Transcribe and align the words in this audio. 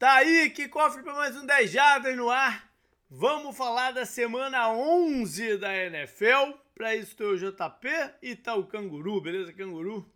Tá 0.00 0.14
aí, 0.14 0.48
que 0.48 0.66
cofre 0.66 1.02
para 1.02 1.12
mais 1.12 1.36
um 1.36 1.44
10 1.44 1.72
Jardas 1.72 2.16
no 2.16 2.30
ar. 2.30 2.72
Vamos 3.10 3.54
falar 3.54 3.90
da 3.90 4.06
semana 4.06 4.72
11 4.72 5.58
da 5.58 5.76
NFL. 5.76 6.56
Para 6.74 6.96
isso 6.96 7.14
tem 7.14 7.26
o 7.26 7.36
JP 7.36 7.86
e 8.22 8.34
tá 8.34 8.54
o 8.54 8.64
Canguru, 8.64 9.20
beleza, 9.20 9.52
Canguru? 9.52 10.10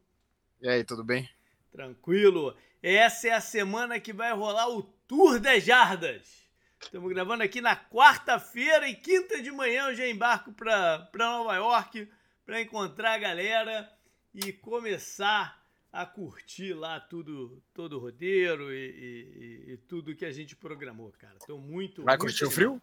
E 0.63 0.67
aí, 0.67 0.83
tudo 0.85 1.05
bem? 1.05 1.29
Tranquilo. 1.71 2.57
Essa 2.83 3.29
é 3.29 3.33
a 3.33 3.43
semana 3.43 4.01
que 4.01 4.11
vai 4.11 4.33
rolar 4.33 4.71
o 4.71 4.85
Tour 5.07 5.39
10 5.39 5.63
Jardas. 5.63 6.49
Estamos 6.81 7.13
gravando 7.13 7.43
aqui 7.43 7.61
na 7.61 7.77
quarta-feira 7.77 8.89
e 8.89 8.95
quinta 8.95 9.43
de 9.43 9.51
manhã 9.51 9.89
eu 9.89 9.95
já 9.95 10.09
embarco 10.09 10.51
para 10.55 11.11
Nova 11.15 11.57
York 11.57 12.09
para 12.47 12.63
encontrar 12.63 13.13
a 13.13 13.19
galera 13.19 13.93
e 14.35 14.51
começar 14.51 15.63
a 15.95 16.05
curtir 16.05 16.75
lá 16.75 16.99
tudo, 16.99 17.63
todo 17.73 17.97
o 17.97 18.01
roteiro 18.01 18.73
e, 18.75 19.65
e, 19.69 19.73
e 19.73 19.77
tudo 19.77 20.15
que 20.17 20.25
a 20.25 20.33
gente 20.33 20.57
programou, 20.57 21.13
cara. 21.13 21.39
Tô 21.47 21.57
muito. 21.57 22.03
Vai 22.03 22.15
muito 22.17 22.23
curtir 22.23 22.45
o 22.45 22.51
frio? 22.51 22.83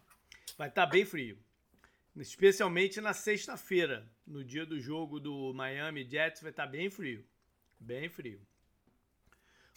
Vai 0.56 0.68
estar 0.68 0.86
tá 0.86 0.90
bem 0.90 1.04
frio. 1.04 1.38
Especialmente 2.16 3.02
na 3.02 3.12
sexta-feira, 3.12 4.10
no 4.26 4.42
dia 4.42 4.64
do 4.64 4.80
jogo 4.80 5.20
do 5.20 5.52
Miami 5.52 6.08
Jets, 6.08 6.40
vai 6.40 6.50
estar 6.50 6.64
tá 6.64 6.70
bem 6.70 6.88
frio. 6.88 7.22
Bem 7.78 8.08
frio. 8.08 8.40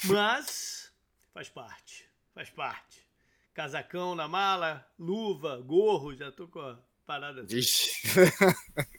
Mas 0.06 0.94
faz 1.34 1.50
parte. 1.50 2.10
Faz 2.34 2.50
parte. 2.50 3.06
Casacão 3.54 4.16
na 4.16 4.30
mala, 4.30 4.90
luva, 4.98 5.62
gorro, 5.62 6.16
já 6.16 6.32
tô 6.32 6.48
com 6.48 6.60
a 6.60 6.80
parada. 7.06 7.44
Vixe. 7.44 7.92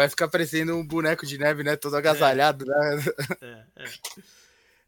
Vai 0.00 0.08
ficar 0.08 0.28
parecendo 0.28 0.74
um 0.74 0.86
boneco 0.86 1.26
de 1.26 1.36
neve, 1.36 1.62
né? 1.62 1.76
Todo 1.76 1.94
agasalhado, 1.94 2.64
né? 2.64 3.04
é. 3.42 3.64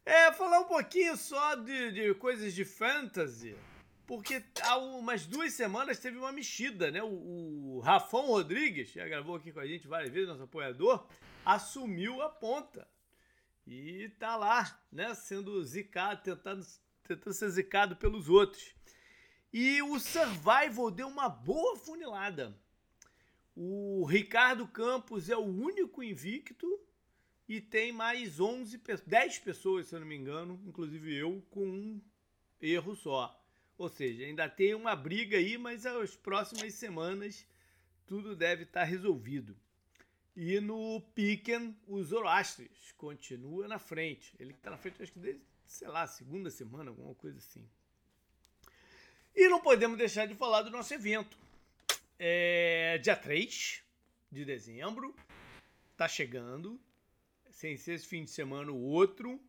É, 0.03 0.13
é. 0.25 0.31
falar 0.31 0.61
um 0.61 0.63
pouquinho 0.63 1.15
só 1.15 1.53
de, 1.53 1.91
de 1.91 2.13
coisas 2.15 2.51
de 2.51 2.65
fantasy. 2.65 3.55
Porque 4.07 4.43
há 4.63 4.75
umas 4.77 5.27
duas 5.27 5.53
semanas 5.53 5.99
teve 5.99 6.17
uma 6.17 6.31
mexida, 6.31 6.89
né? 6.89 7.03
O, 7.03 7.75
o 7.75 7.79
Rafão 7.81 8.25
Rodrigues, 8.25 8.91
já 8.91 9.07
gravou 9.07 9.35
aqui 9.35 9.51
com 9.51 9.59
a 9.59 9.67
gente 9.67 9.87
várias 9.87 10.11
vezes, 10.11 10.29
nosso 10.29 10.41
apoiador, 10.41 11.05
assumiu 11.45 12.19
a 12.23 12.29
ponta. 12.29 12.87
E 13.67 14.09
tá 14.17 14.35
lá, 14.35 14.81
né? 14.91 15.13
Sendo 15.13 15.63
zicado, 15.63 16.23
tentando, 16.23 16.65
tentando 17.07 17.33
ser 17.35 17.49
zicado 17.51 17.95
pelos 17.97 18.29
outros. 18.29 18.73
E 19.53 19.79
o 19.83 19.99
Survival 19.99 20.89
deu 20.89 21.07
uma 21.07 21.29
boa 21.29 21.77
funilada. 21.77 22.59
O 23.55 24.05
Ricardo 24.05 24.67
Campos 24.67 25.29
é 25.29 25.37
o 25.37 25.41
único 25.41 26.01
invicto 26.01 26.67
e 27.47 27.61
tem 27.61 27.91
mais 27.91 28.39
11, 28.39 28.81
10 29.05 29.39
pessoas, 29.39 29.87
se 29.87 29.95
eu 29.95 29.99
não 29.99 30.07
me 30.07 30.15
engano, 30.15 30.59
inclusive 30.65 31.13
eu, 31.15 31.43
com 31.51 31.65
um 31.65 32.01
erro 32.59 32.95
só. 32.95 33.39
Ou 33.77 33.89
seja, 33.89 34.23
ainda 34.23 34.49
tem 34.49 34.73
uma 34.73 34.95
briga 34.95 35.37
aí, 35.37 35.57
mas 35.57 35.85
as 35.85 36.15
próximas 36.15 36.73
semanas 36.73 37.45
tudo 38.05 38.35
deve 38.35 38.63
estar 38.63 38.83
resolvido. 38.83 39.55
E 40.35 40.59
no 40.59 40.99
Piquen, 41.13 41.77
o 41.87 42.01
Zoroastres 42.01 42.91
continua 42.97 43.67
na 43.67 43.77
frente. 43.77 44.33
Ele 44.39 44.51
está 44.51 44.71
na 44.71 44.77
frente, 44.77 45.03
acho 45.03 45.11
que 45.11 45.19
desde, 45.19 45.41
sei 45.65 45.87
lá, 45.87 46.07
segunda 46.07 46.49
semana, 46.49 46.89
alguma 46.89 47.13
coisa 47.13 47.37
assim. 47.37 47.67
E 49.35 49.47
não 49.47 49.61
podemos 49.61 49.97
deixar 49.97 50.27
de 50.27 50.35
falar 50.35 50.63
do 50.63 50.71
nosso 50.71 50.93
evento. 50.93 51.37
É 52.19 52.97
dia 52.99 53.15
3 53.15 53.83
de 54.31 54.45
dezembro. 54.45 55.15
Tá 55.97 56.07
chegando. 56.07 56.79
Sem 57.51 57.77
ser 57.77 57.93
esse 57.93 58.07
fim 58.07 58.23
de 58.23 58.31
semana 58.31 58.71
o 58.71 58.81
outro. 58.81 59.39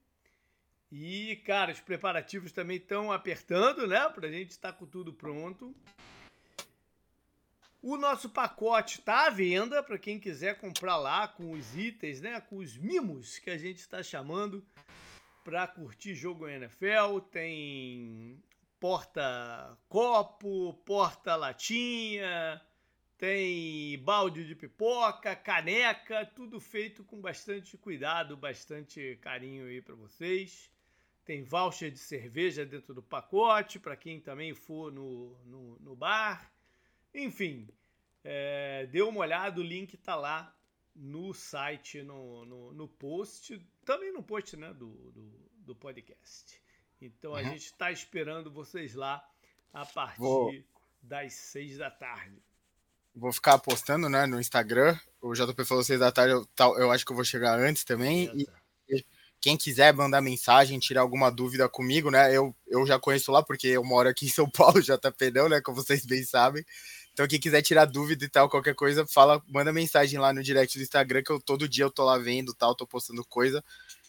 E, 0.92 1.37
cara, 1.45 1.73
os 1.73 1.81
preparativos 1.81 2.53
também 2.53 2.77
estão 2.77 3.11
apertando, 3.11 3.87
né? 3.87 4.09
Pra 4.11 4.31
gente 4.31 4.51
estar 4.51 4.73
tá 4.73 4.79
com 4.79 4.87
tudo 4.87 5.12
pronto. 5.12 5.75
O 7.83 7.97
nosso 7.97 8.31
pacote 8.31 9.01
está 9.01 9.27
à 9.27 9.31
venda 9.31 9.83
para 9.83 9.98
quem 9.98 10.19
quiser 10.19 10.57
comprar 10.59 10.97
lá 10.97 11.29
com 11.29 11.53
os 11.53 11.77
itens, 11.77 12.20
né? 12.20 12.41
Com 12.41 12.57
os 12.57 12.77
mimos 12.77 13.39
que 13.39 13.51
a 13.51 13.58
gente 13.58 13.79
está 13.79 14.03
chamando 14.03 14.64
para 15.42 15.67
curtir 15.67 16.14
jogo 16.14 16.48
NFL. 16.48 17.19
Tem 17.30 18.42
porta-copo, 18.84 20.74
porta-latinha, 20.84 22.61
tem 23.17 23.98
balde 24.00 24.46
de 24.46 24.55
pipoca, 24.55 25.34
caneca, 25.34 26.27
tudo 26.27 26.61
feito 26.61 27.02
com 27.02 27.18
bastante 27.18 27.78
cuidado, 27.78 28.36
bastante 28.36 29.18
carinho 29.23 29.68
aí 29.68 29.80
para 29.80 29.94
vocês. 29.94 30.70
Tem 31.24 31.42
voucher 31.42 31.90
de 31.90 31.98
cerveja 31.98 32.67
dentro 32.67 32.92
do 32.92 33.02
pacote 33.02 33.78
para 33.78 33.96
quem 33.96 34.20
também 34.20 34.52
for 34.52 34.92
no, 34.92 35.34
no, 35.46 35.78
no 35.78 35.96
bar. 35.96 36.52
Enfim, 37.14 37.67
é, 38.23 38.84
dê 38.92 39.00
uma 39.00 39.20
olhada, 39.20 39.61
o 39.62 39.64
link 39.64 39.94
está 39.94 40.14
lá 40.14 40.55
no 40.94 41.33
site, 41.33 42.02
no, 42.02 42.44
no, 42.44 42.74
no, 42.74 42.86
post, 42.86 43.58
também 43.83 44.12
no 44.12 44.23
post 44.23 44.58
né, 44.58 44.74
do, 44.74 44.90
do, 45.11 45.50
do 45.56 45.74
podcast. 45.74 46.62
Então 47.00 47.32
uhum. 47.32 47.36
a 47.36 47.42
gente 47.42 47.66
está 47.66 47.90
esperando 47.90 48.50
vocês 48.50 48.94
lá 48.94 49.24
a 49.72 49.84
partir 49.84 50.18
Vou... 50.18 50.52
das 51.02 51.32
seis 51.34 51.78
da 51.78 51.90
tarde. 51.90 52.42
Vou 53.14 53.32
ficar 53.32 53.58
postando 53.58 54.08
né, 54.08 54.27
no 54.27 54.40
Instagram. 54.40 54.98
O 55.20 55.34
JP 55.34 55.64
falou 55.64 55.84
seis 55.84 56.00
da 56.00 56.10
tarde, 56.10 56.32
eu, 56.32 56.78
eu 56.78 56.90
acho 56.90 57.05
que 57.05 57.12
eu 57.12 57.16
vou 57.16 57.24
chegar 57.24 57.58
antes 57.58 57.84
também. 57.84 58.30
E, 58.34 58.46
e 58.88 59.05
quem 59.44 59.58
quiser 59.58 59.92
mandar 59.92 60.22
mensagem, 60.22 60.78
tirar 60.78 61.02
alguma 61.02 61.30
dúvida 61.30 61.68
comigo, 61.68 62.10
né? 62.10 62.34
Eu, 62.34 62.56
eu 62.66 62.86
já 62.86 62.98
conheço 62.98 63.30
lá, 63.30 63.42
porque 63.42 63.68
eu 63.68 63.84
moro 63.84 64.08
aqui 64.08 64.24
em 64.24 64.30
São 64.30 64.48
Paulo, 64.48 64.80
JP 64.82 65.30
não, 65.34 65.50
né? 65.50 65.61
Como 65.61 65.76
vocês 65.76 66.06
bem 66.06 66.24
sabem. 66.24 66.64
Então, 67.12 67.28
quem 67.28 67.38
quiser 67.38 67.61
tirar 67.61 67.84
dúvida 67.84 68.24
e 68.24 68.28
tal, 68.28 68.48
qualquer 68.48 68.74
coisa, 68.74 69.06
fala, 69.06 69.42
manda 69.46 69.70
mensagem 69.70 70.18
lá 70.18 70.32
no 70.32 70.42
direct 70.42 70.78
do 70.78 70.82
Instagram, 70.82 71.22
que 71.22 71.30
eu 71.30 71.38
todo 71.38 71.68
dia 71.68 71.84
eu 71.84 71.90
tô 71.90 72.05
lá 72.05 72.16
vendo 72.16 72.55
tal, 72.55 72.74
tô 72.74 72.86
postando 72.86 73.24
coisa. 73.24 73.62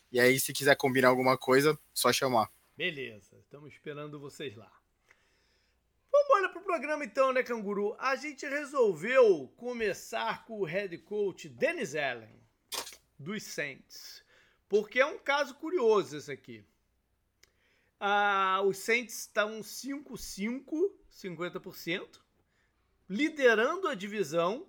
E 0.09 0.21
aí, 0.21 0.39
se 0.39 0.53
quiser 0.53 0.75
combinar 0.77 1.09
alguma 1.09 1.37
coisa, 1.37 1.77
só 1.93 2.13
chamar. 2.13 2.49
Beleza, 2.77 3.37
estamos 3.39 3.71
esperando 3.71 4.19
vocês 4.19 4.53
lá. 4.53 4.69
Vamos 6.11 6.25
embora 6.27 6.49
pro 6.49 6.61
programa 6.61 7.05
então, 7.05 7.31
né, 7.31 7.41
Canguru? 7.41 7.95
A 7.97 8.17
gente 8.17 8.45
resolveu 8.45 9.47
começar 9.55 10.43
com 10.43 10.59
o 10.59 10.65
head 10.65 10.97
coach 10.97 11.47
Dennis 11.47 11.95
Allen, 11.95 12.37
dos 13.17 13.43
Saints. 13.43 14.25
Porque 14.67 14.99
é 14.99 15.05
um 15.05 15.17
caso 15.17 15.55
curioso 15.55 16.17
esse 16.17 16.29
aqui. 16.29 16.65
Ah, 17.97 18.61
os 18.65 18.77
Saints 18.79 19.21
estão 19.21 19.61
5-5, 19.61 20.65
50%, 21.09 22.19
liderando 23.07 23.87
a 23.87 23.95
divisão, 23.95 24.67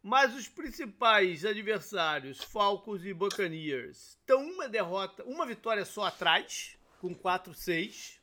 mas 0.00 0.32
os 0.36 0.46
principais 0.46 1.44
adversários, 1.44 2.38
Falcons 2.38 3.04
e 3.04 3.12
Buccaneers, 3.12 4.10
estão 4.10 4.48
uma 4.48 4.68
derrota, 4.68 5.24
uma 5.24 5.44
vitória 5.44 5.84
só 5.84 6.04
atrás 6.04 6.80
com 7.02 7.12
4-6. 7.12 8.20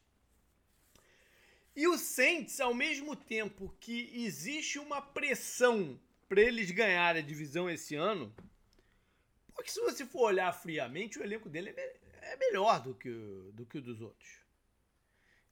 E 1.75 1.85
o 1.85 1.97
Saints, 1.97 2.61
ao 2.61 2.73
mesmo 2.73 3.13
tempo 3.13 3.75
que 3.77 4.09
existe 4.13 4.79
uma 4.79 5.01
pressão 5.01 5.99
para 6.29 6.41
eles 6.41 6.71
ganharem 6.71 7.21
a 7.21 7.25
divisão 7.25 7.69
esse 7.69 7.95
ano, 7.95 8.33
porque 9.53 9.69
se 9.69 9.81
você 9.81 10.05
for 10.05 10.27
olhar 10.27 10.53
friamente, 10.53 11.19
o 11.19 11.23
elenco 11.23 11.49
dele 11.49 11.73
é 12.21 12.37
melhor 12.37 12.81
do 12.81 12.95
que, 12.95 13.09
do 13.53 13.65
que 13.65 13.79
o 13.79 13.81
dos 13.81 13.99
outros. 13.99 14.29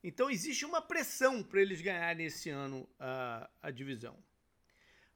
Então 0.02 0.30
existe 0.30 0.64
uma 0.64 0.82
pressão 0.82 1.44
para 1.44 1.62
eles 1.62 1.82
ganharem 1.82 2.28
esse 2.28 2.50
ano 2.50 2.88
a, 2.98 3.50
a 3.62 3.72
divisão. 3.72 4.18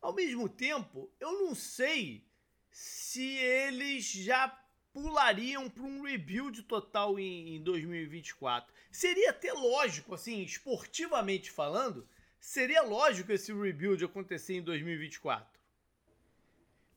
Ao 0.02 0.14
mesmo 0.14 0.50
tempo, 0.50 1.10
eu 1.18 1.32
não 1.46 1.56
sei 1.56 2.26
se 2.72 3.38
eles 3.38 4.04
já 4.04 4.50
pulariam 4.94 5.70
para 5.70 5.84
um 5.84 6.02
rebuild 6.02 6.64
total 6.64 7.20
em, 7.20 7.56
em 7.56 7.64
2024. 7.64 8.74
Seria 8.92 9.30
até 9.30 9.54
lógico, 9.54 10.14
assim, 10.14 10.42
esportivamente 10.44 11.50
falando, 11.50 12.08
seria 12.40 12.82
lógico 12.82 13.32
esse 13.32 13.54
rebuild 13.54 14.04
acontecer 14.04 14.56
em 14.56 14.62
2024. 14.62 15.60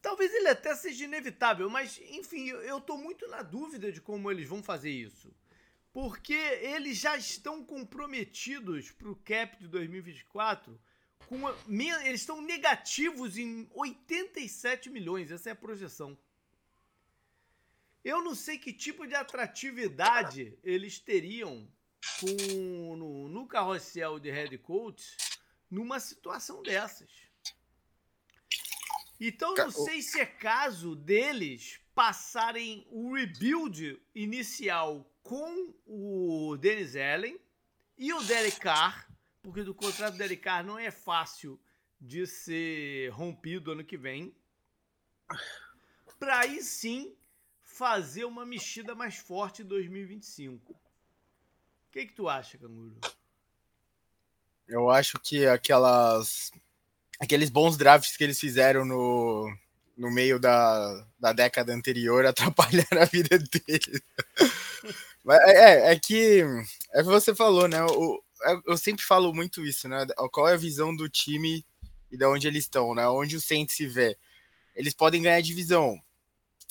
Talvez 0.03 0.35
ele 0.35 0.49
até 0.49 0.75
seja 0.75 1.05
inevitável, 1.05 1.71
mas 1.71 1.99
enfim, 2.11 2.49
eu 2.49 2.79
estou 2.79 2.99
muito 2.99 3.27
na 3.29 3.43
dúvida 3.43 3.91
de 3.91 4.01
como 4.01 4.31
eles 4.31 4.47
vão 4.47 4.63
fazer 4.63 4.91
isso. 4.91 5.35
Porque 5.93 6.35
eles 6.35 6.99
já 6.99 7.17
estão 7.17 7.65
comprometidos 7.65 8.91
para 8.91 9.09
o 9.09 9.17
cap 9.17 9.57
de 9.57 9.69
2024 9.69 10.79
com 11.27 11.37
uma, 11.37 11.57
eles 12.05 12.21
estão 12.21 12.43
negativos 12.43 13.39
em 13.39 13.69
87 13.73 14.91
milhões, 14.91 15.31
essa 15.31 15.51
é 15.51 15.53
a 15.53 15.57
projeção. 15.57 16.19
Eu 18.05 18.23
não 18.23 18.35
sei 18.35 18.59
que 18.59 18.73
tipo 18.73 19.07
de 19.07 19.15
atratividade 19.15 20.59
eles 20.63 20.99
teriam 20.99 21.67
com, 22.21 22.97
no, 22.97 23.29
no 23.29 23.47
carrossel 23.47 24.19
de 24.19 24.31
head 24.31 24.59
coach 24.59 25.17
numa 25.71 25.99
situação 25.99 26.63
dessas. 26.63 27.11
Então 29.19 29.55
não 29.55 29.71
sei 29.71 30.03
se 30.03 30.21
é 30.21 30.27
caso 30.27 30.95
deles 30.95 31.81
passarem 31.95 32.87
o 32.91 33.15
rebuild 33.15 33.99
inicial 34.15 35.11
com 35.23 35.75
o 35.87 36.59
Dennis 36.59 36.95
Allen 36.97 37.41
e 37.97 38.13
o 38.13 38.23
Derek 38.23 38.61
Carr, 38.61 39.09
porque 39.41 39.63
do 39.63 39.75
contrato 39.75 40.13
do 40.13 40.19
Derek 40.19 40.43
Carr 40.43 40.65
não 40.65 40.79
é 40.79 40.91
fácil 40.91 41.59
de 41.99 42.27
ser 42.27 43.09
rompido 43.11 43.73
ano 43.73 43.85
que 43.85 43.97
vem, 43.97 44.37
para 46.19 46.41
aí 46.41 46.63
sim 46.63 47.17
fazer 47.75 48.25
uma 48.25 48.47
mexida 48.47 48.95
mais 48.95 49.17
forte 49.17 49.63
em 49.63 49.65
2025. 49.67 50.73
O 50.73 50.77
que, 51.91 52.07
que 52.07 52.13
tu 52.13 52.29
acha, 52.29 52.57
Canguru? 52.57 52.97
Eu 54.69 54.91
acho 54.91 55.19
que 55.19 55.45
aquelas 55.47 56.53
aqueles 57.21 57.51
bons 57.51 57.77
drafts 57.77 58.17
que 58.17 58.25
eles 58.25 58.39
fizeram 58.39 58.85
no, 58.85 59.53
no 59.97 60.11
meio 60.11 60.39
da, 60.39 61.07
da 61.19 61.33
década 61.33 61.75
anterior 61.75 62.25
atrapalharam 62.27 63.03
a 63.03 63.07
vida 63.07 63.39
deles. 63.39 64.03
É, 65.29 65.51
é, 65.51 65.93
é 65.93 65.99
que 65.99 66.45
é 66.93 66.99
que 66.99 67.09
você 67.09 67.35
falou, 67.35 67.67
né? 67.67 67.79
É, 68.45 68.61
eu 68.67 68.77
sempre 68.77 69.03
falo 69.03 69.35
muito 69.35 69.67
isso, 69.67 69.89
né? 69.89 70.07
Qual 70.33 70.49
é 70.49 70.55
a 70.55 70.59
visão 70.59 70.95
do 70.95 71.09
time 71.09 71.67
e 72.11 72.17
de 72.17 72.25
onde 72.25 72.47
eles 72.47 72.65
estão, 72.65 72.95
né? 72.95 73.09
Onde 73.09 73.35
o 73.35 73.41
Saints 73.41 73.75
se 73.75 73.87
vê. 73.87 74.17
Eles 74.77 74.95
podem 74.95 75.23
ganhar 75.23 75.41
divisão, 75.41 76.01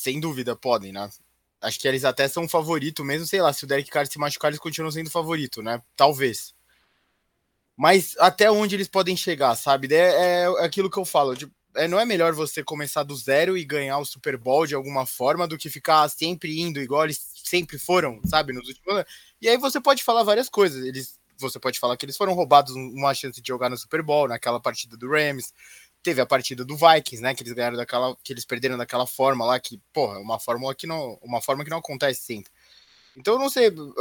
sem 0.04 0.20
dúvida, 0.20 0.54
podem, 0.54 0.92
né? 0.92 1.10
Acho 1.62 1.80
que 1.80 1.88
eles 1.88 2.04
até 2.04 2.28
são 2.28 2.48
favorito, 2.48 3.06
mesmo, 3.06 3.26
sei 3.26 3.42
lá, 3.42 3.54
se 3.54 3.64
o 3.64 3.68
Derek 3.68 3.90
Carr 3.90 4.06
se 4.06 4.20
machucar, 4.20 4.50
eles 4.50 4.60
continuam 4.60 4.92
sendo 4.92 5.10
favorito, 5.10 5.62
né? 5.64 5.82
Talvez. 5.96 6.54
Mas 7.78 8.16
até 8.20 8.52
onde 8.52 8.76
eles 8.76 8.90
podem 8.90 9.16
chegar, 9.16 9.56
sabe? 9.56 9.88
É, 9.96 10.44
é 10.44 10.48
aquilo 10.66 10.90
que 10.90 11.00
eu 11.00 11.06
falo. 11.06 11.34
É, 11.76 11.88
não 11.88 11.98
é 12.00 12.06
melhor 12.06 12.34
você 12.34 12.62
começar 12.62 13.04
do 13.04 13.16
zero 13.16 13.58
e 13.58 13.64
ganhar 13.64 13.98
o 13.98 14.06
Super 14.06 14.38
Bowl 14.38 14.68
de 14.68 14.76
alguma 14.76 15.06
forma 15.06 15.48
do 15.48 15.58
que 15.58 15.70
ficar 15.70 16.08
sempre 16.10 16.60
indo 16.60 16.80
igual 16.82 17.06
eles 17.06 17.20
sempre 17.46 17.80
foram, 17.80 18.20
sabe? 18.26 18.52
Nos 18.52 18.68
últimos 18.68 18.96
anos. 18.96 19.06
E 19.42 19.48
aí 19.48 19.58
você 19.58 19.80
pode 19.80 20.04
falar 20.04 20.24
várias 20.24 20.50
coisas. 20.50 20.86
Eles, 20.86 21.18
você 21.38 21.60
pode 21.60 21.80
falar 21.80 21.96
que 21.96 22.06
eles 22.06 22.18
foram 22.18 22.34
roubados 22.34 22.76
uma 22.76 23.14
chance 23.14 23.42
de 23.42 23.48
jogar 23.48 23.70
no 23.70 23.78
Super 23.78 24.04
Bowl, 24.04 24.28
naquela 24.28 24.60
partida 24.60 24.98
do 24.98 25.10
Rams. 25.10 25.54
Teve 26.04 26.22
a 26.22 26.26
partida 26.26 26.66
do 26.66 26.76
Vikings, 26.76 27.22
né? 27.22 27.34
Que 27.34 27.44
eles 27.44 27.54
ganharam 27.54 27.78
daquela. 27.78 28.16
que 28.24 28.34
eles 28.34 28.46
perderam 28.46 28.78
daquela 28.78 29.08
forma 29.08 29.46
lá, 29.46 29.60
que, 29.60 29.80
porra, 29.94 30.18
é 30.18 30.20
uma 30.20 30.40
fórmula 30.40 30.76
que 30.76 30.86
não. 30.86 31.18
Uma 31.24 31.42
forma 31.42 31.64
que 31.64 31.70
não 31.70 31.80
acontece 31.80 32.22
sempre. 32.22 32.52
Então, 33.16 33.36
eu 33.36 33.40
não 33.40 33.50
sei, 33.50 33.70
uh, 33.70 33.94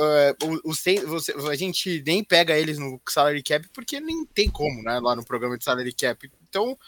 o, 0.43 0.71
o, 0.71 0.75
você, 1.07 1.35
a 1.51 1.55
gente 1.55 2.03
nem 2.07 2.25
pega 2.25 2.59
eles 2.59 2.79
no 2.79 3.01
salary 3.07 3.43
cap 3.43 3.69
porque 3.69 4.01
nem 4.01 4.25
tem 4.25 4.49
como, 4.49 4.83
né, 4.83 4.99
lá 5.01 5.15
no 5.15 5.25
programa 5.25 5.59
de 5.59 5.65
salary 5.65 5.93
cap. 5.93 6.31
Então, 6.49 6.79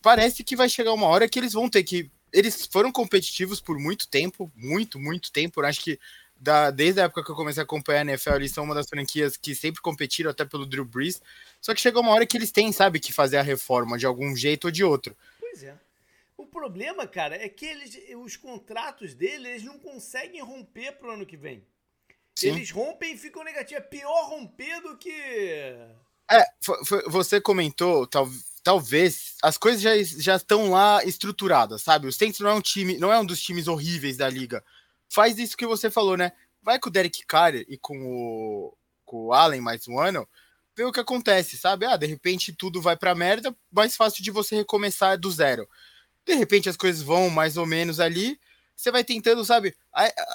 parece 0.00 0.44
que 0.44 0.54
vai 0.54 0.68
chegar 0.68 0.92
uma 0.92 1.08
hora 1.08 1.28
que 1.28 1.38
eles 1.38 1.52
vão 1.52 1.68
ter 1.68 1.82
que. 1.82 2.10
Eles 2.32 2.66
foram 2.66 2.92
competitivos 2.92 3.60
por 3.60 3.78
muito 3.78 4.08
tempo, 4.08 4.50
muito, 4.56 4.98
muito 4.98 5.32
tempo. 5.32 5.60
Eu 5.60 5.66
acho 5.66 5.80
que 5.80 5.98
da, 6.44 6.70
desde 6.70 7.00
a 7.00 7.04
época 7.04 7.24
que 7.24 7.30
eu 7.30 7.34
comecei 7.34 7.62
a 7.62 7.64
acompanhar 7.64 8.00
a 8.00 8.02
NFL, 8.02 8.34
eles 8.34 8.52
são 8.52 8.64
uma 8.64 8.74
das 8.74 8.86
franquias 8.86 9.34
que 9.34 9.54
sempre 9.54 9.80
competiram, 9.80 10.30
até 10.30 10.44
pelo 10.44 10.66
Drew 10.66 10.84
Brees. 10.84 11.22
Só 11.58 11.74
que 11.74 11.80
chegou 11.80 12.02
uma 12.02 12.12
hora 12.12 12.26
que 12.26 12.36
eles 12.36 12.52
têm, 12.52 12.70
sabe, 12.70 13.00
que 13.00 13.14
fazer 13.14 13.38
a 13.38 13.42
reforma 13.42 13.96
de 13.96 14.04
algum 14.04 14.36
jeito 14.36 14.66
ou 14.66 14.70
de 14.70 14.84
outro. 14.84 15.16
Pois 15.40 15.62
é. 15.62 15.74
O 16.36 16.46
problema, 16.46 17.06
cara, 17.06 17.34
é 17.34 17.48
que 17.48 17.64
eles, 17.64 17.98
os 18.16 18.36
contratos 18.36 19.14
deles 19.14 19.46
eles 19.46 19.62
não 19.62 19.78
conseguem 19.78 20.42
romper 20.42 20.92
pro 20.92 21.12
ano 21.12 21.24
que 21.24 21.36
vem. 21.36 21.64
Sim. 22.34 22.48
Eles 22.48 22.70
rompem 22.70 23.14
e 23.14 23.18
ficam 23.18 23.42
negativos. 23.42 23.82
É 23.82 23.88
pior 23.88 24.28
romper 24.28 24.82
do 24.82 24.98
que. 24.98 25.10
É, 26.30 26.44
você 27.08 27.40
comentou, 27.40 28.06
talvez 28.06 28.54
talvez 28.64 29.36
as 29.42 29.58
coisas 29.58 29.82
já, 29.82 29.90
já 30.02 30.36
estão 30.36 30.70
lá 30.70 31.04
estruturadas, 31.04 31.82
sabe? 31.82 32.08
O 32.08 32.12
Saints 32.12 32.40
não 32.40 32.48
é 32.48 32.54
um 32.54 32.62
time, 32.62 32.96
não 32.96 33.12
é 33.12 33.20
um 33.20 33.26
dos 33.26 33.40
times 33.40 33.68
horríveis 33.68 34.16
da 34.16 34.28
liga. 34.28 34.64
Faz 35.14 35.38
isso 35.38 35.56
que 35.56 35.66
você 35.66 35.88
falou, 35.88 36.16
né? 36.16 36.32
Vai 36.60 36.78
com 36.80 36.88
o 36.88 36.92
Derek 36.92 37.24
Carr 37.24 37.54
e 37.54 37.78
com 37.78 37.96
o, 37.96 38.76
com 39.04 39.26
o 39.26 39.32
Allen 39.32 39.60
mais 39.60 39.86
um 39.86 40.00
ano, 40.00 40.28
vê 40.76 40.82
o 40.82 40.90
que 40.90 40.98
acontece, 40.98 41.56
sabe? 41.56 41.86
Ah, 41.86 41.96
de 41.96 42.06
repente 42.06 42.52
tudo 42.52 42.82
vai 42.82 42.96
pra 42.96 43.14
merda, 43.14 43.54
mais 43.70 43.94
fácil 43.94 44.24
de 44.24 44.32
você 44.32 44.56
recomeçar 44.56 45.16
do 45.16 45.30
zero. 45.30 45.68
De 46.26 46.34
repente 46.34 46.68
as 46.68 46.76
coisas 46.76 47.00
vão 47.00 47.30
mais 47.30 47.56
ou 47.56 47.64
menos 47.64 48.00
ali, 48.00 48.40
você 48.76 48.90
vai 48.90 49.04
tentando, 49.04 49.44
sabe? 49.44 49.72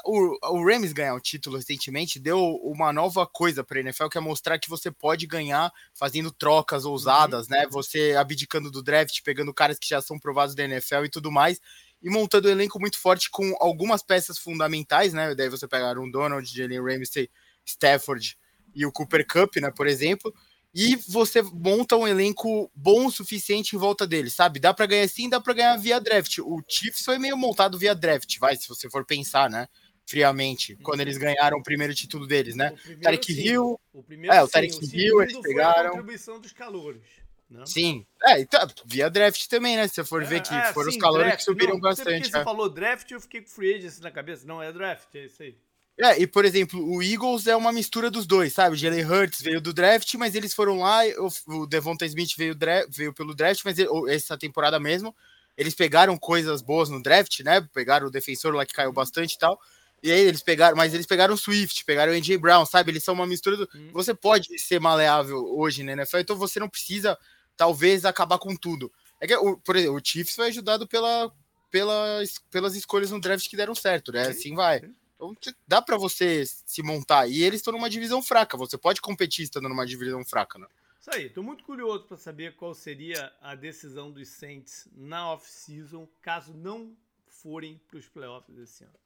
O, 0.06 0.38
o 0.56 0.66
Rams 0.66 0.94
ganhar 0.94 1.14
o 1.14 1.20
título 1.20 1.58
recentemente 1.58 2.20
deu 2.20 2.40
uma 2.64 2.94
nova 2.94 3.28
coisa 3.28 3.66
para 3.66 3.80
a 3.80 3.82
NFL, 3.82 4.08
que 4.08 4.18
é 4.18 4.22
mostrar 4.22 4.58
que 4.58 4.70
você 4.70 4.90
pode 4.90 5.28
ganhar 5.28 5.70
fazendo 5.94 6.32
trocas 6.32 6.86
ousadas, 6.86 7.48
uhum. 7.48 7.58
né? 7.58 7.68
Você 7.70 8.16
abdicando 8.18 8.72
do 8.72 8.82
draft, 8.82 9.22
pegando 9.24 9.54
caras 9.54 9.78
que 9.78 9.90
já 9.90 10.02
são 10.02 10.18
provados 10.18 10.56
da 10.56 10.64
NFL 10.64 11.04
e 11.04 11.10
tudo 11.10 11.30
mais, 11.30 11.60
e 12.02 12.10
montando 12.10 12.48
um 12.48 12.52
elenco 12.52 12.80
muito 12.80 12.98
forte 13.00 13.30
com 13.30 13.56
algumas 13.60 14.02
peças 14.02 14.38
fundamentais, 14.38 15.14
né? 15.14 15.36
Daí 15.36 15.50
você 15.50 15.68
pegar 15.68 15.98
um 15.98 16.10
Donald, 16.10 16.48
Jalen 16.48 16.82
Ramsey, 16.82 17.30
Stafford 17.66 18.38
e 18.74 18.86
o 18.86 18.92
Cooper 18.92 19.26
Cup, 19.28 19.58
né? 19.58 19.72
Por 19.72 19.88
exemplo 19.88 20.34
e 20.74 20.96
você 21.08 21.42
monta 21.42 21.96
um 21.96 22.08
elenco 22.08 22.72
bom 22.76 23.08
o 23.08 23.12
suficiente 23.12 23.76
em 23.76 23.80
volta 23.80 24.06
dele, 24.06 24.30
sabe? 24.30 24.60
Dá 24.60 24.74
para 24.74 24.86
ganhar 24.86 25.08
sim, 25.08 25.28
dá 25.28 25.42
para 25.42 25.54
ganhar 25.54 25.78
via 25.78 26.00
draft. 26.00 26.40
O 26.40 26.62
Chiefs 26.68 27.04
foi 27.04 27.18
meio 27.18 27.36
montado 27.36 27.78
via 27.78 27.96
draft, 27.96 28.38
vai, 28.40 28.56
se 28.56 28.68
você 28.68 28.90
for 28.90 29.06
pensar, 29.06 29.50
né? 29.50 29.68
Friamente, 30.06 30.76
quando 30.82 31.02
eles 31.02 31.18
ganharam 31.18 31.60
o 31.60 31.64
primeiro 31.64 31.94
título 31.94 32.26
deles, 32.26 32.56
né? 32.56 32.74
Tarek 33.02 33.32
Hill. 33.32 33.80
O 33.94 34.04
primeiro, 34.04 34.36
é, 34.36 34.42
o 34.42 34.48
Tarek 34.48 34.76
Hill, 34.82 35.22
eles 35.22 35.40
pegaram. 35.40 35.90
a 35.90 35.92
contribuição 35.92 36.40
dos 36.40 36.52
calouros. 36.52 37.04
Não? 37.50 37.66
Sim, 37.66 38.06
é, 38.26 38.42
então, 38.42 38.68
via 38.86 39.10
draft 39.10 39.48
também, 39.48 39.76
né? 39.76 39.88
Se 39.88 39.96
você 39.96 40.04
for 40.04 40.22
é, 40.22 40.26
ver 40.26 40.42
que 40.42 40.54
é, 40.54 40.72
foram 40.72 40.92
sim, 40.92 40.98
os 40.98 41.02
calores 41.02 41.26
draft. 41.26 41.40
que 41.40 41.46
subiram 41.46 41.74
não, 41.74 41.80
bastante. 41.80 42.30
Você 42.30 42.38
é. 42.38 42.44
falou 42.44 42.70
draft, 42.70 43.10
eu 43.10 43.20
fiquei 43.20 43.42
com 43.42 43.50
free 43.50 43.76
agency 43.76 44.02
na 44.02 44.12
cabeça. 44.12 44.46
Não, 44.46 44.62
é 44.62 44.72
draft, 44.72 45.16
é 45.16 45.26
isso 45.26 45.42
aí. 45.42 45.58
É, 46.02 46.22
e 46.22 46.26
por 46.26 46.46
exemplo, 46.46 46.80
o 46.82 47.04
Eagles 47.04 47.46
é 47.48 47.56
uma 47.56 47.74
mistura 47.74 48.10
dos 48.10 48.26
dois, 48.26 48.54
sabe? 48.54 48.76
O 48.76 48.78
Jalen 48.78 49.04
Hurts 49.04 49.42
veio 49.42 49.60
do 49.60 49.74
draft, 49.74 50.14
mas 50.16 50.34
eles 50.34 50.54
foram 50.54 50.80
lá, 50.80 51.02
o 51.48 51.66
Devonta 51.66 52.06
Smith 52.06 52.38
veio, 52.38 52.56
veio 52.88 53.14
pelo 53.14 53.36
draft, 53.36 53.62
mas 53.66 53.78
ele, 53.78 53.90
essa 54.08 54.38
temporada 54.38 54.80
mesmo, 54.80 55.14
eles 55.58 55.76
pegaram 55.76 56.18
coisas 56.18 56.62
boas 56.62 56.88
no 56.88 57.02
draft, 57.02 57.42
né? 57.42 57.60
Pegaram 57.74 58.08
o 58.08 58.12
defensor 58.12 58.54
lá 58.54 58.66
que 58.66 58.74
caiu 58.74 58.94
bastante 58.94 59.34
e 59.34 59.38
tal. 59.38 59.60
E 60.02 60.10
aí 60.12 60.22
eles 60.22 60.42
pegaram, 60.42 60.78
mas 60.78 60.94
eles 60.94 61.06
pegaram 61.06 61.34
o 61.34 61.38
Swift, 61.38 61.84
pegaram 61.84 62.14
o 62.14 62.16
AJ 62.16 62.38
Brown, 62.38 62.66
sabe? 62.66 62.92
Eles 62.92 63.04
são 63.04 63.14
uma 63.14 63.28
mistura 63.28 63.58
do. 63.58 63.70
Hum. 63.76 63.90
Você 63.92 64.14
pode 64.14 64.58
ser 64.58 64.80
maleável 64.80 65.38
hoje, 65.58 65.84
né, 65.84 65.92
NFL, 65.92 66.20
então 66.20 66.38
você 66.38 66.60
não 66.62 66.70
precisa, 66.70 67.18
talvez, 67.60 68.06
acabar 68.06 68.40
com 68.40 68.56
tudo. 68.56 68.90
É 69.20 69.28
que, 69.28 69.36
o, 69.36 69.58
por 69.58 69.76
exemplo, 69.76 69.98
o 69.98 70.02
Chiefs 70.02 70.34
foi 70.34 70.48
ajudado 70.48 70.88
pela, 70.88 71.30
pela, 71.70 72.24
pelas 72.50 72.74
escolhas 72.74 73.12
no 73.12 73.20
draft 73.20 73.50
que 73.50 73.58
deram 73.58 73.76
certo, 73.76 74.14
né? 74.14 74.30
Assim 74.30 74.56
vai. 74.56 74.82
Então 75.14 75.36
dá 75.68 75.82
para 75.82 75.98
você 75.98 76.46
se 76.46 76.82
montar. 76.82 77.28
E 77.28 77.44
eles 77.44 77.60
estão 77.60 77.74
numa 77.74 77.90
divisão 77.90 78.24
fraca. 78.24 78.56
Você 78.56 78.78
pode 78.78 79.02
competir 79.02 79.44
estando 79.44 79.68
numa 79.68 79.86
divisão 79.86 80.24
fraca, 80.24 80.58
né? 80.58 80.68
Isso 81.02 81.10
aí. 81.12 81.30
Tô 81.30 81.44
muito 81.44 81.66
curioso 81.66 82.06
para 82.06 82.16
saber 82.16 82.56
qual 82.56 82.74
seria 82.74 83.30
a 83.42 83.56
decisão 83.56 84.10
dos 84.10 84.30
Saints 84.30 84.88
na 84.96 85.34
off-season, 85.34 86.08
caso 86.22 86.54
não 86.54 86.96
forem 87.28 87.78
para 87.90 88.00
os 88.00 88.08
playoffs 88.08 88.56
desse 88.56 88.86
ano. 88.86 89.00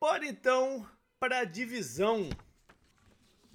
Bora 0.00 0.24
então 0.24 0.88
para 1.18 1.40
a 1.40 1.44
divisão 1.44 2.30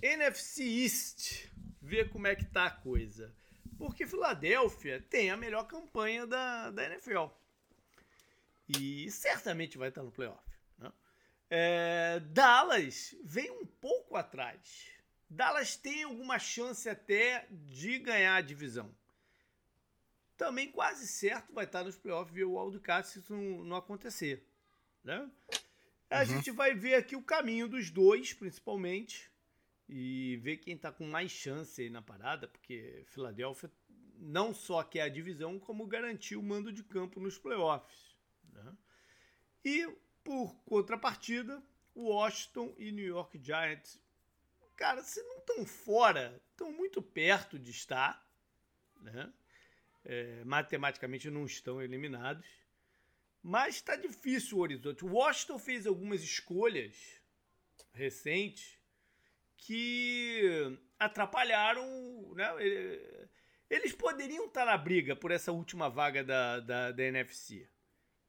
NFC 0.01 0.63
East. 0.63 1.45
Ver 1.81 2.09
como 2.09 2.27
é 2.27 2.35
que 2.35 2.43
tá 2.43 2.65
a 2.65 2.71
coisa. 2.71 3.33
Porque 3.83 4.07
Filadélfia 4.07 5.05
tem 5.09 5.29
a 5.29 5.35
melhor 5.35 5.67
campanha 5.67 6.25
da, 6.25 6.71
da 6.71 6.85
NFL. 6.85 7.25
E 8.79 9.11
certamente 9.11 9.77
vai 9.77 9.89
estar 9.89 10.01
no 10.01 10.09
playoff. 10.09 10.41
É, 11.49 12.21
Dallas 12.21 13.13
vem 13.25 13.51
um 13.51 13.65
pouco 13.65 14.15
atrás. 14.15 14.87
Dallas 15.29 15.75
tem 15.75 16.03
alguma 16.03 16.39
chance 16.39 16.87
até 16.87 17.45
de 17.51 17.99
ganhar 17.99 18.35
a 18.35 18.41
divisão. 18.41 18.89
Também 20.37 20.71
quase 20.71 21.05
certo 21.05 21.51
vai 21.51 21.65
estar 21.65 21.83
nos 21.83 21.97
playoffs 21.97 22.33
ver 22.33 22.45
o 22.45 22.57
wildcard 22.57 23.05
se 23.05 23.19
isso 23.19 23.33
não, 23.33 23.65
não 23.65 23.75
acontecer. 23.75 24.47
Né? 25.03 25.29
A 26.09 26.19
uhum. 26.19 26.25
gente 26.25 26.51
vai 26.51 26.73
ver 26.73 26.95
aqui 26.95 27.17
o 27.17 27.21
caminho 27.21 27.67
dos 27.67 27.89
dois, 27.89 28.31
principalmente, 28.31 29.29
e 29.87 30.37
ver 30.37 30.57
quem 30.57 30.75
está 30.75 30.91
com 30.91 31.05
mais 31.05 31.31
chance 31.31 31.89
na 31.89 32.01
parada, 32.01 32.47
porque 32.47 33.03
Filadélfia 33.07 33.71
não 34.17 34.53
só 34.53 34.81
quer 34.83 35.01
a 35.01 35.09
divisão, 35.09 35.59
como 35.59 35.85
garantiu 35.85 36.39
o 36.39 36.43
mando 36.43 36.71
de 36.71 36.83
campo 36.83 37.19
nos 37.19 37.37
playoffs. 37.37 38.15
Né? 38.51 38.77
E 39.65 39.87
por 40.23 40.55
contrapartida, 40.63 41.61
Washington 41.95 42.73
e 42.77 42.91
New 42.91 43.05
York 43.05 43.39
Giants, 43.43 44.01
cara, 44.75 45.03
se 45.03 45.21
não 45.23 45.39
estão 45.39 45.65
fora, 45.65 46.41
estão 46.51 46.71
muito 46.71 47.01
perto 47.01 47.59
de 47.59 47.71
estar, 47.71 48.25
né? 49.01 49.31
É, 50.05 50.43
matematicamente 50.43 51.29
não 51.29 51.45
estão 51.45 51.81
eliminados, 51.81 52.45
mas 53.41 53.75
está 53.75 53.95
difícil 53.95 54.57
o 54.57 54.61
horizonte. 54.61 55.05
O 55.05 55.13
Washington 55.13 55.57
fez 55.57 55.87
algumas 55.87 56.21
escolhas 56.21 57.21
recentes 57.93 58.77
que 59.65 60.77
atrapalharam, 60.99 61.85
né? 62.35 62.47
Eles 63.69 63.93
poderiam 63.93 64.45
estar 64.45 64.65
na 64.65 64.77
briga 64.77 65.15
por 65.15 65.31
essa 65.31 65.51
última 65.51 65.89
vaga 65.89 66.23
da, 66.23 66.59
da, 66.59 66.91
da 66.91 67.03
NFC 67.03 67.67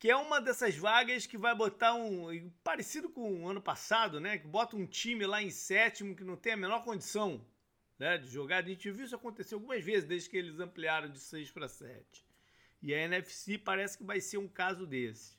que 0.05 0.11
é 0.11 0.17
uma 0.17 0.39
dessas 0.39 0.77
vagas 0.77 1.27
que 1.27 1.39
vai 1.39 1.55
botar 1.55 1.95
um. 1.95 2.51
parecido 2.63 3.09
com 3.09 3.43
o 3.43 3.49
ano 3.49 3.63
passado, 3.63 4.21
né? 4.21 4.37
Que 4.37 4.47
bota 4.47 4.77
um 4.77 4.87
time 4.87 5.25
lá 5.25 5.43
em 5.43 5.49
sétimo 5.49 6.15
que 6.15 6.23
não 6.23 6.37
tem 6.37 6.53
a 6.53 6.59
menor 6.59 6.85
condição 6.85 7.43
né, 7.99 8.19
de 8.19 8.29
jogar. 8.29 8.63
A 8.63 8.69
gente 8.69 8.91
viu 8.91 9.07
isso 9.07 9.17
acontecer 9.17 9.55
algumas 9.55 9.83
vezes 9.83 10.05
desde 10.05 10.29
que 10.29 10.37
eles 10.37 10.61
ampliaram 10.61 11.09
de 11.09 11.19
6 11.19 11.51
para 11.53 11.69
7. 11.69 12.23
E 12.83 12.93
a 12.93 12.99
NFC 12.99 13.57
parece 13.57 13.97
que 13.97 14.05
vai 14.05 14.21
ser 14.21 14.37
um 14.37 14.47
caso 14.47 14.87
desse. 14.87 15.39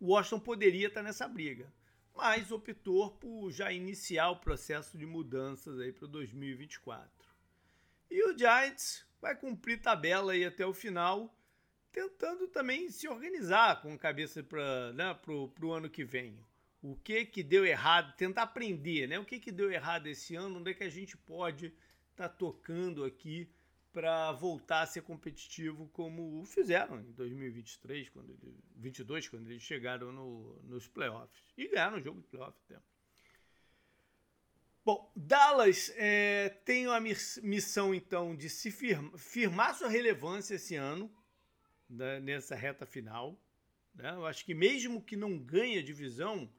O 0.00 0.14
Washington 0.14 0.40
poderia 0.40 0.86
estar 0.86 1.02
nessa 1.02 1.28
briga, 1.28 1.70
mas 2.14 2.50
optou 2.50 3.10
por 3.12 3.50
já 3.50 3.72
iniciar 3.72 4.30
o 4.30 4.36
processo 4.36 4.96
de 4.98 5.06
mudanças 5.06 5.78
aí 5.78 5.92
para 5.92 6.06
2024. 6.08 7.10
E 8.10 8.22
o 8.28 8.36
Giants 8.36 9.06
vai 9.20 9.36
cumprir 9.36 9.80
tabela 9.80 10.32
aí 10.32 10.44
até 10.44 10.66
o 10.66 10.74
final, 10.74 11.34
tentando 11.92 12.48
também 12.48 12.90
se 12.90 13.08
organizar 13.08 13.80
com 13.82 13.96
cabeça 13.98 14.42
para 14.42 14.92
né, 14.92 15.18
o 15.26 15.72
ano 15.72 15.88
que 15.88 16.04
vem 16.04 16.38
o 16.82 16.96
que 16.96 17.24
que 17.26 17.42
deu 17.42 17.64
errado, 17.64 18.16
tentar 18.16 18.42
aprender, 18.42 19.06
né? 19.06 19.18
O 19.18 19.24
que 19.24 19.38
que 19.38 19.52
deu 19.52 19.70
errado 19.70 20.06
esse 20.06 20.34
ano, 20.34 20.58
onde 20.58 20.70
é 20.70 20.74
que 20.74 20.84
a 20.84 20.88
gente 20.88 21.16
pode 21.16 21.66
estar 22.10 22.28
tá 22.28 22.28
tocando 22.28 23.04
aqui 23.04 23.50
para 23.92 24.32
voltar 24.32 24.82
a 24.82 24.86
ser 24.86 25.02
competitivo 25.02 25.88
como 25.88 26.44
fizeram 26.44 27.00
em 27.00 27.12
2023, 27.12 28.08
quando 28.10 28.38
22, 28.76 29.28
quando 29.28 29.50
eles 29.50 29.62
chegaram 29.62 30.12
no, 30.12 30.62
nos 30.62 30.86
playoffs 30.86 31.42
e 31.56 31.68
ganharam 31.68 31.98
o 31.98 32.00
jogo 32.00 32.20
de 32.20 32.28
playoff 32.28 32.56
até. 32.66 32.80
Bom, 34.84 35.12
Dallas 35.14 35.92
é, 35.96 36.48
tem 36.64 36.86
a 36.86 37.00
missão 37.00 37.94
então 37.94 38.34
de 38.34 38.48
se 38.48 38.70
firma, 38.70 39.16
firmar 39.18 39.74
sua 39.74 39.88
relevância 39.88 40.54
esse 40.54 40.74
ano 40.74 41.12
né, 41.88 42.18
nessa 42.20 42.54
reta 42.54 42.86
final. 42.86 43.38
Né? 43.94 44.10
Eu 44.10 44.24
acho 44.24 44.44
que 44.44 44.54
mesmo 44.54 45.02
que 45.02 45.16
não 45.16 45.38
ganhe 45.38 45.78
a 45.78 45.82
divisão, 45.82 46.50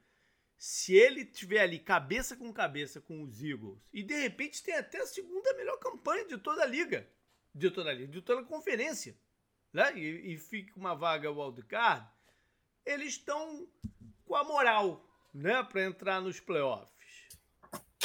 se 0.58 0.94
ele 0.94 1.26
tiver 1.26 1.62
ali 1.62 1.80
cabeça 1.80 2.36
com 2.36 2.54
cabeça 2.54 3.02
com 3.02 3.24
os 3.24 3.42
Eagles 3.42 3.80
e 3.92 4.04
de 4.04 4.14
repente 4.14 4.62
tem 4.62 4.76
até 4.76 5.00
a 5.00 5.08
segunda 5.08 5.54
melhor 5.56 5.78
campanha 5.80 6.26
de 6.26 6.38
toda 6.38 6.62
a 6.62 6.68
liga, 6.68 7.10
de 7.54 7.70
toda 7.70 7.90
a 7.90 7.94
liga, 7.94 8.12
de 8.12 8.22
conferência, 8.46 9.18
né? 9.74 9.98
E, 9.98 10.34
e 10.34 10.38
fica 10.38 10.78
uma 10.78 10.96
vaga 10.96 11.32
wildcard, 11.32 12.08
eles 12.86 13.14
estão 13.14 13.68
com 14.26 14.36
a 14.36 14.44
moral, 14.44 15.06
né, 15.34 15.64
para 15.64 15.84
entrar 15.84 16.22
nos 16.22 16.40
playoffs. 16.40 16.92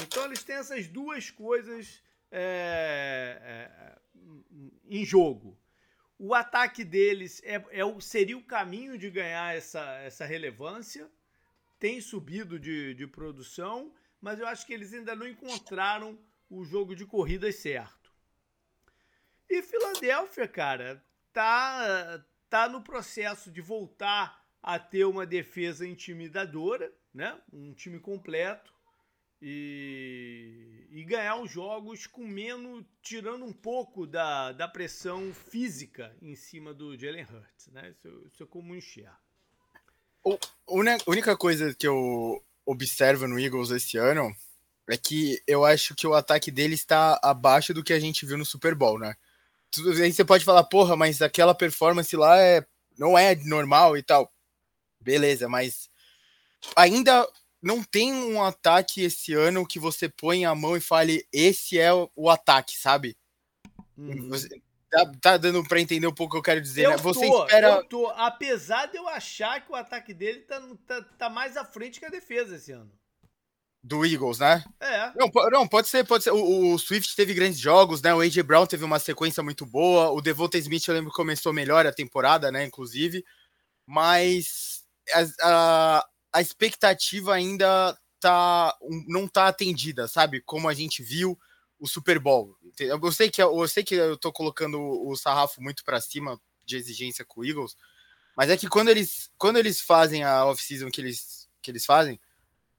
Então 0.00 0.24
eles 0.24 0.42
têm 0.42 0.56
essas 0.56 0.86
duas 0.86 1.30
coisas 1.30 2.02
é, 2.30 3.38
é, 3.42 3.98
em 4.84 5.04
jogo. 5.04 5.58
O 6.18 6.34
ataque 6.34 6.84
deles 6.84 7.42
é, 7.44 7.54
é, 7.54 8.00
seria 8.00 8.36
o 8.36 8.44
caminho 8.44 8.98
de 8.98 9.10
ganhar 9.10 9.54
essa, 9.54 9.82
essa 9.98 10.24
relevância 10.24 11.10
tem 11.78 12.00
subido 12.00 12.58
de, 12.58 12.94
de 12.94 13.06
produção, 13.06 13.92
mas 14.20 14.38
eu 14.38 14.46
acho 14.46 14.66
que 14.66 14.72
eles 14.72 14.92
ainda 14.92 15.14
não 15.14 15.28
encontraram 15.28 16.18
o 16.48 16.64
jogo 16.64 16.94
de 16.96 17.04
corridas 17.04 17.56
certo. 17.56 18.05
E 19.48 19.62
Filadélfia, 19.62 20.48
cara, 20.48 21.02
tá, 21.32 22.24
tá 22.48 22.68
no 22.68 22.82
processo 22.82 23.50
de 23.50 23.60
voltar 23.60 24.44
a 24.62 24.78
ter 24.78 25.04
uma 25.04 25.24
defesa 25.24 25.86
intimidadora, 25.86 26.92
né? 27.14 27.38
Um 27.52 27.72
time 27.72 28.00
completo 28.00 28.74
e, 29.40 30.86
e 30.90 31.04
ganhar 31.04 31.36
os 31.36 31.50
jogos 31.50 32.06
com 32.06 32.26
menos, 32.26 32.84
tirando 33.02 33.44
um 33.44 33.52
pouco 33.52 34.06
da, 34.06 34.52
da 34.52 34.66
pressão 34.66 35.32
física 35.32 36.16
em 36.20 36.34
cima 36.34 36.74
do 36.74 36.98
Jalen 36.98 37.24
Hurts, 37.24 37.68
né? 37.68 37.90
Isso, 37.90 38.26
isso 38.26 38.42
é 38.42 38.46
como 38.46 38.74
enxergar. 38.74 39.20
A 40.24 41.10
única 41.10 41.36
coisa 41.36 41.72
que 41.72 41.86
eu 41.86 42.42
observo 42.64 43.28
no 43.28 43.38
Eagles 43.38 43.70
esse 43.70 43.96
ano 43.96 44.34
é 44.88 44.96
que 44.96 45.40
eu 45.46 45.64
acho 45.64 45.94
que 45.94 46.06
o 46.06 46.14
ataque 46.14 46.50
dele 46.50 46.74
está 46.74 47.18
abaixo 47.22 47.72
do 47.72 47.84
que 47.84 47.92
a 47.92 48.00
gente 48.00 48.26
viu 48.26 48.36
no 48.36 48.44
Super 48.44 48.74
Bowl, 48.74 48.98
né? 48.98 49.14
Aí 50.02 50.12
você 50.12 50.24
pode 50.24 50.44
falar, 50.44 50.64
porra, 50.64 50.96
mas 50.96 51.20
aquela 51.20 51.54
performance 51.54 52.14
lá 52.16 52.38
é, 52.40 52.64
não 52.98 53.16
é 53.16 53.34
normal 53.34 53.96
e 53.96 54.02
tal. 54.02 54.32
Beleza, 55.00 55.48
mas 55.48 55.88
ainda 56.74 57.26
não 57.62 57.82
tem 57.82 58.12
um 58.12 58.42
ataque 58.42 59.02
esse 59.02 59.32
ano 59.34 59.66
que 59.66 59.78
você 59.78 60.08
põe 60.08 60.44
a 60.44 60.54
mão 60.54 60.76
e 60.76 60.80
fale, 60.80 61.26
esse 61.32 61.78
é 61.78 61.90
o 61.92 62.30
ataque, 62.30 62.76
sabe? 62.76 63.16
Uhum. 63.96 64.30
Tá, 64.90 65.12
tá 65.20 65.36
dando 65.36 65.66
para 65.66 65.80
entender 65.80 66.06
um 66.06 66.14
pouco 66.14 66.30
o 66.30 66.34
que 66.34 66.38
eu 66.38 66.54
quero 66.54 66.60
dizer, 66.60 66.84
eu 66.84 66.90
né? 66.90 66.96
Você 66.98 67.26
tô, 67.26 67.44
espera. 67.44 67.68
Eu 67.68 67.84
tô, 67.88 68.08
apesar 68.10 68.86
de 68.86 68.96
eu 68.96 69.08
achar 69.08 69.64
que 69.64 69.72
o 69.72 69.74
ataque 69.74 70.14
dele 70.14 70.40
tá, 70.40 70.62
tá, 70.86 71.02
tá 71.18 71.30
mais 71.30 71.56
à 71.56 71.64
frente 71.64 71.98
que 71.98 72.06
a 72.06 72.10
defesa 72.10 72.56
esse 72.56 72.72
ano. 72.72 72.92
Do 73.86 74.04
Eagles, 74.04 74.40
né? 74.40 74.64
É. 74.80 75.12
Não, 75.14 75.30
não 75.52 75.68
pode 75.68 75.86
ser, 75.86 76.04
pode 76.04 76.24
ser. 76.24 76.32
O, 76.32 76.74
o, 76.74 76.78
Swift 76.78 77.14
teve 77.14 77.32
grandes 77.32 77.60
jogos, 77.60 78.02
né? 78.02 78.12
O 78.12 78.20
AJ 78.20 78.38
Brown 78.38 78.66
teve 78.66 78.84
uma 78.84 78.98
sequência 78.98 79.44
muito 79.44 79.64
boa. 79.64 80.10
O 80.10 80.20
Devonta 80.20 80.58
Smith, 80.58 80.88
eu 80.88 80.94
lembro 80.94 81.10
que 81.12 81.16
começou 81.16 81.52
melhor 81.52 81.86
a 81.86 81.92
temporada, 81.92 82.50
né? 82.50 82.64
Inclusive. 82.64 83.24
Mas 83.86 84.82
a, 85.14 85.26
a, 85.98 86.08
a 86.32 86.40
expectativa 86.40 87.32
ainda 87.32 87.96
tá, 88.18 88.76
não 89.06 89.28
tá 89.28 89.46
atendida, 89.46 90.08
sabe? 90.08 90.40
Como 90.40 90.68
a 90.68 90.74
gente 90.74 91.00
viu 91.00 91.38
o 91.78 91.86
Super 91.86 92.18
Bowl. 92.18 92.56
Eu 92.78 93.12
sei 93.12 93.30
que 93.30 93.40
eu 93.40 93.68
sei 93.68 93.84
que 93.84 93.94
eu 93.94 94.16
tô 94.16 94.32
colocando 94.32 94.80
o 94.80 95.14
sarrafo 95.14 95.62
muito 95.62 95.84
para 95.84 96.00
cima 96.00 96.40
de 96.64 96.76
exigência 96.76 97.24
com 97.24 97.40
o 97.40 97.44
Eagles, 97.44 97.76
mas 98.36 98.50
é 98.50 98.56
que 98.56 98.68
quando 98.68 98.88
eles 98.88 99.30
quando 99.38 99.58
eles 99.58 99.80
fazem 99.80 100.24
a 100.24 100.44
off-season 100.46 100.90
que 100.90 101.00
eles 101.00 101.48
que 101.62 101.70
eles 101.70 101.86
fazem, 101.86 102.20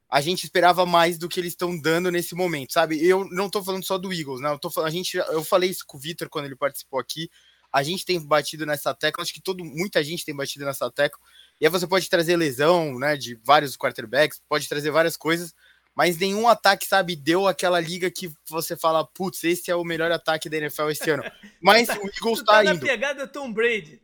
a 0.09 0.21
gente 0.21 0.43
esperava 0.45 0.85
mais 0.85 1.17
do 1.17 1.27
que 1.27 1.39
eles 1.39 1.53
estão 1.53 1.77
dando 1.77 2.09
nesse 2.09 2.33
momento, 2.33 2.73
sabe? 2.73 3.05
Eu 3.05 3.25
não 3.29 3.49
tô 3.49 3.63
falando 3.63 3.83
só 3.83 3.97
do 3.97 4.13
Eagles, 4.13 4.39
né? 4.39 4.51
Eu 4.51 4.59
tô 4.59 4.71
a 4.81 4.89
gente 4.89 5.17
eu 5.17 5.43
falei 5.43 5.69
isso 5.69 5.83
com 5.85 5.97
o 5.97 5.99
Victor 5.99 6.29
quando 6.29 6.45
ele 6.45 6.55
participou 6.55 6.99
aqui. 6.99 7.29
A 7.71 7.83
gente 7.83 8.05
tem 8.05 8.19
batido 8.19 8.65
nessa 8.65 8.93
tecla, 8.93 9.21
acho 9.21 9.33
que 9.33 9.41
todo 9.41 9.63
muita 9.63 10.01
gente 10.03 10.23
tem 10.23 10.35
batido 10.35 10.65
nessa 10.65 10.89
tecla. 10.89 11.19
E 11.59 11.65
aí 11.65 11.71
você 11.71 11.85
pode 11.85 12.09
trazer 12.09 12.37
lesão, 12.37 12.97
né, 12.97 13.17
de 13.17 13.35
vários 13.43 13.75
quarterbacks, 13.75 14.41
pode 14.47 14.69
trazer 14.69 14.89
várias 14.89 15.17
coisas, 15.17 15.53
mas 15.93 16.17
nenhum 16.17 16.47
ataque, 16.47 16.87
sabe, 16.87 17.15
deu 17.15 17.47
aquela 17.47 17.79
liga 17.79 18.09
que 18.09 18.31
você 18.47 18.77
fala, 18.77 19.05
putz, 19.05 19.43
esse 19.43 19.69
é 19.69 19.75
o 19.75 19.83
melhor 19.83 20.11
ataque 20.11 20.47
da 20.47 20.57
NFL 20.57 20.89
esse 20.91 21.09
ano. 21.09 21.23
Mas 21.59 21.89
o 21.89 22.07
Eagles 22.07 22.43
tá, 22.43 22.53
tá 22.53 22.65
indo. 22.65 22.75
na 22.75 22.79
pegada 22.79 23.27
Tom 23.27 23.51
Brady. 23.51 23.99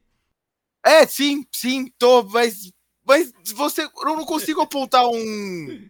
É, 0.83 1.05
sim, 1.05 1.45
sim, 1.51 1.93
tô, 1.97 2.23
mas, 2.23 2.73
mas 3.05 3.31
você, 3.53 3.83
eu 3.83 4.17
não 4.17 4.25
consigo 4.25 4.59
apontar 4.59 5.07
um... 5.07 5.89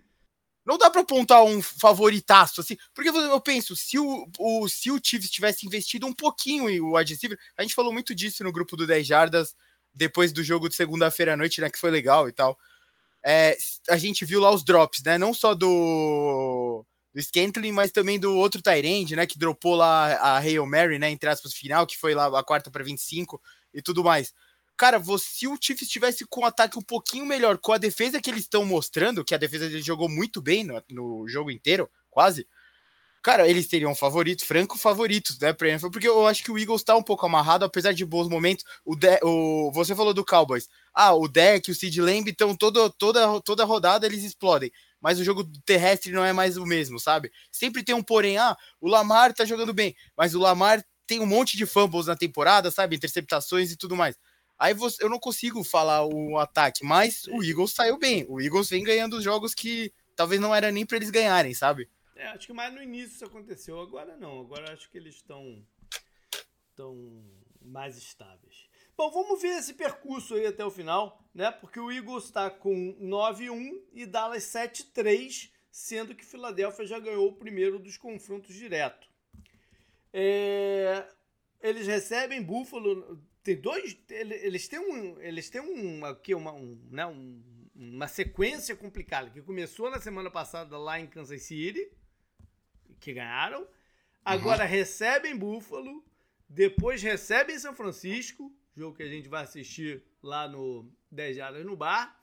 Não 0.65 0.77
dá 0.77 0.89
para 0.89 1.01
apontar 1.01 1.43
um 1.43 1.61
favoritaço, 1.61 2.61
assim, 2.61 2.77
porque 2.93 3.09
eu 3.09 3.41
penso, 3.41 3.75
se 3.75 3.99
o, 3.99 4.27
o, 4.39 4.69
se 4.69 4.89
o 4.91 4.99
Chiefs 5.03 5.29
tivesse 5.29 5.65
investido 5.65 6.07
um 6.07 6.13
pouquinho 6.13 6.69
em 6.69 6.79
o 6.79 6.95
wide 6.95 7.17
a 7.57 7.61
gente 7.61 7.75
falou 7.75 7.91
muito 7.91 8.15
disso 8.15 8.43
no 8.43 8.51
grupo 8.51 8.77
do 8.77 8.87
10 8.87 9.05
Jardas, 9.05 9.55
depois 9.93 10.31
do 10.31 10.43
jogo 10.43 10.69
de 10.69 10.75
segunda-feira 10.75 11.33
à 11.33 11.37
noite, 11.37 11.59
né, 11.61 11.69
que 11.69 11.77
foi 11.79 11.91
legal 11.91 12.29
e 12.29 12.31
tal 12.31 12.57
é, 13.23 13.57
a 13.89 13.97
gente 13.97 14.25
viu 14.25 14.39
lá 14.39 14.51
os 14.51 14.63
drops, 14.63 15.01
né? 15.03 15.17
Não 15.17 15.33
só 15.33 15.55
do, 15.55 16.85
do 17.13 17.21
Scantling, 17.21 17.71
mas 17.71 17.91
também 17.91 18.19
do 18.19 18.35
outro 18.35 18.61
Tyrande, 18.61 19.15
né? 19.15 19.25
Que 19.25 19.39
dropou 19.39 19.75
lá 19.75 20.13
a 20.15 20.37
Hail 20.39 20.65
Mary, 20.65 20.99
né? 20.99 21.09
Entre 21.09 21.29
aspas, 21.29 21.53
final, 21.53 21.87
que 21.87 21.97
foi 21.97 22.13
lá 22.13 22.27
a 22.37 22.43
quarta 22.43 22.69
para 22.69 22.83
25 22.83 23.41
e 23.73 23.81
tudo 23.81 24.03
mais. 24.03 24.33
Cara, 24.77 25.01
se 25.19 25.47
o 25.47 25.57
Chiefs 25.59 25.83
estivesse 25.83 26.25
com 26.25 26.41
um 26.41 26.45
ataque 26.45 26.77
um 26.77 26.81
pouquinho 26.81 27.25
melhor, 27.25 27.57
com 27.57 27.73
a 27.73 27.77
defesa 27.77 28.19
que 28.19 28.29
eles 28.29 28.41
estão 28.41 28.65
mostrando, 28.65 29.23
que 29.23 29.35
a 29.35 29.37
defesa 29.37 29.67
dele 29.69 29.81
jogou 29.81 30.09
muito 30.09 30.41
bem 30.41 30.63
no, 30.63 30.81
no 30.89 31.27
jogo 31.27 31.51
inteiro, 31.51 31.89
quase, 32.09 32.47
cara, 33.23 33.47
eles 33.47 33.67
teriam 33.67 33.95
favorito, 33.95 34.45
franco 34.45 34.77
favoritos, 34.77 35.39
né, 35.39 35.53
pra 35.53 35.69
NFL, 35.69 35.89
porque 35.89 36.07
eu 36.07 36.27
acho 36.27 36.43
que 36.43 36.51
o 36.51 36.57
Eagles 36.57 36.83
tá 36.83 36.95
um 36.95 37.03
pouco 37.03 37.25
amarrado, 37.25 37.65
apesar 37.65 37.93
de 37.93 38.05
bons 38.05 38.27
momentos. 38.27 38.65
O, 38.83 38.95
de, 38.95 39.19
o 39.23 39.71
você 39.71 39.95
falou 39.95 40.13
do 40.13 40.25
Cowboys. 40.25 40.67
Ah, 40.93 41.13
o 41.13 41.27
deck, 41.27 41.71
o 41.71 41.75
Sid 41.75 42.01
Lamb, 42.01 42.29
então 42.29 42.55
todo, 42.55 42.89
toda, 42.91 43.41
toda 43.41 43.63
rodada 43.63 44.05
eles 44.05 44.23
explodem. 44.23 44.71
Mas 44.99 45.19
o 45.19 45.23
jogo 45.23 45.43
terrestre 45.65 46.11
não 46.11 46.25
é 46.25 46.33
mais 46.33 46.57
o 46.57 46.65
mesmo, 46.65 46.99
sabe? 46.99 47.31
Sempre 47.51 47.83
tem 47.83 47.95
um 47.95 48.03
porém, 48.03 48.37
ah, 48.37 48.57
o 48.81 48.87
Lamar 48.87 49.33
tá 49.33 49.45
jogando 49.45 49.73
bem, 49.73 49.95
mas 50.17 50.35
o 50.35 50.39
Lamar 50.39 50.83
tem 51.05 51.19
um 51.19 51.25
monte 51.25 51.57
de 51.57 51.65
fumbles 51.65 52.07
na 52.07 52.15
temporada, 52.15 52.71
sabe? 52.71 52.95
Interceptações 52.95 53.71
e 53.71 53.77
tudo 53.77 53.95
mais. 53.95 54.17
Aí 54.57 54.73
você, 54.73 55.03
eu 55.03 55.09
não 55.09 55.19
consigo 55.19 55.63
falar 55.63 56.05
o 56.05 56.37
ataque, 56.37 56.85
mas 56.85 57.25
o 57.27 57.43
Eagles 57.43 57.73
saiu 57.73 57.97
bem. 57.97 58.25
O 58.29 58.39
Eagles 58.39 58.69
vem 58.69 58.83
ganhando 58.83 59.17
os 59.17 59.23
jogos 59.23 59.53
que 59.53 59.93
talvez 60.15 60.39
não 60.39 60.53
era 60.53 60.71
nem 60.71 60.85
para 60.85 60.97
eles 60.97 61.09
ganharem, 61.09 61.53
sabe? 61.53 61.89
É, 62.15 62.27
acho 62.27 62.47
que 62.47 62.53
mais 62.53 62.73
no 62.73 62.81
início 62.81 63.15
isso 63.15 63.25
aconteceu. 63.25 63.79
Agora 63.79 64.15
não. 64.15 64.41
Agora 64.41 64.71
acho 64.71 64.89
que 64.89 64.97
eles 64.97 65.15
estão 65.15 65.65
tão 66.75 67.23
mais 67.61 67.97
estáveis. 67.97 68.67
Bom, 68.95 69.09
vamos 69.09 69.41
ver 69.41 69.57
esse 69.57 69.73
percurso 69.73 70.35
aí 70.35 70.45
até 70.45 70.63
o 70.63 70.69
final, 70.69 71.19
né? 71.33 71.51
Porque 71.51 71.79
o 71.79 71.91
Eagles 71.91 72.25
está 72.25 72.49
com 72.49 72.95
9-1 73.01 73.81
e 73.91 74.05
Dallas 74.05 74.43
7-3, 74.43 75.51
sendo 75.71 76.13
que 76.13 76.23
Filadélfia 76.23 76.85
já 76.85 76.99
ganhou 76.99 77.27
o 77.27 77.35
primeiro 77.35 77.79
dos 77.79 77.97
confrontos 77.97 78.53
direto. 78.53 79.07
É... 80.13 81.07
Eles 81.59 81.87
recebem 81.87 82.43
Buffalo 82.43 83.19
tem 83.43 83.59
dois. 83.59 83.97
Eles 84.09 84.67
têm 84.67 84.79
um. 84.79 85.19
Eles 85.19 85.49
têm 85.49 85.61
um, 85.61 86.05
aqui, 86.05 86.33
uma, 86.33 86.53
um, 86.53 86.79
né, 86.89 87.05
um, 87.05 87.43
uma 87.75 88.07
sequência 88.07 88.75
complicada 88.75 89.29
que 89.29 89.41
começou 89.41 89.91
na 89.91 89.99
semana 89.99 90.31
passada 90.31 90.77
lá 90.77 90.99
em 90.99 91.07
Kansas 91.07 91.43
City, 91.43 91.91
que 92.99 93.13
ganharam. 93.13 93.67
Agora 94.23 94.63
uhum. 94.63 94.69
recebem 94.69 95.35
Buffalo, 95.35 96.03
depois 96.47 97.03
recebem 97.03 97.59
São 97.59 97.75
Francisco, 97.75 98.55
jogo 98.73 98.95
que 98.95 99.03
a 99.03 99.09
gente 99.09 99.27
vai 99.27 99.43
assistir 99.43 100.01
lá 100.21 100.47
no 100.47 100.89
10 101.11 101.35
Jardas 101.35 101.65
no 101.65 101.75
Bar. 101.75 102.17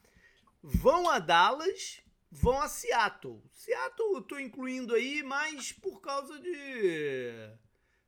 Vão 0.63 1.11
a 1.11 1.19
Dallas, 1.19 2.03
vão 2.31 2.59
a 2.61 2.69
Seattle. 2.69 3.43
Seattle 3.51 4.15
eu 4.15 4.23
tô 4.23 4.39
incluindo 4.39 4.95
aí, 4.95 5.23
mas 5.23 5.73
por 5.73 6.01
causa 6.01 6.39
de 6.41 7.51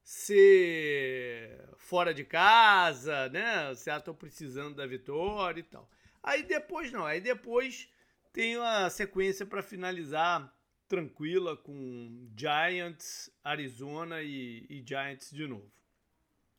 ser 0.02 1.68
fora 1.76 2.12
de 2.12 2.25
casa, 2.25 3.28
né? 3.28 3.75
Seattle 3.75 4.16
precisando 4.16 4.75
da 4.75 4.87
vitória 4.87 5.61
e 5.61 5.64
tal. 5.64 5.88
Aí 6.23 6.42
depois 6.42 6.90
não, 6.92 7.04
aí 7.04 7.21
depois 7.21 7.88
tem 8.32 8.56
a 8.56 8.88
sequência 8.88 9.44
para 9.44 9.62
finalizar 9.62 10.52
tranquila 10.88 11.56
com 11.56 12.28
Giants, 12.37 13.30
Arizona 13.42 14.23
e, 14.23 14.66
e 14.68 14.85
Giants 14.87 15.30
de 15.30 15.47
novo. 15.47 15.71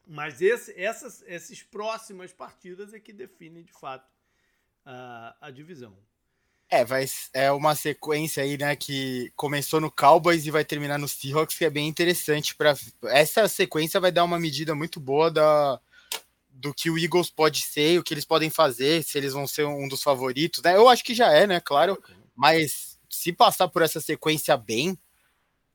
Mas 0.05 0.41
esse, 0.41 0.77
essas, 0.79 1.23
essas 1.27 1.63
próximas 1.63 2.33
partidas 2.33 2.93
é 2.93 2.99
que 2.99 3.13
definem 3.13 3.63
de 3.63 3.71
fato 3.71 4.11
a, 4.85 5.37
a 5.39 5.51
divisão. 5.51 5.97
É, 6.69 6.83
vai, 6.83 7.05
é 7.33 7.51
uma 7.51 7.75
sequência 7.75 8.41
aí, 8.41 8.57
né, 8.57 8.75
que 8.75 9.31
começou 9.35 9.79
no 9.79 9.91
Cowboys 9.91 10.45
e 10.45 10.51
vai 10.51 10.65
terminar 10.65 10.97
no 10.97 11.07
Seahawks, 11.07 11.57
que 11.57 11.65
é 11.65 11.69
bem 11.69 11.87
interessante 11.87 12.55
para 12.55 12.75
essa 13.05 13.47
sequência 13.47 13.99
vai 13.99 14.11
dar 14.11 14.23
uma 14.23 14.39
medida 14.39 14.73
muito 14.73 14.99
boa 14.99 15.29
da 15.29 15.79
do 16.49 16.73
que 16.73 16.89
o 16.89 16.97
Eagles 16.97 17.29
pode 17.29 17.61
ser, 17.61 17.99
o 17.99 18.03
que 18.03 18.13
eles 18.13 18.25
podem 18.25 18.49
fazer, 18.49 19.03
se 19.03 19.17
eles 19.17 19.33
vão 19.33 19.45
ser 19.45 19.65
um 19.65 19.87
dos 19.87 20.01
favoritos, 20.01 20.63
né? 20.63 20.75
Eu 20.75 20.87
acho 20.87 21.03
que 21.03 21.13
já 21.13 21.31
é, 21.31 21.45
né, 21.45 21.59
claro, 21.59 22.01
mas 22.35 22.97
se 23.09 23.33
passar 23.33 23.67
por 23.67 23.81
essa 23.81 23.99
sequência 23.99 24.55
bem, 24.55 24.97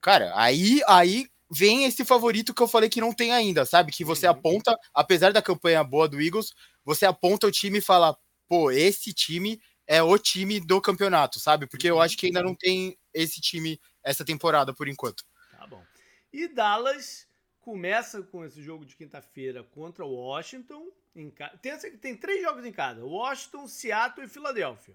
cara, 0.00 0.32
aí 0.34 0.80
aí 0.86 1.28
vem 1.50 1.84
esse 1.84 2.04
favorito 2.04 2.54
que 2.54 2.62
eu 2.62 2.68
falei 2.68 2.88
que 2.88 3.00
não 3.00 3.12
tem 3.12 3.32
ainda, 3.32 3.64
sabe? 3.64 3.92
Que 3.92 4.04
você 4.04 4.26
uhum. 4.26 4.32
aponta, 4.32 4.76
apesar 4.92 5.32
da 5.32 5.42
campanha 5.42 5.82
boa 5.84 6.08
do 6.08 6.20
Eagles, 6.20 6.52
você 6.84 7.06
aponta 7.06 7.46
o 7.46 7.50
time 7.50 7.78
e 7.78 7.82
fala, 7.82 8.16
pô, 8.48 8.70
esse 8.70 9.12
time 9.12 9.60
é 9.88 10.02
o 10.02 10.18
time 10.18 10.60
do 10.60 10.82
campeonato, 10.82 11.40
sabe? 11.40 11.66
Porque 11.66 11.88
eu 11.88 11.98
acho 11.98 12.16
que 12.18 12.26
ainda 12.26 12.42
não 12.42 12.54
tem 12.54 12.96
esse 13.12 13.40
time 13.40 13.80
essa 14.02 14.22
temporada 14.22 14.74
por 14.74 14.86
enquanto. 14.86 15.24
Tá 15.50 15.66
bom. 15.66 15.82
E 16.30 16.46
Dallas 16.46 17.26
começa 17.58 18.22
com 18.22 18.44
esse 18.44 18.62
jogo 18.62 18.84
de 18.84 18.94
quinta-feira 18.94 19.64
contra 19.64 20.04
o 20.04 20.12
Washington. 20.12 20.92
Em 21.16 21.30
ca... 21.30 21.48
tem, 21.56 21.78
tem 21.96 22.16
três 22.16 22.42
jogos 22.42 22.66
em 22.66 22.72
cada: 22.72 23.02
Washington, 23.04 23.66
Seattle 23.66 24.26
e 24.26 24.28
Filadélfia. 24.28 24.94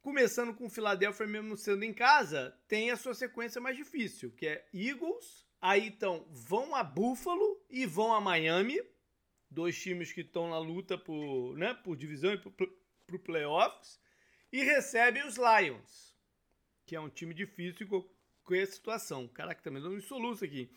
Começando 0.00 0.54
com 0.54 0.70
Filadélfia, 0.70 1.26
mesmo 1.26 1.56
sendo 1.56 1.84
em 1.84 1.92
casa, 1.92 2.58
tem 2.66 2.90
a 2.90 2.96
sua 2.96 3.14
sequência 3.14 3.60
mais 3.60 3.76
difícil, 3.76 4.32
que 4.32 4.46
é 4.46 4.66
Eagles. 4.72 5.46
Aí 5.60 5.86
então 5.86 6.26
vão 6.30 6.74
a 6.74 6.82
Buffalo 6.82 7.62
e 7.70 7.84
vão 7.84 8.12
a 8.12 8.20
Miami. 8.20 8.80
Dois 9.48 9.78
times 9.80 10.10
que 10.12 10.22
estão 10.22 10.48
na 10.48 10.58
luta 10.58 10.96
por, 10.96 11.54
né, 11.56 11.74
por 11.74 11.94
divisão 11.94 12.32
e 12.32 12.38
por, 12.38 12.52
para 13.12 13.16
o 13.16 13.20
playoffs 13.20 14.00
e 14.50 14.62
recebe 14.62 15.22
os 15.22 15.36
Lions, 15.36 16.14
que 16.86 16.96
é 16.96 17.00
um 17.00 17.08
time 17.08 17.34
difícil 17.34 17.86
com, 17.88 18.54
essa 18.54 18.72
situação. 18.72 19.28
Caraca, 19.28 19.62
também 19.62 19.82
dando 19.82 19.96
um 19.96 20.00
soluço 20.00 20.44
aqui. 20.44 20.70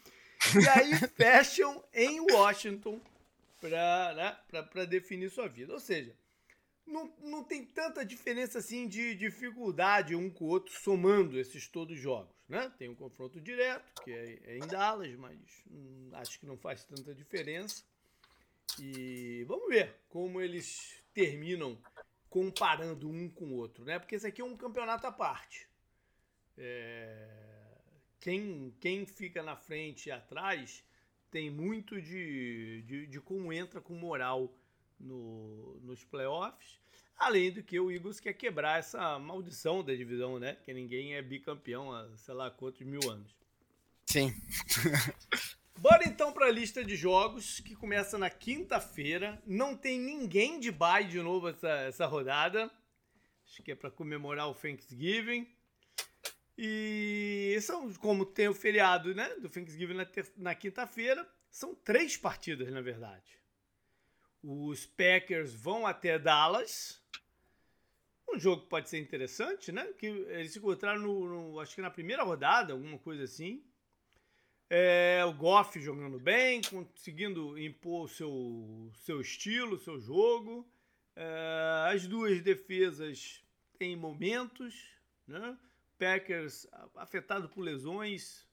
E 0.56 0.70
aí 0.70 0.96
fecham 1.16 1.84
em 1.94 2.20
Washington 2.22 3.02
para 3.60 4.14
né, 4.14 4.86
definir 4.86 5.30
sua 5.30 5.48
vida. 5.48 5.74
Ou 5.74 5.80
seja, 5.80 6.16
não, 6.86 7.14
não 7.22 7.44
tem 7.44 7.66
tanta 7.66 8.06
diferença 8.06 8.60
assim 8.60 8.88
de 8.88 9.16
dificuldade 9.16 10.16
um 10.16 10.30
com 10.30 10.46
o 10.46 10.50
outro 10.50 10.74
somando 10.74 11.40
esses 11.40 11.68
todos 11.68 11.96
os 11.98 12.02
jogos. 12.02 12.34
Né? 12.48 12.72
Tem 12.78 12.88
um 12.88 12.96
confronto 12.96 13.42
direto, 13.42 14.04
que 14.04 14.12
é, 14.12 14.40
é 14.44 14.58
em 14.58 14.68
Dallas, 14.68 15.14
mas 15.16 15.38
hum, 15.70 16.10
acho 16.14 16.40
que 16.40 16.46
não 16.46 16.58
faz 16.58 16.86
tanta 16.86 17.14
diferença. 17.14 17.84
E 18.80 19.44
vamos 19.48 19.68
ver 19.68 19.96
como 20.10 20.40
eles 20.40 21.04
terminam 21.14 21.78
comparando 22.36 23.10
um 23.10 23.30
com 23.30 23.46
o 23.46 23.54
outro, 23.54 23.86
né? 23.86 23.98
Porque 23.98 24.14
esse 24.14 24.28
aqui 24.28 24.42
é 24.42 24.44
um 24.44 24.58
campeonato 24.58 25.08
à 25.08 25.12
parte. 25.12 25.70
É... 26.58 27.30
Quem, 28.20 28.76
quem 28.82 29.06
fica 29.06 29.42
na 29.42 29.56
frente 29.56 30.10
e 30.10 30.12
atrás 30.12 30.84
tem 31.32 31.50
muito 31.50 32.02
de, 32.02 32.82
de, 32.82 33.08
de 33.08 33.22
como 33.22 33.54
entra 33.54 33.80
com 33.80 33.94
moral 33.94 34.54
no, 35.00 35.80
nos 35.82 36.04
playoffs. 36.04 36.78
Além 37.16 37.54
do 37.54 37.64
que 37.64 37.80
o 37.80 37.90
Eagles 37.90 38.20
quer 38.20 38.34
quebrar 38.34 38.80
essa 38.80 39.18
maldição 39.18 39.82
da 39.82 39.96
divisão, 39.96 40.38
né? 40.38 40.58
Que 40.62 40.74
ninguém 40.74 41.16
é 41.16 41.22
bicampeão 41.22 41.94
há 41.94 42.18
sei 42.18 42.34
lá 42.34 42.52
quantos 42.52 42.82
mil 42.82 43.10
anos. 43.10 43.34
Sim. 44.08 44.34
Bora 45.78 46.08
então 46.08 46.32
para 46.32 46.48
a 46.48 46.52
lista 46.52 46.84
de 46.84 46.96
jogos 46.96 47.60
que 47.60 47.76
começa 47.76 48.18
na 48.18 48.30
quinta-feira. 48.30 49.42
Não 49.46 49.76
tem 49.76 50.00
ninguém 50.00 50.60
de 50.60 50.72
bye 50.72 51.06
de 51.06 51.22
novo 51.22 51.50
essa, 51.50 51.70
essa 51.70 52.06
rodada. 52.06 52.72
Acho 53.46 53.62
que 53.62 53.72
é 53.72 53.76
para 53.76 53.92
comemorar 53.92 54.50
o 54.50 54.56
Thanksgiving. 54.56 55.48
E 56.58 57.58
são, 57.62 57.94
como 57.96 58.26
tem 58.26 58.48
o 58.48 58.54
feriado 58.54 59.14
né, 59.14 59.30
do 59.36 59.50
Thanksgiving 59.50 59.94
na, 59.94 60.08
na 60.38 60.56
quinta-feira, 60.56 61.28
são 61.52 61.76
três 61.76 62.16
partidas, 62.16 62.72
na 62.72 62.82
verdade. 62.82 63.38
Os 64.42 64.86
Packers 64.86 65.54
vão 65.54 65.86
até 65.86 66.18
Dallas. 66.18 67.02
Um 68.28 68.40
jogo 68.40 68.64
que 68.64 68.70
pode 68.70 68.90
ser 68.90 69.00
interessante, 69.00 69.72
né? 69.72 69.86
Que 69.98 70.08
eles 70.08 70.54
se 70.54 70.60
encontraram 70.60 71.02
no, 71.02 71.26
no, 71.28 71.60
acho 71.60 71.76
que 71.76 71.82
na 71.82 71.92
primeira 71.92 72.24
rodada, 72.24 72.74
alguma 72.74 72.98
coisa 72.98 73.24
assim. 73.24 73.64
É, 74.70 75.24
o 75.26 75.34
Goff 75.34 75.80
jogando 75.80 76.20
bem, 76.20 76.62
conseguindo 76.62 77.58
impor 77.60 78.06
o 78.06 78.08
seu, 78.08 78.92
seu 79.04 79.22
estilo, 79.22 79.78
seu 79.78 80.00
jogo. 80.00 80.68
É, 81.16 81.92
as 81.94 82.08
duas 82.08 82.42
defesas 82.42 83.44
têm 83.78 83.96
momentos. 83.96 84.90
Né? 85.28 85.58
Packers 85.98 86.68
afetado 86.96 87.48
por 87.50 87.62
lesões. 87.62 88.46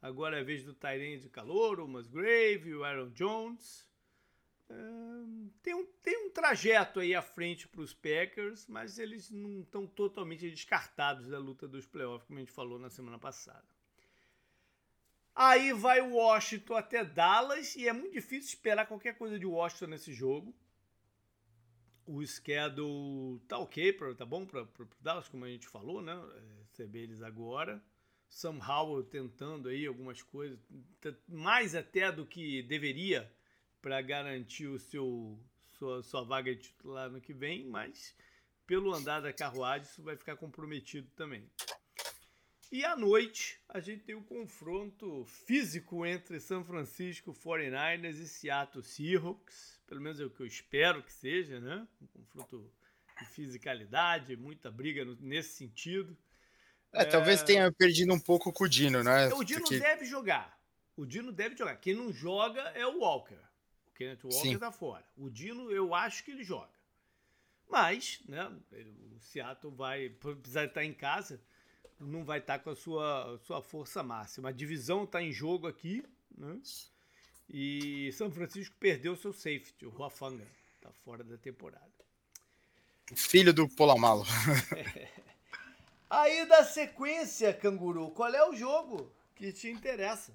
Agora 0.00 0.36
é 0.36 0.40
a 0.40 0.44
vez 0.44 0.64
do 0.64 0.74
Tyrande 0.74 1.22
de 1.22 1.28
calor, 1.28 1.78
o 1.78 1.86
Musgrave, 1.86 2.74
o 2.74 2.84
Aaron 2.84 3.10
Jones. 3.10 3.88
É, 4.68 4.74
tem, 5.62 5.74
um, 5.74 5.86
tem 6.02 6.26
um 6.26 6.30
trajeto 6.30 6.98
aí 6.98 7.14
à 7.14 7.22
frente 7.22 7.68
para 7.68 7.82
os 7.82 7.94
Packers, 7.94 8.66
mas 8.66 8.98
eles 8.98 9.30
não 9.30 9.60
estão 9.60 9.86
totalmente 9.86 10.50
descartados 10.50 11.28
da 11.28 11.38
luta 11.38 11.68
dos 11.68 11.86
playoffs, 11.86 12.26
como 12.26 12.38
a 12.38 12.42
gente 12.42 12.52
falou 12.52 12.78
na 12.80 12.90
semana 12.90 13.18
passada. 13.18 13.64
Aí 15.34 15.72
vai 15.72 16.00
o 16.00 16.14
Washington 16.14 16.74
até 16.74 17.04
Dallas 17.04 17.74
e 17.76 17.88
é 17.88 17.92
muito 17.92 18.12
difícil 18.12 18.48
esperar 18.48 18.86
qualquer 18.86 19.16
coisa 19.16 19.38
de 19.38 19.46
Washington 19.46 19.86
nesse 19.86 20.12
jogo. 20.12 20.54
O 22.06 22.24
schedule 22.26 23.40
tá 23.48 23.58
ok, 23.58 23.92
pra, 23.92 24.14
tá 24.14 24.26
bom 24.26 24.44
para 24.44 24.66
Dallas, 25.00 25.28
como 25.28 25.44
a 25.44 25.48
gente 25.48 25.68
falou, 25.68 26.02
né? 26.02 26.14
Receber 26.68 27.04
eles 27.04 27.22
agora. 27.22 27.82
Sam 28.28 28.58
Howell 28.66 29.04
tentando 29.04 29.68
aí 29.68 29.86
algumas 29.86 30.22
coisas, 30.22 30.58
mais 31.28 31.74
até 31.74 32.10
do 32.10 32.24
que 32.26 32.62
deveria 32.62 33.30
para 33.80 34.00
garantir 34.00 34.66
o 34.66 34.78
seu 34.78 35.38
sua, 35.82 36.02
sua 36.02 36.22
vaga 36.22 36.54
de 36.54 36.62
titular 36.62 37.10
no 37.10 37.20
que 37.20 37.32
vem, 37.32 37.66
mas 37.66 38.14
pelo 38.66 38.94
andar 38.94 39.20
da 39.20 39.32
carruagem 39.32 39.86
isso 39.86 40.02
vai 40.02 40.16
ficar 40.16 40.36
comprometido 40.36 41.08
também. 41.16 41.50
E 42.72 42.86
à 42.86 42.96
noite 42.96 43.60
a 43.68 43.80
gente 43.80 44.02
tem 44.02 44.14
o 44.14 44.20
um 44.20 44.24
confronto 44.24 45.26
físico 45.26 46.06
entre 46.06 46.40
São 46.40 46.64
Francisco 46.64 47.34
49ers 47.34 48.14
e 48.14 48.26
Seattle 48.26 48.82
Seahawks. 48.82 49.78
Pelo 49.86 50.00
menos 50.00 50.18
é 50.18 50.24
o 50.24 50.30
que 50.30 50.40
eu 50.40 50.46
espero 50.46 51.02
que 51.02 51.12
seja, 51.12 51.60
né? 51.60 51.86
Um 52.00 52.06
confronto 52.06 52.72
de 53.18 53.26
fisicalidade, 53.26 54.34
muita 54.38 54.70
briga 54.70 55.04
nesse 55.20 55.50
sentido. 55.50 56.16
É, 56.94 57.02
é... 57.02 57.04
Talvez 57.04 57.42
tenha 57.42 57.70
perdido 57.70 58.10
um 58.14 58.18
pouco 58.18 58.50
com 58.50 58.64
o 58.64 58.68
Dino, 58.68 59.04
né? 59.04 59.28
O 59.34 59.44
Dino 59.44 59.60
Porque... 59.60 59.78
deve 59.78 60.06
jogar. 60.06 60.58
O 60.96 61.04
Dino 61.04 61.30
deve 61.30 61.54
jogar. 61.54 61.76
Quem 61.76 61.94
não 61.94 62.10
joga 62.10 62.62
é 62.74 62.86
o 62.86 63.00
Walker. 63.00 63.38
O 63.86 63.90
Kenneth 63.92 64.24
Walker 64.24 64.48
Sim. 64.48 64.58
tá 64.58 64.72
fora. 64.72 65.04
O 65.14 65.28
Dino, 65.28 65.70
eu 65.70 65.94
acho 65.94 66.24
que 66.24 66.30
ele 66.30 66.42
joga. 66.42 66.72
Mas, 67.68 68.22
né? 68.26 68.50
O 69.14 69.20
Seattle 69.20 69.74
vai 69.74 70.08
precisar 70.08 70.64
estar 70.64 70.82
em 70.82 70.94
casa 70.94 71.38
não 72.00 72.24
vai 72.24 72.38
estar 72.38 72.58
tá 72.58 72.64
com 72.64 72.70
a 72.70 72.76
sua, 72.76 73.38
sua 73.44 73.62
força 73.62 74.02
máxima. 74.02 74.48
A 74.48 74.52
divisão 74.52 75.04
está 75.04 75.22
em 75.22 75.32
jogo 75.32 75.66
aqui, 75.66 76.04
né? 76.36 76.58
E 77.48 78.10
São 78.12 78.30
Francisco 78.30 78.74
perdeu 78.78 79.16
seu 79.16 79.32
safety, 79.32 79.86
o 79.86 79.90
Ruafanga. 79.90 80.46
Está 80.76 80.90
fora 81.04 81.22
da 81.22 81.36
temporada. 81.36 81.90
Filho 83.14 83.52
do 83.52 83.68
Polamalo. 83.68 84.24
É. 84.76 85.08
Aí 86.08 86.44
da 86.46 86.64
sequência, 86.64 87.54
Canguru, 87.54 88.10
qual 88.10 88.34
é 88.34 88.46
o 88.46 88.54
jogo 88.54 89.10
que 89.34 89.52
te 89.52 89.70
interessa? 89.70 90.32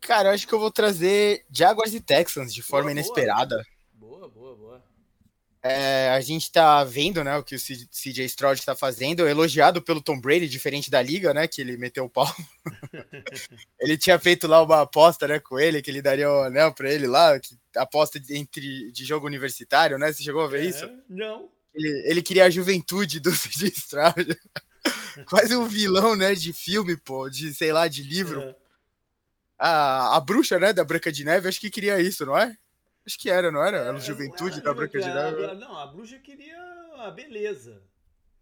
Cara, 0.00 0.28
eu 0.28 0.34
acho 0.34 0.46
que 0.46 0.52
eu 0.52 0.58
vou 0.58 0.70
trazer 0.70 1.46
Jaguars 1.50 1.94
e 1.94 2.00
Texans 2.00 2.52
de 2.52 2.62
forma 2.62 2.90
boa, 2.90 2.92
inesperada. 2.92 3.64
Boa, 3.94 4.28
boa, 4.28 4.54
boa. 4.54 4.84
É, 5.66 6.10
a 6.10 6.20
gente 6.20 6.52
tá 6.52 6.84
vendo, 6.84 7.24
né, 7.24 7.38
o 7.38 7.42
que 7.42 7.54
o 7.54 7.58
CJ 7.58 8.26
Stroud 8.26 8.62
tá 8.62 8.76
fazendo, 8.76 9.26
elogiado 9.26 9.80
pelo 9.80 10.02
Tom 10.02 10.20
Brady, 10.20 10.46
diferente 10.46 10.90
da 10.90 11.00
liga, 11.00 11.32
né, 11.32 11.48
que 11.48 11.58
ele 11.58 11.78
meteu 11.78 12.04
o 12.04 12.10
pau. 12.10 12.30
ele 13.80 13.96
tinha 13.96 14.18
feito 14.18 14.46
lá 14.46 14.62
uma 14.62 14.82
aposta, 14.82 15.26
né, 15.26 15.40
com 15.40 15.58
ele, 15.58 15.80
que 15.80 15.90
ele 15.90 16.02
daria 16.02 16.30
o 16.30 16.42
anel 16.42 16.74
pra 16.74 16.92
ele 16.92 17.06
lá, 17.06 17.40
que, 17.40 17.56
aposta 17.76 18.20
entre, 18.28 18.92
de 18.92 19.06
jogo 19.06 19.26
universitário, 19.26 19.96
né, 19.96 20.12
você 20.12 20.22
chegou 20.22 20.42
a 20.42 20.48
ver 20.48 20.64
é, 20.64 20.66
isso? 20.66 20.86
Não. 21.08 21.48
Ele, 21.74 22.10
ele 22.10 22.22
queria 22.22 22.44
a 22.44 22.50
juventude 22.50 23.18
do 23.18 23.32
CJ 23.32 23.68
Stroud. 23.68 24.38
Quase 25.30 25.56
um 25.56 25.66
vilão, 25.66 26.14
né, 26.14 26.34
de 26.34 26.52
filme, 26.52 26.94
pô, 26.94 27.30
de, 27.30 27.54
sei 27.54 27.72
lá, 27.72 27.88
de 27.88 28.02
livro. 28.02 28.42
É. 28.42 28.54
A, 29.58 30.16
a 30.18 30.20
bruxa, 30.20 30.58
né, 30.58 30.74
da 30.74 30.84
Branca 30.84 31.10
de 31.10 31.24
Neve, 31.24 31.48
acho 31.48 31.58
que 31.58 31.70
queria 31.70 31.98
isso, 32.02 32.26
não 32.26 32.36
é? 32.36 32.54
Acho 33.06 33.18
que 33.18 33.28
era, 33.28 33.50
não 33.52 33.62
era? 33.62 33.78
Era 33.78 33.92
a 33.92 33.96
é, 33.96 34.00
juventude 34.00 34.60
da 34.62 34.72
Branca 34.72 34.98
de 34.98 35.06
Neve. 35.06 35.54
Não, 35.56 35.76
a 35.78 35.86
bruxa 35.86 36.18
queria 36.18 36.58
a 36.96 37.10
beleza. 37.10 37.82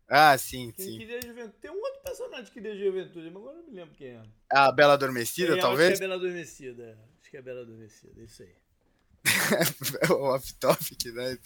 Ah, 0.08 0.36
sim, 0.36 0.70
quem 0.72 0.84
sim. 0.84 0.98
Queria 0.98 1.20
juventude. 1.22 1.54
Tem 1.60 1.70
um 1.70 1.80
outro 1.80 2.00
personagem 2.02 2.44
que 2.44 2.52
queria 2.52 2.76
juventude, 2.76 3.30
mas 3.30 3.42
agora 3.42 3.56
não 3.56 3.64
me 3.64 3.72
lembro 3.72 3.94
quem 3.94 4.08
é. 4.08 4.22
A 4.50 4.70
Bela 4.70 4.92
Adormecida, 4.92 5.56
é, 5.56 5.60
talvez? 5.60 5.92
Acho 5.92 5.98
que 6.00 6.04
é 6.04 6.06
a 6.06 6.08
Bela 6.08 6.20
Adormecida. 6.20 6.98
Acho 7.20 7.30
que 7.30 7.36
é 7.36 7.40
a 7.40 7.42
Bela 7.42 7.60
Adormecida, 7.62 8.22
isso 8.22 8.42
aí. 8.42 8.54
o 10.10 10.22
off-topic, 10.34 11.06
né? 11.14 11.38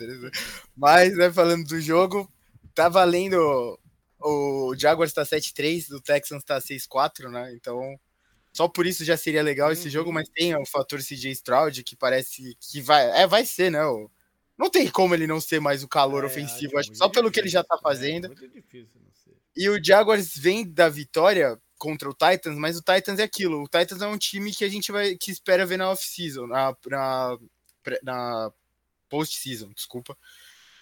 Mas, 0.77 1.17
né, 1.17 1.33
falando 1.33 1.67
do 1.67 1.81
jogo, 1.81 2.31
tá 2.75 2.89
valendo. 2.89 3.79
O 4.19 4.75
Jaguars 4.77 5.13
tá 5.13 5.23
7-3, 5.23 5.93
o 5.93 6.01
Texans 6.01 6.43
tá 6.43 6.59
6-4, 6.59 7.31
né? 7.31 7.55
Então, 7.55 7.99
só 8.57 8.67
por 8.67 8.87
isso 8.87 9.05
já 9.05 9.19
seria 9.19 9.43
legal 9.43 9.71
esse 9.71 9.91
jogo, 9.91 10.09
uhum. 10.09 10.15
mas 10.15 10.31
tem 10.31 10.57
o 10.57 10.65
fator 10.65 10.99
CJ 11.01 11.31
Stroud 11.33 11.85
que 11.85 11.95
parece 11.95 12.57
que 12.59 12.81
vai, 12.81 13.23
é, 13.23 13.27
vai 13.27 13.45
ser, 13.45 13.71
né? 13.71 13.85
O, 13.85 14.11
não 14.57 14.71
tem 14.71 14.89
como 14.89 15.15
ele 15.15 15.27
não 15.27 15.43
ser 15.43 15.61
mais 15.61 15.83
o 15.83 15.89
calor 15.89 16.25
é, 16.25 16.27
ofensivo, 16.27 16.79
acho 16.79 16.91
que 16.91 16.97
só 16.97 17.07
pelo 17.07 17.31
que 17.31 17.39
ele 17.39 17.51
já 17.51 17.63
tá 17.63 17.77
fazendo. 17.77 18.25
É, 18.25 18.29
muito 18.29 18.49
difícil 18.49 18.99
não 19.05 19.13
ser. 19.13 19.37
E 19.55 19.69
o 19.69 19.83
Jaguars 19.83 20.35
vem 20.35 20.67
da 20.67 20.89
vitória 20.89 21.61
contra 21.77 22.09
o 22.09 22.15
Titans, 22.15 22.57
mas 22.57 22.79
o 22.79 22.83
Titans 22.83 23.19
é 23.19 23.25
aquilo. 23.25 23.63
O 23.63 23.69
Titans 23.69 24.01
é 24.01 24.07
um 24.07 24.17
time 24.17 24.51
que 24.51 24.65
a 24.65 24.71
gente 24.71 24.91
vai 24.91 25.17
que 25.17 25.31
espera 25.31 25.67
ver 25.67 25.77
na 25.77 25.91
off-season, 25.91 26.47
na, 26.47 26.75
na, 26.87 27.39
na 28.03 28.53
post-season, 29.11 29.71
desculpa. 29.75 30.17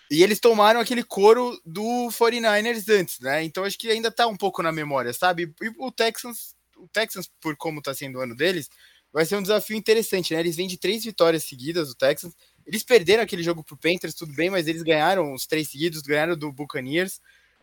E 0.08 0.22
eles 0.22 0.38
tomaram 0.38 0.78
aquele 0.78 1.02
couro 1.02 1.60
do 1.66 1.82
49ers 2.12 2.88
antes, 2.88 3.18
né? 3.18 3.42
Então 3.42 3.64
acho 3.64 3.76
que 3.76 3.90
ainda 3.90 4.12
tá 4.12 4.28
um 4.28 4.36
pouco 4.36 4.62
na 4.62 4.70
memória, 4.70 5.12
sabe? 5.12 5.52
E 5.60 5.72
o 5.76 5.90
Texans 5.90 6.53
o 6.76 6.88
Texans, 6.88 7.30
por 7.40 7.56
como 7.56 7.78
está 7.78 7.94
sendo 7.94 8.18
o 8.18 8.20
ano 8.20 8.34
deles, 8.34 8.68
vai 9.12 9.24
ser 9.24 9.36
um 9.36 9.42
desafio 9.42 9.76
interessante, 9.76 10.34
né? 10.34 10.40
Eles 10.40 10.56
vêm 10.56 10.66
de 10.66 10.76
três 10.76 11.04
vitórias 11.04 11.44
seguidas, 11.44 11.90
o 11.90 11.94
Texans. 11.94 12.34
Eles 12.66 12.82
perderam 12.82 13.22
aquele 13.22 13.42
jogo 13.42 13.62
pro 13.62 13.76
Panthers, 13.76 14.14
tudo 14.14 14.32
bem, 14.32 14.50
mas 14.50 14.66
eles 14.66 14.82
ganharam 14.82 15.32
os 15.32 15.46
três 15.46 15.68
seguidos, 15.68 16.02
ganharam 16.02 16.36
do 16.36 16.50
Buccaneers, 16.50 17.20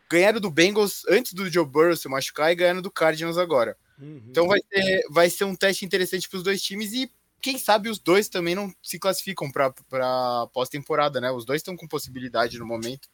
ganharam 0.10 0.40
do 0.40 0.50
Bengals 0.50 1.04
antes 1.10 1.34
do 1.34 1.50
Joe 1.50 1.66
Burrow 1.66 1.96
se 1.96 2.08
machucar 2.08 2.52
e 2.52 2.56
ganharam 2.56 2.82
do 2.82 2.92
Cardinals 2.92 3.38
agora. 3.38 3.76
Uhum. 4.00 4.24
Então 4.30 4.48
vai 4.48 4.60
ser, 4.72 5.04
vai 5.10 5.30
ser 5.30 5.44
um 5.44 5.56
teste 5.56 5.86
interessante 5.86 6.30
para 6.30 6.38
os 6.38 6.44
dois 6.44 6.62
times 6.62 6.94
e 6.94 7.12
quem 7.42 7.58
sabe 7.58 7.90
os 7.90 8.00
dois 8.00 8.30
também 8.30 8.54
não 8.54 8.74
se 8.82 9.00
classificam 9.00 9.52
para 9.52 10.48
pós-temporada, 10.54 11.20
né? 11.20 11.32
Os 11.32 11.44
dois 11.44 11.60
estão 11.60 11.76
com 11.76 11.88
possibilidade 11.88 12.58
no 12.60 12.66
momento. 12.66 13.10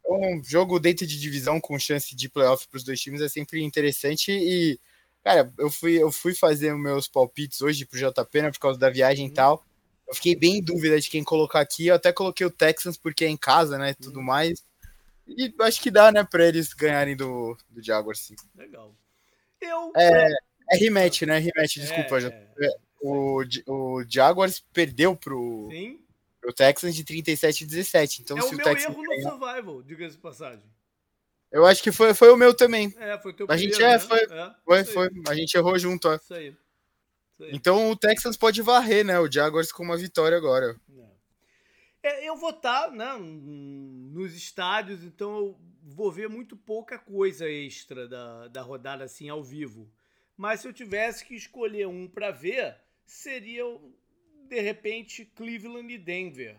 Então, 0.00 0.20
um 0.20 0.42
jogo 0.42 0.80
dentro 0.80 1.06
de 1.06 1.20
divisão 1.20 1.60
com 1.60 1.78
chance 1.78 2.14
de 2.14 2.28
playoff 2.28 2.66
para 2.66 2.78
os 2.78 2.84
dois 2.84 3.00
times 3.00 3.20
é 3.20 3.28
sempre 3.28 3.62
interessante 3.62 4.32
e 4.32 4.80
Cara, 5.22 5.52
eu 5.56 5.70
fui, 5.70 6.02
eu 6.02 6.10
fui 6.10 6.34
fazer 6.34 6.74
meus 6.74 7.06
palpites 7.06 7.60
hoje 7.62 7.86
pro 7.86 7.98
JP, 7.98 8.42
né, 8.42 8.50
por 8.50 8.58
causa 8.58 8.78
da 8.78 8.90
viagem 8.90 9.26
e 9.26 9.28
uhum. 9.28 9.34
tal. 9.34 9.64
Eu 10.08 10.14
fiquei 10.14 10.34
bem 10.34 10.56
em 10.56 10.62
dúvida 10.62 11.00
de 11.00 11.08
quem 11.08 11.22
colocar 11.22 11.60
aqui. 11.60 11.86
Eu 11.86 11.94
até 11.94 12.12
coloquei 12.12 12.44
o 12.44 12.50
Texans 12.50 12.96
porque 12.96 13.24
é 13.24 13.28
em 13.28 13.36
casa, 13.36 13.78
né, 13.78 13.94
tudo 13.94 14.18
uhum. 14.18 14.24
mais. 14.24 14.64
E 15.26 15.54
acho 15.60 15.80
que 15.80 15.90
dá, 15.90 16.10
né, 16.10 16.24
pra 16.24 16.46
eles 16.46 16.72
ganharem 16.72 17.16
do, 17.16 17.56
do 17.70 17.82
Jaguars, 17.82 18.18
sim. 18.18 18.34
Legal. 18.56 18.94
Eu... 19.60 19.92
É, 19.96 20.28
é 20.72 20.76
rematch, 20.76 21.22
né, 21.22 21.38
rematch, 21.38 21.76
desculpa. 21.76 22.18
É, 22.18 22.66
é, 22.66 22.68
o, 23.00 23.44
o 23.68 24.04
Jaguars 24.08 24.62
perdeu 24.72 25.14
pro... 25.14 25.68
Sim. 25.70 26.00
Pro 26.40 26.52
Texans 26.52 26.96
de 26.96 27.04
37 27.04 27.62
a 27.62 27.66
17. 27.68 28.22
Então, 28.22 28.36
é 28.36 28.40
se 28.40 28.48
o, 28.48 28.50
o 28.50 28.56
meu 28.56 28.64
Texans 28.64 28.92
erro 28.92 29.04
no 29.04 29.22
survival, 29.22 29.82
diga-se 29.84 30.16
de 30.16 30.20
passagem. 30.20 30.64
Eu 31.52 31.66
acho 31.66 31.82
que 31.82 31.92
foi, 31.92 32.14
foi 32.14 32.30
o 32.30 32.36
meu 32.36 32.54
também. 32.54 32.94
É, 32.98 33.18
foi 33.18 33.32
teu 33.34 33.46
A 33.48 33.56
gente 33.56 33.82
é, 33.82 33.90
né? 33.90 33.98
foi, 33.98 34.20
é, 34.20 34.54
foi, 34.64 34.84
foi. 34.84 35.10
A 35.28 35.34
gente 35.34 35.54
errou 35.54 35.78
junto, 35.78 36.08
ó. 36.08 36.14
Isso 36.14 36.32
aí. 36.32 36.48
Isso 36.48 37.44
aí. 37.44 37.50
Então 37.52 37.90
o 37.90 37.96
Texans 37.96 38.36
pode 38.36 38.62
varrer, 38.62 39.04
né? 39.04 39.20
O 39.20 39.30
Jaguars 39.30 39.70
com 39.70 39.82
uma 39.82 39.96
vitória 39.96 40.36
agora. 40.36 40.74
É, 42.02 42.28
eu 42.28 42.36
vou 42.36 42.50
estar 42.50 42.86
tá, 42.86 42.90
né, 42.90 43.16
nos 43.16 44.34
estádios, 44.34 45.04
então 45.04 45.36
eu 45.36 45.60
vou 45.84 46.10
ver 46.10 46.28
muito 46.28 46.56
pouca 46.56 46.98
coisa 46.98 47.48
extra 47.48 48.08
da, 48.08 48.48
da 48.48 48.60
rodada 48.60 49.04
assim 49.04 49.28
ao 49.28 49.42
vivo. 49.42 49.88
Mas 50.36 50.60
se 50.60 50.68
eu 50.68 50.72
tivesse 50.72 51.24
que 51.24 51.36
escolher 51.36 51.86
um 51.86 52.08
para 52.08 52.32
ver, 52.32 52.76
seria 53.06 53.62
de 54.48 54.60
repente 54.60 55.24
Cleveland 55.24 55.92
e 55.92 55.98
Denver. 55.98 56.58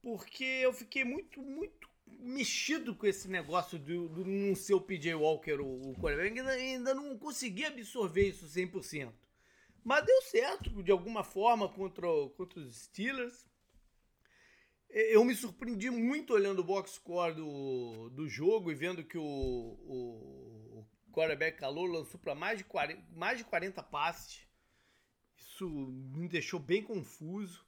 Porque 0.00 0.44
eu 0.44 0.72
fiquei 0.72 1.02
muito, 1.02 1.42
muito 1.42 1.88
mexido 2.06 2.94
com 2.94 3.06
esse 3.06 3.28
negócio 3.28 3.78
do, 3.78 4.08
do 4.08 4.24
não 4.24 4.54
ser 4.54 4.74
o 4.74 4.80
PJ 4.80 5.14
Walker 5.14 5.60
o, 5.60 5.94
quarterback. 5.94 6.38
Ainda, 6.38 6.50
ainda 6.52 6.94
não 6.94 7.18
consegui 7.18 7.64
absorver 7.64 8.28
isso 8.28 8.46
100%. 8.46 9.12
Mas 9.84 10.04
deu 10.04 10.22
certo, 10.22 10.82
de 10.82 10.90
alguma 10.90 11.22
forma, 11.22 11.68
contra, 11.68 12.08
contra 12.36 12.58
os 12.58 12.74
Steelers. 12.76 13.46
Eu 14.88 15.24
me 15.24 15.34
surpreendi 15.34 15.90
muito 15.90 16.32
olhando 16.32 16.60
o 16.60 16.64
box 16.64 16.92
score 16.92 17.34
do, 17.34 18.08
do 18.10 18.28
jogo 18.28 18.70
e 18.70 18.74
vendo 18.74 19.04
que 19.04 19.18
o, 19.18 19.22
o, 19.22 20.80
o 20.80 20.86
quarterback 21.12 21.58
calor 21.58 21.90
lançou 21.90 22.18
para 22.18 22.34
mais, 22.34 22.58
de 22.58 22.64
40, 22.64 23.02
mais 23.12 23.38
de 23.38 23.44
40 23.44 23.82
passes. 23.82 24.46
Isso 25.36 25.68
me 25.68 26.28
deixou 26.28 26.58
bem 26.58 26.82
confuso. 26.82 27.64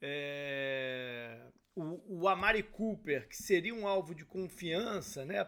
É, 0.00 1.40
o, 1.74 2.22
o 2.22 2.28
Amari 2.28 2.62
Cooper, 2.62 3.28
que 3.28 3.36
seria 3.36 3.74
um 3.74 3.86
alvo 3.86 4.14
de 4.14 4.24
confiança, 4.24 5.24
né, 5.24 5.46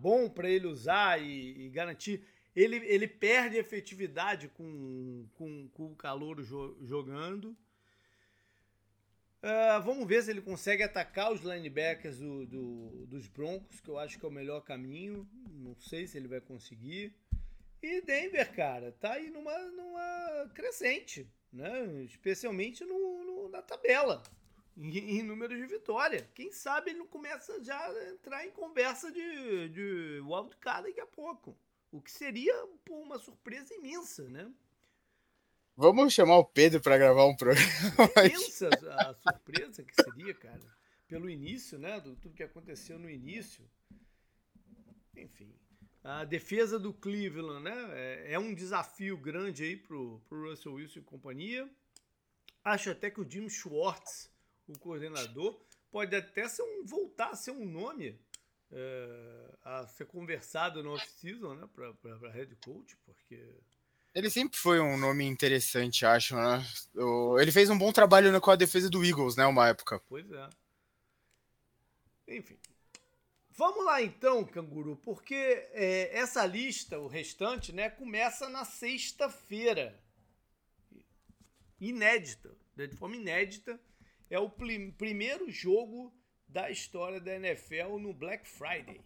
bom 0.00 0.28
para 0.28 0.48
ele 0.48 0.66
usar 0.66 1.20
e, 1.20 1.66
e, 1.66 1.70
garantir, 1.70 2.24
ele, 2.54 2.76
ele 2.86 3.06
perde 3.06 3.56
efetividade 3.56 4.48
com, 4.48 5.26
com, 5.34 5.68
com 5.68 5.92
o 5.92 5.96
calor 5.96 6.42
jo, 6.42 6.76
jogando. 6.82 7.56
Uh, 9.42 9.82
vamos 9.84 10.08
ver 10.08 10.22
se 10.22 10.30
ele 10.30 10.40
consegue 10.40 10.82
atacar 10.82 11.30
os 11.30 11.42
linebackers 11.42 12.18
do, 12.18 12.46
do, 12.46 13.06
dos 13.06 13.26
Broncos, 13.26 13.78
que 13.78 13.90
eu 13.90 13.98
acho 13.98 14.18
que 14.18 14.24
é 14.24 14.28
o 14.28 14.32
melhor 14.32 14.62
caminho. 14.62 15.28
Não 15.50 15.74
sei 15.76 16.06
se 16.06 16.16
ele 16.16 16.28
vai 16.28 16.40
conseguir. 16.40 17.14
E 17.82 18.00
Denver, 18.00 18.50
cara, 18.54 18.92
tá 18.92 19.12
aí 19.12 19.28
numa, 19.28 19.58
numa 19.70 20.50
crescente, 20.54 21.30
né? 21.52 22.02
especialmente 22.04 22.82
no, 22.82 23.23
na 23.54 23.62
tabela 23.62 24.22
em, 24.76 25.18
em 25.18 25.22
números 25.22 25.56
de 25.56 25.66
vitória. 25.66 26.28
Quem 26.34 26.50
sabe 26.50 26.90
ele 26.90 26.98
não 26.98 27.06
começa 27.06 27.62
já 27.62 27.78
a 27.78 28.10
entrar 28.10 28.44
em 28.44 28.50
conversa 28.50 29.10
de, 29.10 29.68
de 29.68 30.20
wildcard 30.20 30.88
daqui 30.88 31.00
a 31.00 31.06
pouco. 31.06 31.56
O 31.90 32.00
que 32.00 32.10
seria 32.10 32.54
pô, 32.84 32.96
uma 32.96 33.18
surpresa 33.18 33.72
imensa, 33.74 34.28
né? 34.28 34.50
Vamos 35.76 36.12
chamar 36.12 36.38
o 36.38 36.44
Pedro 36.44 36.80
para 36.80 36.98
gravar 36.98 37.24
um 37.26 37.36
programa. 37.36 37.66
Imensa 38.24 38.68
a 38.90 39.14
surpresa 39.14 39.82
que 39.82 39.94
seria, 39.94 40.34
cara. 40.34 40.60
Pelo 41.06 41.28
início, 41.28 41.78
né? 41.78 42.00
Do 42.00 42.16
tudo 42.16 42.34
que 42.34 42.42
aconteceu 42.42 42.98
no 42.98 43.10
início. 43.10 43.64
Enfim. 45.16 45.54
A 46.02 46.24
defesa 46.24 46.78
do 46.78 46.92
Cleveland, 46.92 47.62
né? 47.62 47.74
É, 47.92 48.32
é 48.34 48.38
um 48.38 48.54
desafio 48.54 49.16
grande 49.16 49.64
aí 49.64 49.76
pro, 49.76 50.20
pro 50.28 50.50
Russell 50.50 50.74
Wilson 50.74 51.00
e 51.00 51.02
companhia. 51.02 51.68
Acho 52.64 52.90
até 52.90 53.10
que 53.10 53.20
o 53.20 53.30
Jim 53.30 53.48
Schwartz 53.48 54.32
o 54.68 54.78
coordenador, 54.78 55.60
pode 55.90 56.14
até 56.16 56.48
ser 56.48 56.62
um, 56.62 56.84
voltar 56.84 57.30
a 57.30 57.36
ser 57.36 57.50
um 57.50 57.64
nome 57.64 58.18
é, 58.72 59.54
a 59.62 59.86
ser 59.86 60.06
conversado 60.06 60.82
no 60.82 60.94
off-season, 60.94 61.54
né, 61.54 61.68
para 61.74 62.30
head 62.30 62.54
coach, 62.64 62.96
porque... 63.04 63.40
Ele 64.14 64.30
sempre 64.30 64.56
foi 64.56 64.78
um 64.78 64.96
nome 64.96 65.24
interessante, 65.24 66.06
acho, 66.06 66.36
né? 66.36 66.64
Ele 67.40 67.50
fez 67.50 67.68
um 67.68 67.76
bom 67.76 67.92
trabalho 67.92 68.30
né, 68.30 68.38
com 68.38 68.50
a 68.50 68.56
defesa 68.56 68.88
do 68.88 69.04
Eagles, 69.04 69.34
né, 69.34 69.44
uma 69.44 69.68
época. 69.68 70.00
Pois 70.08 70.30
é. 70.30 70.48
Enfim. 72.28 72.56
Vamos 73.50 73.84
lá 73.84 74.02
então, 74.02 74.44
Canguru, 74.44 74.96
porque 75.04 75.34
é, 75.34 76.16
essa 76.16 76.46
lista, 76.46 76.98
o 76.98 77.08
restante, 77.08 77.72
né, 77.72 77.90
começa 77.90 78.48
na 78.48 78.64
sexta-feira. 78.64 80.00
Inédita, 81.88 82.54
de 82.76 82.96
forma 82.96 83.16
inédita 83.16 83.80
é 84.30 84.38
o 84.38 84.48
primeiro 84.48 85.50
jogo 85.50 86.12
da 86.48 86.70
história 86.70 87.20
da 87.20 87.34
NFL 87.34 87.98
no 87.98 88.12
Black 88.12 88.48
Friday. 88.48 89.00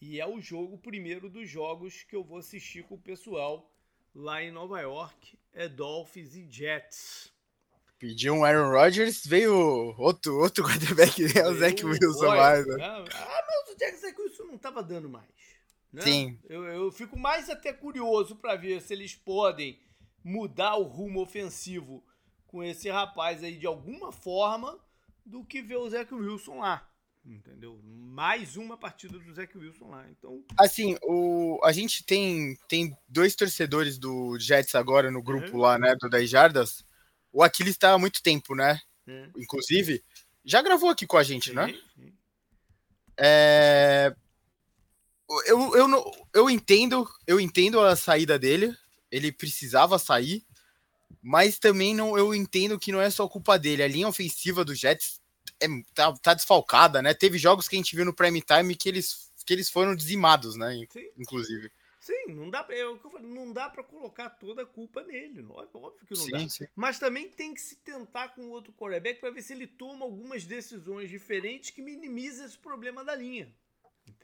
E 0.00 0.20
é 0.20 0.26
o 0.26 0.40
jogo, 0.40 0.76
primeiro 0.76 1.30
dos 1.30 1.48
jogos 1.48 2.02
que 2.02 2.14
eu 2.14 2.24
vou 2.24 2.38
assistir 2.38 2.84
com 2.84 2.96
o 2.96 3.00
pessoal 3.00 3.72
lá 4.14 4.42
em 4.42 4.50
Nova 4.50 4.80
York 4.80 5.38
é 5.52 5.68
Dolphins 5.68 6.34
e 6.34 6.46
Jets. 6.50 7.32
Pediu 7.98 8.34
um 8.34 8.44
Aaron 8.44 8.70
Rodgers, 8.70 9.26
veio 9.26 9.94
outro, 9.98 10.36
outro 10.38 10.64
quarterback, 10.64 11.22
é 11.38 11.48
o 11.48 11.54
Zach 11.54 11.84
Wilson 11.84 12.28
mais. 12.28 12.66
Né? 12.66 12.84
Ah, 12.84 13.04
mas 13.46 13.74
o 13.74 14.00
Zach 14.00 14.20
Wilson 14.20 14.44
não 14.44 14.56
estava 14.56 14.82
dando 14.82 15.08
mais. 15.08 15.30
Né? 15.90 16.02
Sim. 16.02 16.38
Eu, 16.46 16.64
eu 16.64 16.92
fico 16.92 17.18
mais 17.18 17.48
até 17.48 17.72
curioso 17.72 18.36
para 18.36 18.54
ver 18.56 18.82
se 18.82 18.92
eles 18.92 19.14
podem 19.14 19.78
mudar 20.26 20.74
o 20.74 20.82
rumo 20.82 21.20
ofensivo 21.20 22.04
com 22.48 22.60
esse 22.64 22.90
rapaz 22.90 23.44
aí 23.44 23.56
de 23.56 23.64
alguma 23.66 24.10
forma 24.10 24.76
do 25.24 25.44
que 25.44 25.62
ver 25.62 25.76
o 25.76 25.88
Zach 25.88 26.12
Wilson 26.12 26.58
lá. 26.58 26.84
Entendeu? 27.24 27.80
Mais 27.84 28.56
uma 28.56 28.76
partida 28.76 29.20
do 29.20 29.32
Zach 29.32 29.56
Wilson 29.56 29.88
lá. 29.88 30.04
Então. 30.10 30.44
Assim, 30.58 30.96
o, 31.04 31.60
a 31.62 31.70
gente 31.70 32.04
tem, 32.04 32.58
tem 32.68 32.96
dois 33.08 33.36
torcedores 33.36 33.98
do 33.98 34.36
Jets 34.36 34.74
agora 34.74 35.12
no 35.12 35.22
grupo 35.22 35.58
é. 35.58 35.60
lá, 35.60 35.78
né? 35.78 35.94
Do 35.94 36.08
10 36.08 36.28
Jardas. 36.28 36.84
O 37.32 37.44
Aquiles 37.44 37.74
está 37.74 37.92
há 37.92 37.98
muito 37.98 38.20
tempo, 38.20 38.54
né? 38.56 38.80
É. 39.06 39.28
Inclusive, 39.36 40.02
já 40.44 40.60
gravou 40.60 40.90
aqui 40.90 41.06
com 41.06 41.16
a 41.16 41.22
gente, 41.22 41.50
sim, 41.50 41.56
né? 41.56 41.72
Sim. 41.94 42.12
É... 43.16 44.14
Eu, 45.46 45.76
eu, 45.76 46.14
eu 46.34 46.50
entendo, 46.50 47.08
eu 47.26 47.40
entendo 47.40 47.80
a 47.80 47.94
saída 47.94 48.36
dele. 48.38 48.76
Ele 49.16 49.32
precisava 49.32 49.98
sair, 49.98 50.44
mas 51.22 51.58
também 51.58 51.94
não, 51.94 52.16
eu 52.16 52.34
entendo 52.34 52.78
que 52.78 52.92
não 52.92 53.00
é 53.00 53.10
só 53.10 53.28
culpa 53.28 53.58
dele. 53.58 53.82
A 53.82 53.88
linha 53.88 54.08
ofensiva 54.08 54.64
do 54.64 54.74
Jets 54.74 55.20
é, 55.60 55.66
tá, 55.94 56.12
tá 56.18 56.34
desfalcada, 56.34 57.00
né? 57.00 57.14
Teve 57.14 57.38
jogos 57.38 57.68
que 57.68 57.76
a 57.76 57.78
gente 57.78 57.96
viu 57.96 58.04
no 58.04 58.14
prime 58.14 58.42
time 58.42 58.74
que 58.74 58.88
eles, 58.88 59.32
que 59.44 59.52
eles 59.52 59.70
foram 59.70 59.94
dizimados, 59.94 60.56
né? 60.56 60.86
Sim. 60.90 61.08
Inclusive. 61.18 61.70
Sim, 62.06 62.34
não 62.34 62.48
dá, 62.48 62.64
eu, 62.70 63.00
não 63.20 63.52
dá 63.52 63.68
para 63.68 63.82
colocar 63.82 64.30
toda 64.30 64.62
a 64.62 64.66
culpa 64.66 65.02
nele. 65.02 65.44
Óbvio 65.48 66.06
que 66.06 66.14
não 66.14 66.24
sim, 66.24 66.30
dá. 66.30 66.48
Sim. 66.48 66.66
Mas 66.76 67.00
também 67.00 67.28
tem 67.28 67.52
que 67.52 67.60
se 67.60 67.74
tentar 67.76 68.28
com 68.28 68.48
outro 68.50 68.72
quarterback 68.72 69.18
para 69.18 69.32
ver 69.32 69.42
se 69.42 69.52
ele 69.52 69.66
toma 69.66 70.04
algumas 70.04 70.44
decisões 70.44 71.10
diferentes 71.10 71.70
que 71.70 71.82
minimizam 71.82 72.46
esse 72.46 72.56
problema 72.56 73.04
da 73.04 73.16
linha. 73.16 73.52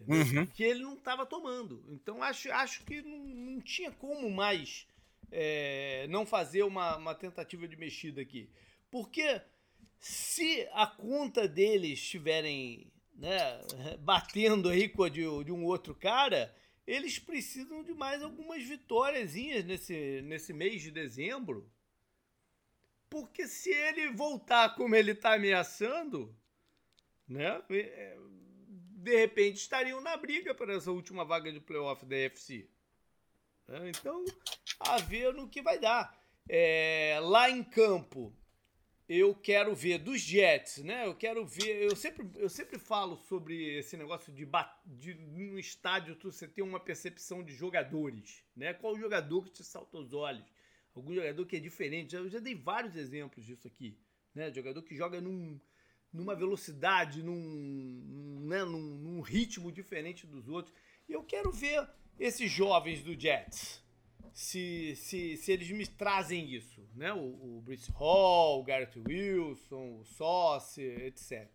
Uhum. 0.07 0.47
Que 0.47 0.65
ele 0.65 0.83
não 0.83 0.95
estava 0.95 1.25
tomando. 1.25 1.85
Então 1.89 2.23
acho, 2.23 2.51
acho 2.53 2.85
que 2.85 3.03
não, 3.03 3.19
não 3.19 3.61
tinha 3.61 3.91
como 3.91 4.31
mais 4.31 4.87
é, 5.31 6.07
não 6.09 6.27
fazer 6.27 6.63
uma, 6.63 6.97
uma 6.97 7.15
tentativa 7.15 7.67
de 7.67 7.77
mexida 7.77 8.21
aqui. 8.21 8.49
Porque 8.91 9.41
se 9.99 10.69
a 10.73 10.87
conta 10.87 11.49
deles 11.49 11.99
estiverem 11.99 12.93
né, 13.15 13.61
batendo 14.01 14.69
aí 14.69 14.89
com 14.89 15.05
a 15.05 15.09
de, 15.09 15.23
de, 15.45 15.53
um 15.53 15.65
outro 15.65 15.95
cara, 15.95 16.55
eles 16.87 17.19
precisam 17.19 17.83
de 17.83 17.95
mais 17.95 18.23
algumas 18.23 18.63
vitóriazinhas 18.65 19.65
nesse, 19.65 20.21
nesse 20.23 20.53
mês 20.53 20.83
de 20.83 20.91
dezembro. 20.91 21.71
Porque 23.09 23.47
se 23.47 23.71
ele 23.71 24.11
voltar 24.11 24.75
como 24.75 24.95
ele 24.95 25.13
está 25.13 25.35
ameaçando, 25.35 26.35
né, 27.29 27.63
é, 27.71 28.19
de 29.03 29.17
repente 29.17 29.57
estariam 29.57 30.01
na 30.01 30.17
briga 30.17 30.55
para 30.55 30.75
essa 30.75 30.91
última 30.91 31.25
vaga 31.25 31.53
de 31.53 31.61
playoff 31.61 32.07
da 32.07 32.15
UFC. 32.15 32.69
Né, 33.67 33.91
então, 33.91 34.25
a 34.79 34.99
ver 34.99 35.35
no 35.35 35.49
que 35.49 35.61
vai 35.61 35.79
dar. 35.79 36.17
É, 36.49 37.19
lá 37.21 37.51
em 37.51 37.65
campo, 37.65 38.33
eu 39.09 39.35
quero 39.35 39.75
ver 39.75 39.99
dos 39.99 40.21
Jets, 40.21 40.79
né? 40.79 41.07
Eu 41.07 41.15
quero 41.15 41.45
ver. 41.45 41.83
Eu 41.83 41.97
sempre, 41.97 42.29
eu 42.37 42.49
sempre 42.49 42.79
falo 42.79 43.17
sobre 43.17 43.79
esse 43.79 43.97
negócio 43.97 44.33
de, 44.33 44.49
de 44.87 45.15
no 45.15 45.59
estádio 45.59 46.17
você 46.23 46.47
ter 46.47 46.63
uma 46.63 46.81
percepção 46.81 47.43
de 47.43 47.53
jogadores, 47.55 48.45
né? 48.57 48.73
Qual 48.73 48.99
jogador 48.99 49.45
que 49.45 49.51
te 49.51 49.65
salta 49.65 49.97
aos 49.97 50.13
olhos? 50.13 50.47
Algum 50.95 51.15
jogador 51.15 51.45
que 51.47 51.57
é 51.57 51.61
diferente. 51.61 52.15
Eu 52.15 52.29
já 52.29 52.39
dei 52.39 52.55
vários 52.55 52.97
exemplos 52.97 53.45
disso 53.45 53.67
aqui, 53.67 53.99
né? 54.35 54.53
Jogador 54.53 54.83
que 54.83 54.95
joga 54.95 55.21
num, 55.21 55.61
numa 56.13 56.35
velocidade, 56.35 57.23
num, 57.23 58.41
né? 58.45 58.65
num, 58.65 58.81
num 58.81 59.21
ritmo 59.21 59.73
diferente 59.73 60.27
dos 60.27 60.49
outros. 60.49 60.75
E 61.09 61.13
eu 61.13 61.23
quero 61.23 61.51
ver 61.51 61.89
esses 62.19 62.51
jovens 62.51 63.03
do 63.03 63.19
Jets 63.19 63.83
se, 64.33 64.97
se, 64.97 65.37
se 65.37 65.53
eles 65.53 65.71
me 65.71 65.87
trazem 65.87 66.53
isso, 66.53 66.81
né? 66.95 67.13
O, 67.13 67.59
o 67.59 67.63
Brice 67.63 67.91
Hall, 67.93 68.61
o 68.61 68.65
Garrett 68.65 68.99
Wilson, 68.99 70.01
o 70.01 70.05
Sauce, 70.05 70.81
etc. 70.81 71.49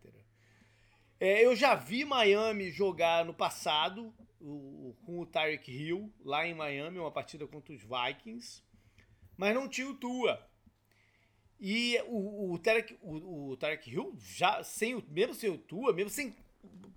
É, 1.19 1.43
eu 1.43 1.55
já 1.55 1.73
vi 1.73 2.05
Miami 2.05 2.69
jogar 2.69 3.25
no 3.25 3.33
passado 3.33 4.13
o, 4.39 4.95
com 5.03 5.19
o 5.19 5.25
Tyreek 5.25 5.71
Hill, 5.71 6.13
lá 6.23 6.45
em 6.45 6.53
Miami, 6.53 6.99
uma 6.99 7.11
partida 7.11 7.47
contra 7.47 7.73
os 7.73 7.81
Vikings, 7.81 8.63
mas 9.35 9.55
não 9.55 9.67
tinha 9.67 9.89
o 9.89 9.95
Tua. 9.95 10.46
E 11.59 11.99
o, 12.07 12.53
o, 12.53 12.59
Tarek, 12.59 12.97
o, 13.01 13.51
o 13.51 13.57
Tarek 13.57 13.89
Hill, 13.89 14.15
já 14.19 14.63
sem 14.63 14.95
o, 14.95 15.03
mesmo 15.09 15.33
sem 15.33 15.49
o 15.49 15.57
Tua, 15.57 15.93
mesmo 15.93 16.09
sem. 16.09 16.35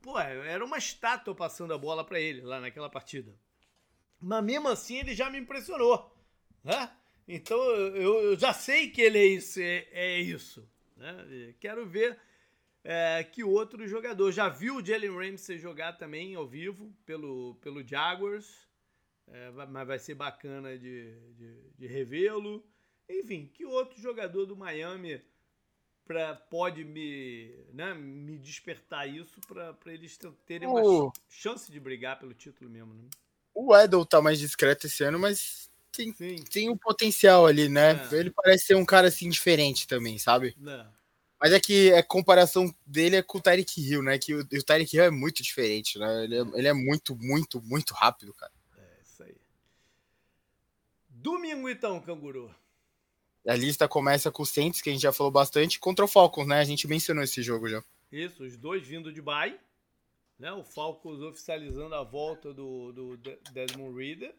Pô, 0.03 0.19
era 0.19 0.65
uma 0.65 0.79
estátua 0.79 1.35
passando 1.35 1.73
a 1.73 1.79
bola 1.79 2.05
para 2.05 2.21
ele 2.21 2.43
lá 2.43 2.61
naquela 2.61 2.91
partida. 2.91 3.35
Mas 4.21 4.45
mesmo 4.45 4.69
assim 4.69 4.99
ele 4.99 5.15
já 5.15 5.31
me 5.31 5.39
impressionou. 5.39 6.15
Né? 6.63 6.91
Então 7.27 7.59
eu, 7.59 8.21
eu 8.23 8.39
já 8.39 8.53
sei 8.53 8.91
que 8.91 9.01
ele 9.01 9.19
é 9.19 9.25
isso. 9.25 9.61
É, 9.61 9.87
é 9.93 10.21
isso 10.21 10.69
né? 11.01 11.55
Quero 11.59 11.87
ver 11.87 12.19
é, 12.85 13.25
que 13.25 13.43
outro 13.43 13.89
jogador. 13.89 14.31
Já 14.31 14.49
viu 14.49 14.77
o 14.77 14.85
Jalen 14.85 15.17
Ramsey 15.17 15.59
jogar 15.59 15.95
também 15.95 16.35
ao 16.35 16.47
vivo 16.47 16.95
pelo, 17.05 17.57
pelo 17.57 17.83
Jaguars. 17.83 18.69
É, 19.27 19.51
mas 19.51 19.87
vai 19.87 19.99
ser 19.99 20.15
bacana 20.15 20.77
de, 20.79 21.15
de, 21.35 21.71
de 21.79 21.87
revê-lo. 21.87 22.65
Enfim, 23.19 23.51
que 23.53 23.65
outro 23.65 24.01
jogador 24.01 24.47
do 24.47 24.57
Miami 24.57 25.21
pra, 26.05 26.35
pode 26.35 26.85
me, 26.85 27.55
né, 27.73 27.95
me 27.95 28.39
despertar 28.39 29.09
isso 29.09 29.41
para 29.47 29.77
eles 29.87 30.19
terem 30.47 30.69
uma 30.69 31.13
chance 31.29 31.71
de 31.71 31.79
brigar 31.79 32.19
pelo 32.19 32.35
título 32.35 32.71
mesmo. 32.71 32.95
Né? 32.95 33.09
O 33.55 33.77
Edel 33.77 34.05
tá 34.05 34.21
mais 34.21 34.39
discreto 34.39 34.87
esse 34.87 35.03
ano, 35.03 35.19
mas 35.19 35.71
tem, 35.93 36.13
tem 36.43 36.71
um 36.71 36.77
potencial 36.77 37.47
ali, 37.47 37.69
né? 37.69 38.09
É. 38.13 38.15
Ele 38.15 38.31
parece 38.31 38.67
ser 38.67 38.75
um 38.77 38.85
cara 38.85 39.09
assim 39.09 39.29
diferente 39.29 39.87
também, 39.87 40.19
sabe? 40.19 40.57
É. 40.67 40.87
Mas 41.41 41.53
é 41.53 41.61
que 41.61 41.93
a 41.93 41.99
é, 41.99 42.03
comparação 42.03 42.73
dele 42.87 43.17
é 43.17 43.23
com 43.23 43.39
o 43.39 43.41
Tyreek 43.41 43.81
Hill, 43.81 44.03
né? 44.03 44.19
Que 44.19 44.35
o, 44.35 44.41
o 44.41 44.63
Tyreek 44.63 44.95
Hill 44.95 45.05
é 45.05 45.11
muito 45.11 45.43
diferente, 45.43 45.99
né? 45.99 46.25
Ele 46.25 46.37
é, 46.37 46.41
ele 46.55 46.69
é 46.69 46.73
muito, 46.73 47.17
muito, 47.17 47.63
muito 47.63 47.95
rápido, 47.95 48.35
cara. 48.35 48.53
É, 48.77 49.03
isso 49.03 49.23
aí. 49.23 49.37
Domingo 51.09 51.69
então, 51.69 52.01
canguru. 52.01 52.55
A 53.51 53.57
lista 53.57 53.89
começa 53.89 54.31
com 54.31 54.43
o 54.43 54.47
Saints, 54.47 54.81
que 54.81 54.91
a 54.91 54.93
gente 54.93 55.03
já 55.03 55.13
falou 55.13 55.33
bastante, 55.33 55.81
contra 55.81 56.05
o 56.05 56.09
Falcons, 56.09 56.47
né? 56.47 56.61
A 56.61 56.65
gente 56.65 56.87
mencionou 56.87 57.25
esse 57.25 57.43
jogo 57.43 57.69
já. 57.69 57.83
Isso, 58.13 58.45
os 58.45 58.57
dois 58.57 58.87
vindo 58.87 59.13
de 59.13 59.21
bye 59.21 59.59
né? 60.41 60.51
O 60.53 60.65
Falcons 60.65 61.21
oficializando 61.21 61.95
a 61.95 62.03
volta 62.03 62.55
do, 62.55 62.93
do 62.93 63.17
Desmond 63.53 63.95
Reader. 63.97 64.35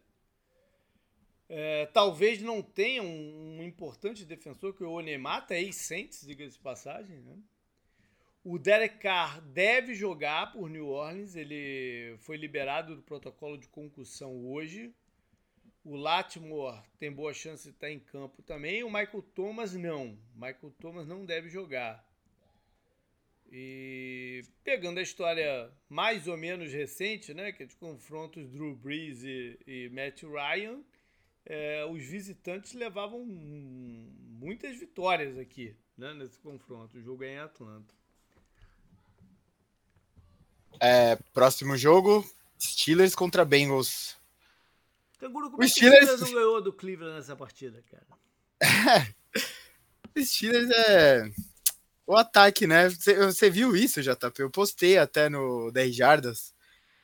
É, 1.47 1.85
talvez 1.87 2.41
não 2.41 2.61
tenha 2.61 3.03
um, 3.03 3.59
um, 3.59 3.63
importante 3.63 4.25
defensor 4.25 4.73
que 4.73 4.83
o 4.83 4.91
Onemata, 4.91 5.53
ex-Saints, 5.53 6.25
diga-se 6.25 6.53
de 6.53 6.59
passagem. 6.59 7.17
Né? 7.17 7.37
O 8.43 8.57
Derek 8.57 8.97
Carr 8.97 9.41
deve 9.41 9.93
jogar 9.93 10.53
por 10.53 10.69
New 10.69 10.87
Orleans, 10.87 11.35
ele 11.35 12.15
foi 12.19 12.37
liberado 12.37 12.95
do 12.95 13.03
protocolo 13.03 13.57
de 13.57 13.67
concussão 13.67 14.47
hoje. 14.47 14.91
O 15.83 15.95
Latimore 15.95 16.81
tem 16.99 17.11
boa 17.11 17.33
chance 17.33 17.63
de 17.63 17.69
estar 17.71 17.89
em 17.89 17.99
campo 17.99 18.41
também. 18.43 18.83
O 18.83 18.87
Michael 18.87 19.23
Thomas 19.33 19.73
não. 19.73 20.17
Michael 20.35 20.73
Thomas 20.79 21.07
não 21.07 21.25
deve 21.25 21.49
jogar. 21.49 22.05
E 23.51 24.43
pegando 24.63 24.99
a 24.99 25.03
história 25.03 25.69
mais 25.89 26.27
ou 26.27 26.37
menos 26.37 26.71
recente, 26.71 27.33
né, 27.33 27.51
que 27.51 27.63
é 27.63 27.65
de 27.65 27.75
confrontos 27.75 28.47
Drew 28.49 28.75
Brees 28.75 29.23
e, 29.23 29.59
e 29.67 29.89
Matt 29.89 30.23
Ryan, 30.23 30.81
é, 31.45 31.85
os 31.85 32.05
visitantes 32.05 32.73
levavam 32.73 33.25
muitas 33.25 34.77
vitórias 34.77 35.37
aqui 35.37 35.75
né, 35.97 36.13
nesse 36.13 36.39
confronto. 36.39 36.97
O 36.97 37.01
jogo 37.01 37.23
é 37.23 37.33
em 37.33 37.39
Atlanta. 37.39 37.93
É, 40.79 41.17
próximo 41.33 41.75
jogo, 41.75 42.25
Steelers 42.59 43.13
contra 43.13 43.43
Bengals. 43.43 44.20
Canguru, 45.21 45.51
como 45.51 45.61
o 45.61 45.65
é 45.65 45.67
Steelers... 45.67 46.01
o 46.01 46.07
Steelers 46.07 46.21
não 46.21 46.33
ganhou 46.33 46.61
do 46.61 46.73
Cleveland 46.73 47.15
nessa 47.15 47.35
partida, 47.35 47.83
cara? 47.91 48.07
o 50.17 50.23
Steelers 50.23 50.69
é 50.71 51.31
o 52.07 52.15
ataque, 52.15 52.65
né? 52.65 52.89
Você, 52.89 53.49
viu 53.51 53.75
isso, 53.75 54.01
JP? 54.01 54.41
Eu 54.41 54.49
postei 54.49 54.97
até 54.97 55.29
no 55.29 55.71
10 55.71 55.95
Jardas 55.95 56.53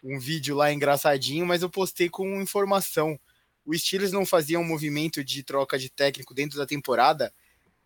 um 0.04 0.20
vídeo 0.20 0.56
lá 0.56 0.74
engraçadinho, 0.74 1.46
mas 1.46 1.62
eu 1.62 1.70
postei 1.70 2.10
com 2.10 2.42
informação. 2.42 3.20
O 3.64 3.78
Steelers 3.78 4.12
não 4.12 4.26
fazia 4.26 4.60
um 4.60 4.64
movimento 4.64 5.24
de 5.24 5.44
troca 5.44 5.78
de 5.78 5.90
técnico 5.90 6.34
dentro 6.34 6.58
da 6.58 6.66
temporada 6.66 7.32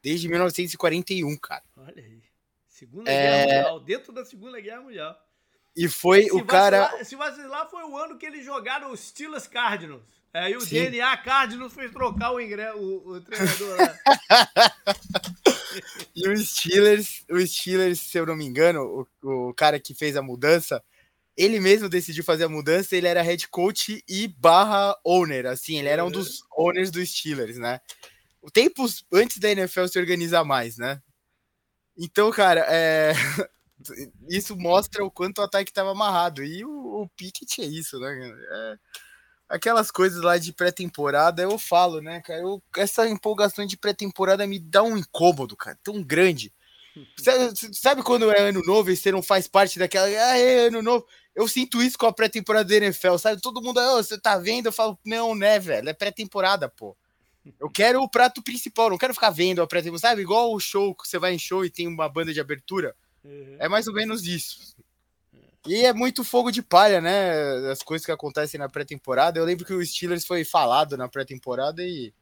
desde 0.01 0.29
1941, 0.29 1.37
cara. 1.37 1.63
Olha 1.75 2.01
aí. 2.01 2.23
Segunda 2.67 3.11
é... 3.11 3.45
Guerra 3.45 3.63
Mundial, 3.63 3.79
dentro 3.81 4.13
da 4.13 4.23
Segunda 4.23 4.61
Guerra 4.61 4.81
Mundial. 4.81 5.27
E 5.75 5.89
foi 5.89 6.23
se 6.23 6.31
o 6.31 6.45
cara. 6.45 6.81
Vacilar, 6.81 7.05
se 7.05 7.15
vacilar, 7.15 7.69
foi 7.69 7.83
o 7.83 7.97
ano 7.97 8.17
que 8.17 8.25
eles 8.25 8.45
jogaram 8.45 8.91
os 8.91 8.99
Steelers 8.99 9.47
Cardinals. 9.47 10.20
Aí 10.33 10.55
o 10.55 10.61
Sim. 10.61 10.75
DNA 10.75 11.17
Cardinals 11.17 11.73
fez 11.73 11.91
trocar 11.91 12.31
o, 12.31 12.39
ingresso, 12.39 12.77
o, 12.77 13.15
o 13.15 13.21
treinador 13.21 13.77
lá. 13.77 13.99
e 16.15 16.29
o 16.29 16.37
Steelers, 16.37 17.25
o 17.29 17.45
Steelers, 17.45 17.99
se 17.99 18.17
eu 18.17 18.25
não 18.25 18.35
me 18.35 18.45
engano, 18.45 19.07
o, 19.21 19.49
o 19.49 19.53
cara 19.53 19.79
que 19.79 19.93
fez 19.93 20.15
a 20.15 20.21
mudança, 20.21 20.81
ele 21.35 21.59
mesmo 21.59 21.89
decidiu 21.89 22.23
fazer 22.23 22.45
a 22.45 22.49
mudança, 22.49 22.95
ele 22.95 23.07
era 23.07 23.21
head 23.21 23.47
coach 23.49 24.03
e 24.07 24.27
barra 24.27 24.97
owner, 25.05 25.47
assim, 25.47 25.79
ele 25.79 25.89
era 25.89 26.05
um 26.05 26.11
dos 26.11 26.43
owners 26.55 26.91
dos 26.91 27.09
Steelers, 27.09 27.57
né? 27.57 27.79
Tempos 28.53 29.05
antes 29.11 29.37
da 29.37 29.51
NFL 29.51 29.87
se 29.87 29.99
organizar 29.99 30.43
mais, 30.43 30.77
né? 30.77 31.01
Então, 31.97 32.31
cara, 32.31 32.65
é... 32.69 33.13
isso 34.29 34.55
mostra 34.55 35.03
o 35.03 35.11
quanto 35.11 35.39
o 35.39 35.43
ataque 35.43 35.71
estava 35.71 35.91
amarrado. 35.91 36.43
E 36.43 36.63
o, 36.63 37.01
o 37.01 37.09
Pickett 37.09 37.61
é 37.61 37.65
isso, 37.65 37.99
né? 37.99 38.09
É... 38.51 38.75
Aquelas 39.51 39.91
coisas 39.91 40.21
lá 40.23 40.37
de 40.37 40.53
pré-temporada, 40.53 41.41
eu 41.41 41.59
falo, 41.59 42.01
né, 42.01 42.21
cara? 42.21 42.41
Eu, 42.41 42.63
essa 42.77 43.07
empolgação 43.07 43.65
de 43.65 43.75
pré-temporada 43.75 44.47
me 44.47 44.57
dá 44.57 44.81
um 44.81 44.97
incômodo, 44.97 45.57
cara, 45.57 45.77
tão 45.83 46.01
grande. 46.01 46.53
Sabe, 47.17 47.53
sabe, 47.73 48.03
quando 48.03 48.29
é 48.31 48.49
ano 48.49 48.61
novo 48.65 48.91
e 48.91 48.97
você 48.97 49.13
não 49.13 49.23
faz 49.23 49.47
parte 49.47 49.79
daquela. 49.79 50.07
Ah, 50.07 50.37
é 50.37 50.67
ano 50.67 50.81
novo. 50.81 51.05
Eu 51.33 51.47
sinto 51.47 51.81
isso 51.81 51.97
com 51.97 52.05
a 52.05 52.11
pré-temporada 52.11 52.67
da 52.67 52.75
NFL, 52.75 53.15
sabe? 53.15 53.41
Todo 53.41 53.61
mundo, 53.61 53.79
oh, 53.79 54.03
você 54.03 54.19
tá 54.19 54.37
vendo? 54.37 54.65
Eu 54.65 54.73
falo, 54.73 54.99
não, 55.05 55.33
né, 55.33 55.57
velho? 55.57 55.87
É 55.87 55.93
pré-temporada, 55.93 56.67
pô. 56.67 56.95
Eu 57.59 57.69
quero 57.71 58.01
o 58.01 58.09
prato 58.09 58.43
principal, 58.43 58.89
não 58.89 58.97
quero 58.97 59.13
ficar 59.13 59.29
vendo 59.29 59.61
a 59.61 59.67
pré-temporada, 59.67 60.09
sabe? 60.09 60.21
Igual 60.21 60.53
o 60.53 60.59
show 60.59 60.93
que 60.93 61.07
você 61.07 61.17
vai 61.17 61.33
em 61.33 61.39
show 61.39 61.63
e 61.63 61.69
tem 61.69 61.87
uma 61.87 62.09
banda 62.09 62.33
de 62.33 62.41
abertura. 62.41 62.93
Uhum. 63.23 63.55
É 63.57 63.69
mais 63.69 63.87
ou 63.87 63.93
menos 63.93 64.25
isso. 64.25 64.75
E 65.67 65.85
é 65.85 65.93
muito 65.93 66.23
fogo 66.23 66.51
de 66.51 66.63
palha, 66.63 66.99
né? 66.99 67.69
As 67.71 67.83
coisas 67.83 68.05
que 68.05 68.11
acontecem 68.11 68.59
na 68.59 68.67
pré-temporada. 68.67 69.39
Eu 69.39 69.45
lembro 69.45 69.65
que 69.65 69.73
o 69.73 69.85
Steelers 69.85 70.25
foi 70.25 70.43
falado 70.43 70.97
na 70.97 71.07
pré-temporada 71.07 71.83
e. 71.83 72.13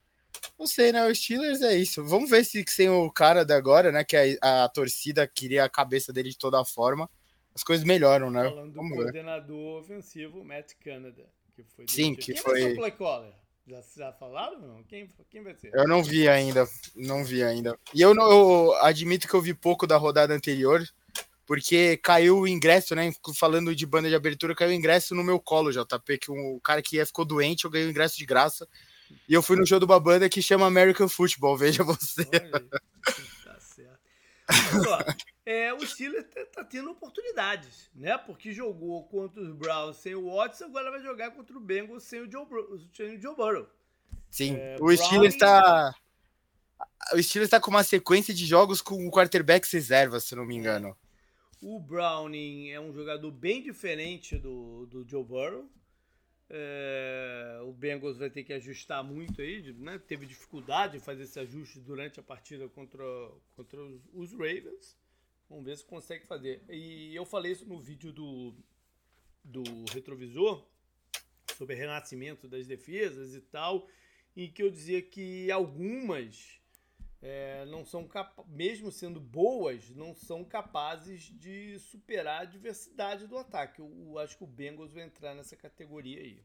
Não 0.58 0.68
sei, 0.68 0.92
né? 0.92 1.08
O 1.08 1.16
Steelers 1.16 1.62
é 1.62 1.76
isso. 1.76 2.04
Vamos 2.04 2.30
ver 2.30 2.44
se 2.46 2.64
sem 2.68 2.90
o 2.90 3.10
cara 3.10 3.46
da 3.46 3.56
agora, 3.56 3.92
né? 3.92 4.04
Que 4.04 4.38
a, 4.42 4.66
a, 4.66 4.70
torcida 4.70 5.26
queria 5.28 5.64
a 5.64 5.70
cabeça 5.70 6.12
dele 6.12 6.30
de 6.30 6.38
toda 6.38 6.64
forma. 6.66 7.10
As 7.56 7.64
coisas 7.64 7.86
melhoram, 7.86 8.30
né? 8.30 8.44
Falando 8.44 8.74
Vamos 8.74 8.92
do 8.92 8.98
ver. 8.98 9.04
coordenador 9.04 9.82
ofensivo, 9.82 10.44
Matt 10.44 10.74
Canada. 10.84 11.26
Que 11.56 11.64
foi 11.64 11.86
Sim, 11.88 12.16
que 12.16 12.34
Quem 12.34 12.42
foi. 12.42 12.76
Já, 13.66 13.84
já 13.96 14.14
falaram? 14.14 14.60
Não? 14.60 14.84
Quem, 14.84 15.14
quem 15.30 15.44
vai 15.44 15.56
ser? 15.56 15.72
Eu 15.74 15.88
não 15.88 16.04
vi 16.04 16.28
ainda. 16.28 16.68
Não 16.96 17.24
vi 17.24 17.44
ainda. 17.44 17.78
E 17.94 18.02
eu, 18.02 18.14
não, 18.14 18.30
eu 18.32 18.74
admito 18.82 19.28
que 19.28 19.34
eu 19.34 19.42
vi 19.42 19.54
pouco 19.54 19.86
da 19.88 19.96
rodada 19.96 20.34
anterior 20.34 20.84
porque 21.50 21.98
caiu 21.98 22.42
o 22.42 22.48
ingresso, 22.48 22.94
né? 22.94 23.12
Falando 23.36 23.76
de 23.76 23.84
banda 23.84 24.08
de 24.08 24.14
abertura, 24.14 24.54
caiu 24.54 24.70
o 24.70 24.74
ingresso 24.74 25.16
no 25.16 25.24
meu 25.24 25.40
colo, 25.40 25.72
JP, 25.72 26.20
que 26.20 26.30
o 26.30 26.60
cara 26.60 26.80
que 26.80 26.98
ia 26.98 27.06
ficou 27.08 27.26
doente, 27.26 27.66
eu 27.66 27.72
ganhei 27.72 27.88
o 27.88 27.90
ingresso 27.90 28.20
de 28.20 28.24
graça. 28.24 28.70
E 29.28 29.34
eu 29.34 29.42
fui 29.42 29.58
no 29.58 29.66
show 29.66 29.80
de 29.80 29.86
uma 29.86 30.00
banda 30.00 30.30
que 30.30 30.44
chama 30.44 30.68
American 30.68 31.10
Football, 31.10 31.58
veja 31.58 31.84
você. 31.84 32.24
tá 32.24 33.60
certo. 33.60 34.84
Só, 34.84 35.00
é, 35.44 35.74
o 35.74 35.84
Steelers 35.88 36.28
tá, 36.32 36.46
tá, 36.54 36.64
tendo 36.64 36.92
oportunidades, 36.92 37.90
né? 37.96 38.16
Porque 38.16 38.54
jogou 38.54 39.08
contra 39.08 39.42
os 39.42 39.52
Browns 39.52 39.98
sem 39.98 40.14
o 40.14 40.32
Watson, 40.32 40.66
agora 40.66 40.92
vai 40.92 41.02
jogar 41.02 41.32
contra 41.32 41.58
o 41.58 41.60
Bengals 41.60 42.04
sem 42.04 42.22
o 42.22 42.32
Joe, 42.32 42.46
sem 42.96 43.18
o 43.18 43.20
Joe 43.20 43.36
Burrow. 43.36 43.68
Sim, 44.30 44.56
é, 44.56 44.78
o 44.80 44.96
Steelers 44.96 45.34
está 45.34 45.96
o 47.12 47.24
Steelers 47.24 47.48
está 47.48 47.60
com 47.60 47.72
uma 47.72 47.84
sequência 47.84 48.36
de 48.36 48.46
jogos 48.46 48.84
com 48.84 49.08
o 49.08 49.10
quarterback 49.10 49.68
reserva, 49.74 50.20
se 50.20 50.36
não 50.36 50.46
me 50.46 50.56
engano. 50.56 50.96
O 51.62 51.78
Browning 51.78 52.70
é 52.70 52.80
um 52.80 52.94
jogador 52.94 53.32
bem 53.32 53.62
diferente 53.62 54.38
do, 54.38 54.86
do 54.86 55.08
Joe 55.08 55.24
Burrow. 55.24 55.70
É, 56.50 57.60
o 57.64 57.74
Bengals 57.74 58.18
vai 58.18 58.30
ter 58.30 58.44
que 58.44 58.54
ajustar 58.54 59.04
muito 59.04 59.42
aí, 59.42 59.74
né? 59.74 60.00
teve 60.00 60.26
dificuldade 60.26 60.98
em 60.98 61.00
fazer 61.00 61.24
esse 61.24 61.40
ajuste 61.40 61.80
durante 61.80 62.20
a 62.20 62.24
partida 62.24 62.68
contra, 62.70 63.04
contra 63.56 63.80
os, 63.80 64.02
os, 64.14 64.32
Ravens. 64.32 64.98
Vamos 65.50 65.66
ver 65.66 65.78
se 65.78 65.84
consegue 65.84 66.26
fazer. 66.26 66.64
E 66.70 67.14
eu 67.14 67.26
falei 67.26 67.52
isso 67.52 67.66
no 67.68 67.80
vídeo 67.80 68.14
do, 68.14 68.56
do 69.44 69.64
retrovisor 69.92 70.66
sobre 71.58 71.76
renascimento 71.76 72.48
das 72.48 72.66
defesas 72.66 73.36
e 73.36 73.42
tal, 73.42 73.86
em 74.36 74.50
que 74.50 74.64
eu 74.64 74.72
dizia 74.72 75.02
que 75.02 75.52
algumas 75.52 76.59
é, 77.22 77.66
não 77.66 77.86
são 77.86 78.08
mesmo 78.48 78.92
sendo 78.92 79.20
boas, 79.20 79.90
não 79.90 80.16
são 80.16 80.44
capazes 80.44 81.24
de 81.38 81.78
superar 81.80 82.42
a 82.42 82.46
diversidade 82.46 83.28
do 83.28 83.38
ataque. 83.38 83.80
Eu, 83.80 83.94
eu 84.06 84.20
acho 84.20 84.38
que 84.38 84.44
o 84.44 84.48
Bengals 84.48 84.94
vai 84.94 85.04
entrar 85.04 85.36
nessa 85.36 85.56
categoria 85.56 86.22
aí. 86.22 86.42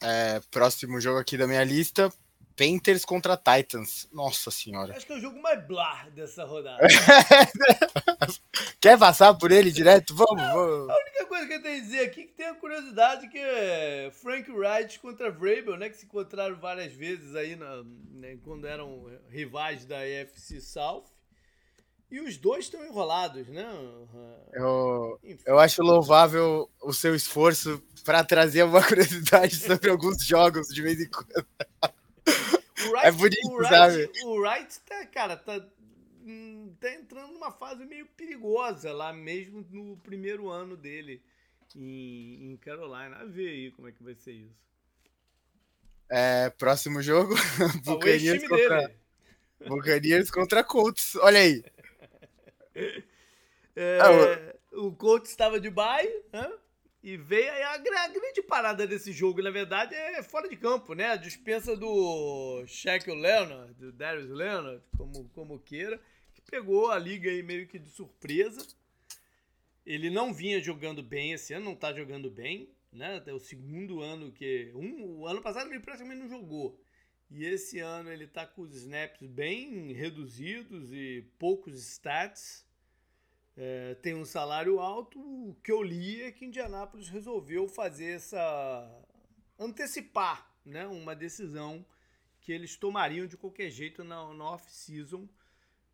É, 0.00 0.40
próximo 0.50 1.00
jogo 1.00 1.18
aqui 1.18 1.36
da 1.36 1.46
minha 1.46 1.64
lista: 1.64 2.12
Panthers 2.54 3.04
contra 3.04 3.36
Titans. 3.36 4.06
Nossa 4.12 4.50
senhora. 4.50 4.94
Acho 4.94 5.06
que 5.06 5.12
é 5.12 5.16
o 5.16 5.20
jogo 5.20 5.40
mais 5.40 5.66
blá 5.66 6.08
dessa 6.10 6.44
rodada. 6.44 6.86
Quer 8.80 8.98
passar 8.98 9.34
por 9.34 9.50
ele 9.50 9.72
direto? 9.72 10.14
Vamos, 10.14 10.42
vamos. 10.42 10.92
Coisa 11.38 11.46
que 11.46 11.54
eu 11.54 11.62
tenho 11.62 11.76
a 11.76 11.80
dizer 11.80 12.00
aqui 12.00 12.24
que 12.24 12.32
tem 12.32 12.46
a 12.46 12.54
curiosidade 12.54 13.28
que 13.28 13.38
é 13.38 14.10
Frank 14.12 14.50
Wright 14.50 14.98
contra 14.98 15.30
Vrabel, 15.30 15.76
né? 15.76 15.88
Que 15.88 15.96
se 15.96 16.04
encontraram 16.04 16.56
várias 16.56 16.92
vezes 16.92 17.36
aí 17.36 17.54
na, 17.54 17.84
né, 18.10 18.36
quando 18.42 18.66
eram 18.66 19.06
rivais 19.28 19.84
da 19.84 19.98
AFC 19.98 20.60
South. 20.60 21.04
E 22.10 22.20
os 22.20 22.36
dois 22.36 22.64
estão 22.64 22.84
enrolados, 22.84 23.46
né? 23.46 23.64
Eu, 24.52 25.20
eu 25.46 25.58
acho 25.60 25.80
louvável 25.80 26.68
o 26.82 26.92
seu 26.92 27.14
esforço 27.14 27.80
para 28.04 28.24
trazer 28.24 28.64
uma 28.64 28.82
curiosidade 28.82 29.54
sobre 29.54 29.90
alguns 29.90 30.24
jogos 30.24 30.66
de 30.68 30.82
vez 30.82 31.00
em 31.00 31.08
quando. 31.08 31.46
Wright, 32.90 33.06
é 33.06 33.12
bonito, 33.12 33.48
o 33.48 33.56
Wright, 33.58 33.68
sabe? 33.68 34.10
O 34.24 34.40
Wright 34.40 34.80
tá, 34.80 35.06
cara, 35.06 35.36
tá, 35.36 35.64
hum, 36.28 36.76
tá 36.80 36.92
entrando 36.92 37.32
numa 37.32 37.50
fase 37.50 37.84
meio 37.84 38.06
perigosa 38.06 38.92
lá 38.92 39.12
mesmo 39.12 39.66
no 39.70 39.96
primeiro 39.96 40.48
ano 40.48 40.76
dele 40.76 41.22
em, 41.74 42.52
em 42.52 42.56
Carolina. 42.56 43.16
A 43.16 43.24
ver 43.24 43.48
aí 43.48 43.70
como 43.72 43.88
é 43.88 43.92
que 43.92 44.02
vai 44.02 44.14
ser 44.14 44.32
isso. 44.32 44.68
É, 46.10 46.50
próximo 46.50 47.02
jogo, 47.02 47.34
Buccaneers 47.84 48.48
contra, 48.48 48.94
Buccaneers 49.66 50.30
contra 50.30 50.64
Colts. 50.64 51.16
Olha 51.16 51.40
aí. 51.40 51.64
É, 53.80 54.00
ah, 54.00 54.56
o 54.72 54.90
Colts 54.90 55.30
estava 55.30 55.60
de 55.60 55.70
bye, 55.70 56.12
né? 56.32 56.52
E 57.00 57.16
veio 57.16 57.50
aí 57.50 57.62
a, 57.62 57.74
a, 57.74 58.08
grande 58.08 58.42
parada 58.42 58.86
desse 58.88 59.12
jogo, 59.12 59.40
na 59.40 59.52
verdade, 59.52 59.94
é 59.94 60.20
fora 60.20 60.48
de 60.48 60.56
campo, 60.56 60.94
né? 60.94 61.10
A 61.10 61.16
dispensa 61.16 61.76
do 61.76 62.64
Shaquille 62.66 63.20
Leonard, 63.20 63.72
do 63.74 63.92
Darius 63.92 64.28
Leonard, 64.28 64.82
como, 64.96 65.28
como 65.28 65.60
queira, 65.60 65.96
que 65.96 66.02
pegou 66.50 66.90
a 66.90 66.98
liga 66.98 67.30
aí 67.30 67.42
meio 67.42 67.66
que 67.66 67.78
de 67.78 67.88
surpresa. 67.90 68.66
Ele 69.86 70.10
não 70.10 70.32
vinha 70.32 70.60
jogando 70.60 71.02
bem 71.02 71.32
esse 71.32 71.54
ano, 71.54 71.66
não 71.66 71.76
tá 71.76 71.92
jogando 71.92 72.30
bem, 72.30 72.68
né? 72.92 73.22
É 73.26 73.32
o 73.32 73.38
segundo 73.38 74.00
ano 74.00 74.32
que. 74.32 74.72
Um, 74.74 75.20
o 75.20 75.26
ano 75.26 75.40
passado 75.40 75.70
ele 75.70 75.80
praticamente 75.80 76.20
não 76.20 76.28
jogou. 76.28 76.80
E 77.30 77.44
esse 77.44 77.78
ano 77.78 78.10
ele 78.10 78.26
tá 78.26 78.46
com 78.46 78.62
os 78.62 78.74
snaps 78.74 79.28
bem 79.28 79.92
reduzidos 79.92 80.92
e 80.92 81.26
poucos 81.38 81.74
stats 81.74 82.66
é, 83.60 83.94
tem 83.96 84.14
um 84.14 84.24
salário 84.24 84.78
alto. 84.78 85.18
O 85.18 85.56
que 85.64 85.72
eu 85.72 85.82
li 85.82 86.22
é 86.22 86.30
que 86.30 86.44
Indianápolis 86.44 87.08
resolveu 87.08 87.68
fazer 87.68 88.12
essa. 88.12 89.04
antecipar 89.58 90.48
né, 90.64 90.86
uma 90.86 91.14
decisão 91.14 91.84
que 92.40 92.52
eles 92.52 92.76
tomariam 92.76 93.26
de 93.26 93.36
qualquer 93.36 93.68
jeito 93.68 94.04
na, 94.04 94.32
na 94.32 94.44
off-season, 94.52 95.28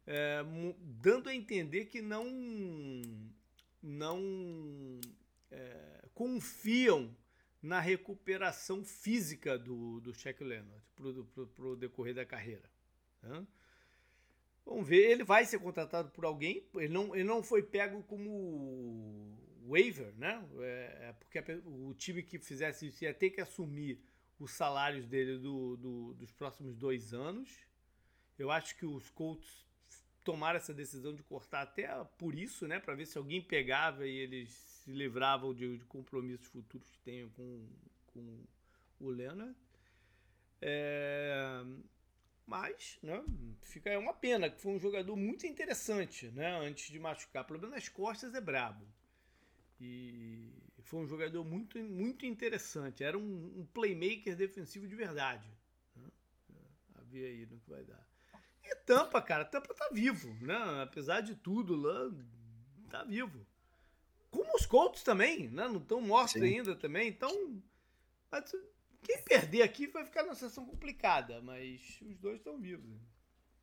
é, 0.07 0.43
dando 0.81 1.29
a 1.29 1.35
entender 1.35 1.87
que 1.87 2.03
não. 2.03 2.27
não 3.83 5.01
é, 5.51 6.05
confiam 6.15 7.15
na 7.63 7.81
recuperação 7.81 8.85
física 8.85 9.59
do, 9.59 9.99
do 10.01 10.13
Shaq 10.15 10.45
Leonard 10.45 10.83
para 10.95 11.65
o 11.67 11.77
decorrer 11.77 12.15
da 12.15 12.27
carreira. 12.27 12.71
Né? 13.23 13.47
Vamos 14.67 14.87
ver, 14.87 15.11
ele 15.11 15.25
vai 15.25 15.45
ser 15.47 15.59
contratado 15.59 16.11
por 16.11 16.25
alguém. 16.25 16.67
Ele 16.75 16.89
não, 16.89 17.15
ele 17.15 17.25
não 17.25 17.43
foi 17.43 17.63
pego 17.63 18.03
como 18.03 19.39
waiver, 19.67 20.15
né? 20.17 20.47
É, 20.61 21.09
é 21.09 21.13
porque 21.15 21.39
a, 21.39 21.45
o 21.65 21.95
time 21.95 22.23
que 22.23 22.39
fizesse 22.39 22.89
isso 22.89 23.05
ia 23.05 23.15
ter 23.15 23.31
que 23.31 23.41
assumir 23.41 23.99
os 24.39 24.53
salários 24.53 25.07
dele 25.07 25.39
do, 25.39 25.77
do, 25.77 26.15
dos 26.15 26.33
próximos 26.33 26.77
dois 26.77 27.15
anos. 27.15 27.49
Eu 28.39 28.51
acho 28.51 28.77
que 28.77 28.85
os 28.85 29.09
Colts 29.11 29.65
tomaram 30.25 30.57
essa 30.57 30.75
decisão 30.75 31.15
de 31.15 31.23
cortar 31.23 31.63
até 31.63 31.89
por 32.19 32.35
isso, 32.35 32.67
né? 32.67 32.81
Para 32.81 32.95
ver 32.95 33.07
se 33.07 33.19
alguém 33.19 33.43
pegava 33.43 34.07
e 34.07 34.17
eles 34.17 34.51
se 34.53 34.91
livravam 34.91 35.55
de, 35.55 35.79
de 35.79 35.85
compromissos 35.85 36.47
futuros 36.47 36.91
que 36.91 36.99
tenham 37.01 37.29
com, 37.31 37.69
com 38.13 38.45
o 39.01 39.11
Leonard. 39.11 39.55
É, 40.61 41.63
Mas, 42.47 42.99
né, 43.03 43.23
fica 43.63 43.91
é 43.91 43.99
uma 43.99 44.15
pena, 44.15 44.51
que 44.51 44.61
foi 44.61 44.73
um 44.73 44.79
jogador 44.79 45.17
muito 45.17 45.47
interessante, 45.47 46.29
né, 46.29 46.59
antes 46.59 46.91
de 46.91 46.99
machucar. 46.99 47.43
O 47.45 47.47
problema 47.47 47.75
nas 47.75 47.89
costas 47.89 48.35
é 48.35 48.41
brabo. 48.41 48.87
E 49.81 50.51
foi 50.83 51.01
um 51.01 51.07
jogador 51.07 51.45
muito, 51.45 51.79
muito 51.79 52.25
interessante. 52.25 53.03
Era 53.03 53.19
um, 53.19 53.61
um 53.61 53.67
playmaker 53.67 54.37
defensivo 54.37 54.87
de 54.87 54.95
verdade. 54.95 55.49
Né? 55.97 56.09
A 56.95 57.03
ver 57.03 57.27
aí 57.27 57.47
no 57.47 57.59
que 57.59 57.69
vai 57.69 57.85
dar. 57.85 58.14
E 58.65 58.75
Tampa, 58.77 59.21
cara, 59.21 59.45
Tampa 59.45 59.75
tá 59.75 59.89
vivo, 59.93 60.35
né? 60.41 60.83
Apesar 60.83 61.21
de 61.21 61.35
tudo 61.35 61.77
lá, 61.77 62.11
tá 62.91 63.05
vivo. 63.05 63.47
Como 64.31 64.57
os 64.57 64.67
Colts 64.67 65.03
também, 65.03 65.49
né? 65.49 65.69
Não 65.69 65.77
estão 65.77 66.01
mortos 66.01 66.33
Sim. 66.33 66.43
ainda 66.43 66.75
também. 66.75 67.09
Então, 67.09 67.63
quem 69.03 69.23
perder 69.23 69.63
aqui 69.63 69.87
vai 69.87 70.05
ficar 70.05 70.23
numa 70.23 70.35
situação 70.35 70.65
complicada, 70.65 71.41
mas 71.43 71.81
os 72.03 72.19
dois 72.19 72.39
estão 72.39 72.59
vivos. 72.59 72.99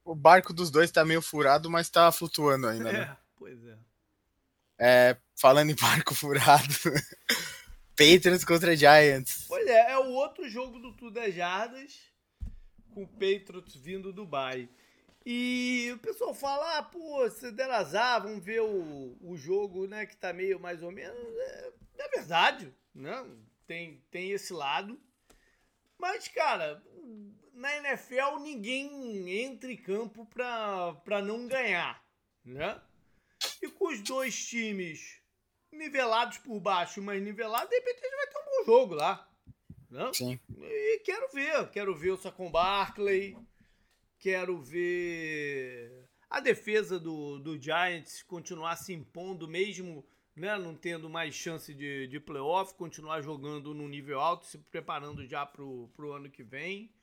O 0.06 0.16
barco 0.16 0.54
dos 0.54 0.72
dois 0.72 0.92
tá 0.92 1.04
meio 1.04 1.22
furado, 1.22 1.70
mas 1.70 1.90
tá 1.90 2.12
flutuando 2.12 2.68
ainda, 2.68 2.92
né? 2.92 3.00
É, 3.02 3.18
pois 3.36 3.66
é. 3.66 3.78
é 4.80 5.18
falando 5.36 5.72
em 5.72 5.76
barco 5.82 6.14
furado, 6.16 6.74
Patriots 7.98 8.46
contra 8.46 8.76
Giants. 8.76 9.46
Pois 9.48 9.68
é, 9.68 9.92
é 9.92 9.98
o 9.98 10.10
outro 10.12 10.48
jogo 10.48 10.80
do 10.80 10.94
Tudo 10.94 11.20
é 11.20 11.32
Jardas, 11.32 12.00
com 12.94 13.04
o 13.04 13.08
Patriots 13.08 13.76
vindo 13.76 14.12
do 14.12 14.24
Dubai. 14.24 14.70
E 15.26 15.92
o 15.94 16.00
pessoal 16.00 16.34
fala, 16.34 16.78
ah, 16.78 16.84
pô, 16.84 17.30
se 17.30 17.52
der 17.52 17.70
azar, 17.70 18.24
vamos 18.24 18.44
ver 18.44 18.62
o, 18.62 19.18
o 19.22 19.38
jogo, 19.38 19.86
né, 19.86 20.06
que 20.06 20.18
tá 20.18 20.34
meio 20.34 20.60
mais 20.60 20.82
ou 20.82 20.92
menos. 20.92 21.20
É, 21.20 21.74
é 22.00 22.08
verdade, 22.10 22.74
né? 22.94 23.24
Tem, 23.68 24.04
tem 24.10 24.32
esse 24.32 24.52
lado. 24.52 25.00
Mas, 25.98 26.28
cara, 26.28 26.84
na 27.54 27.78
NFL 27.78 28.40
ninguém 28.42 29.44
entra 29.44 29.72
em 29.72 29.78
campo 29.78 30.26
pra, 30.26 30.94
pra 31.06 31.22
não 31.22 31.48
ganhar, 31.48 32.04
né? 32.44 32.82
E 33.62 33.70
com 33.70 33.88
os 33.90 34.02
dois 34.02 34.46
times 34.48 35.22
nivelados 35.72 36.40
por 36.40 36.60
baixo, 36.60 37.02
mas 37.02 37.22
nivelados, 37.22 37.70
de 37.70 37.76
repente 37.76 38.00
a 38.00 38.04
gente 38.04 38.16
vai 38.16 38.28
ter 38.28 38.40
um 38.40 38.46
bom 38.46 38.66
jogo 38.66 38.96
lá. 38.96 39.30
Né? 39.90 40.12
Sim. 40.14 40.40
E 40.60 41.00
quero 41.00 41.32
ver, 41.32 41.70
quero 41.70 41.96
ver 41.96 42.12
o 42.12 42.18
Sacon 42.18 42.50
Barkley, 42.50 43.38
quero 44.22 44.62
ver 44.62 46.08
a 46.30 46.40
defesa 46.40 46.98
do, 47.00 47.40
do 47.40 47.60
Giants 47.60 48.24
continuar 48.24 48.78
se 48.78 48.94
impondo 48.94 49.48
mesmo 49.48 50.06
né, 50.36 50.58
não 50.58 50.76
tendo 50.76 51.10
mais 51.10 51.36
chance 51.36 51.74
de, 51.74 52.08
de 52.08 52.20
playoff, 52.20 52.74
continuar 52.76 53.22
jogando 53.22 53.74
no 53.74 53.88
nível 53.90 54.20
alto, 54.20 54.46
se 54.46 54.58
preparando 54.58 55.26
já 55.28 55.46
para 55.46 55.64
o 55.64 56.14
ano 56.14 56.30
que 56.30 56.44
vem. 56.44 56.94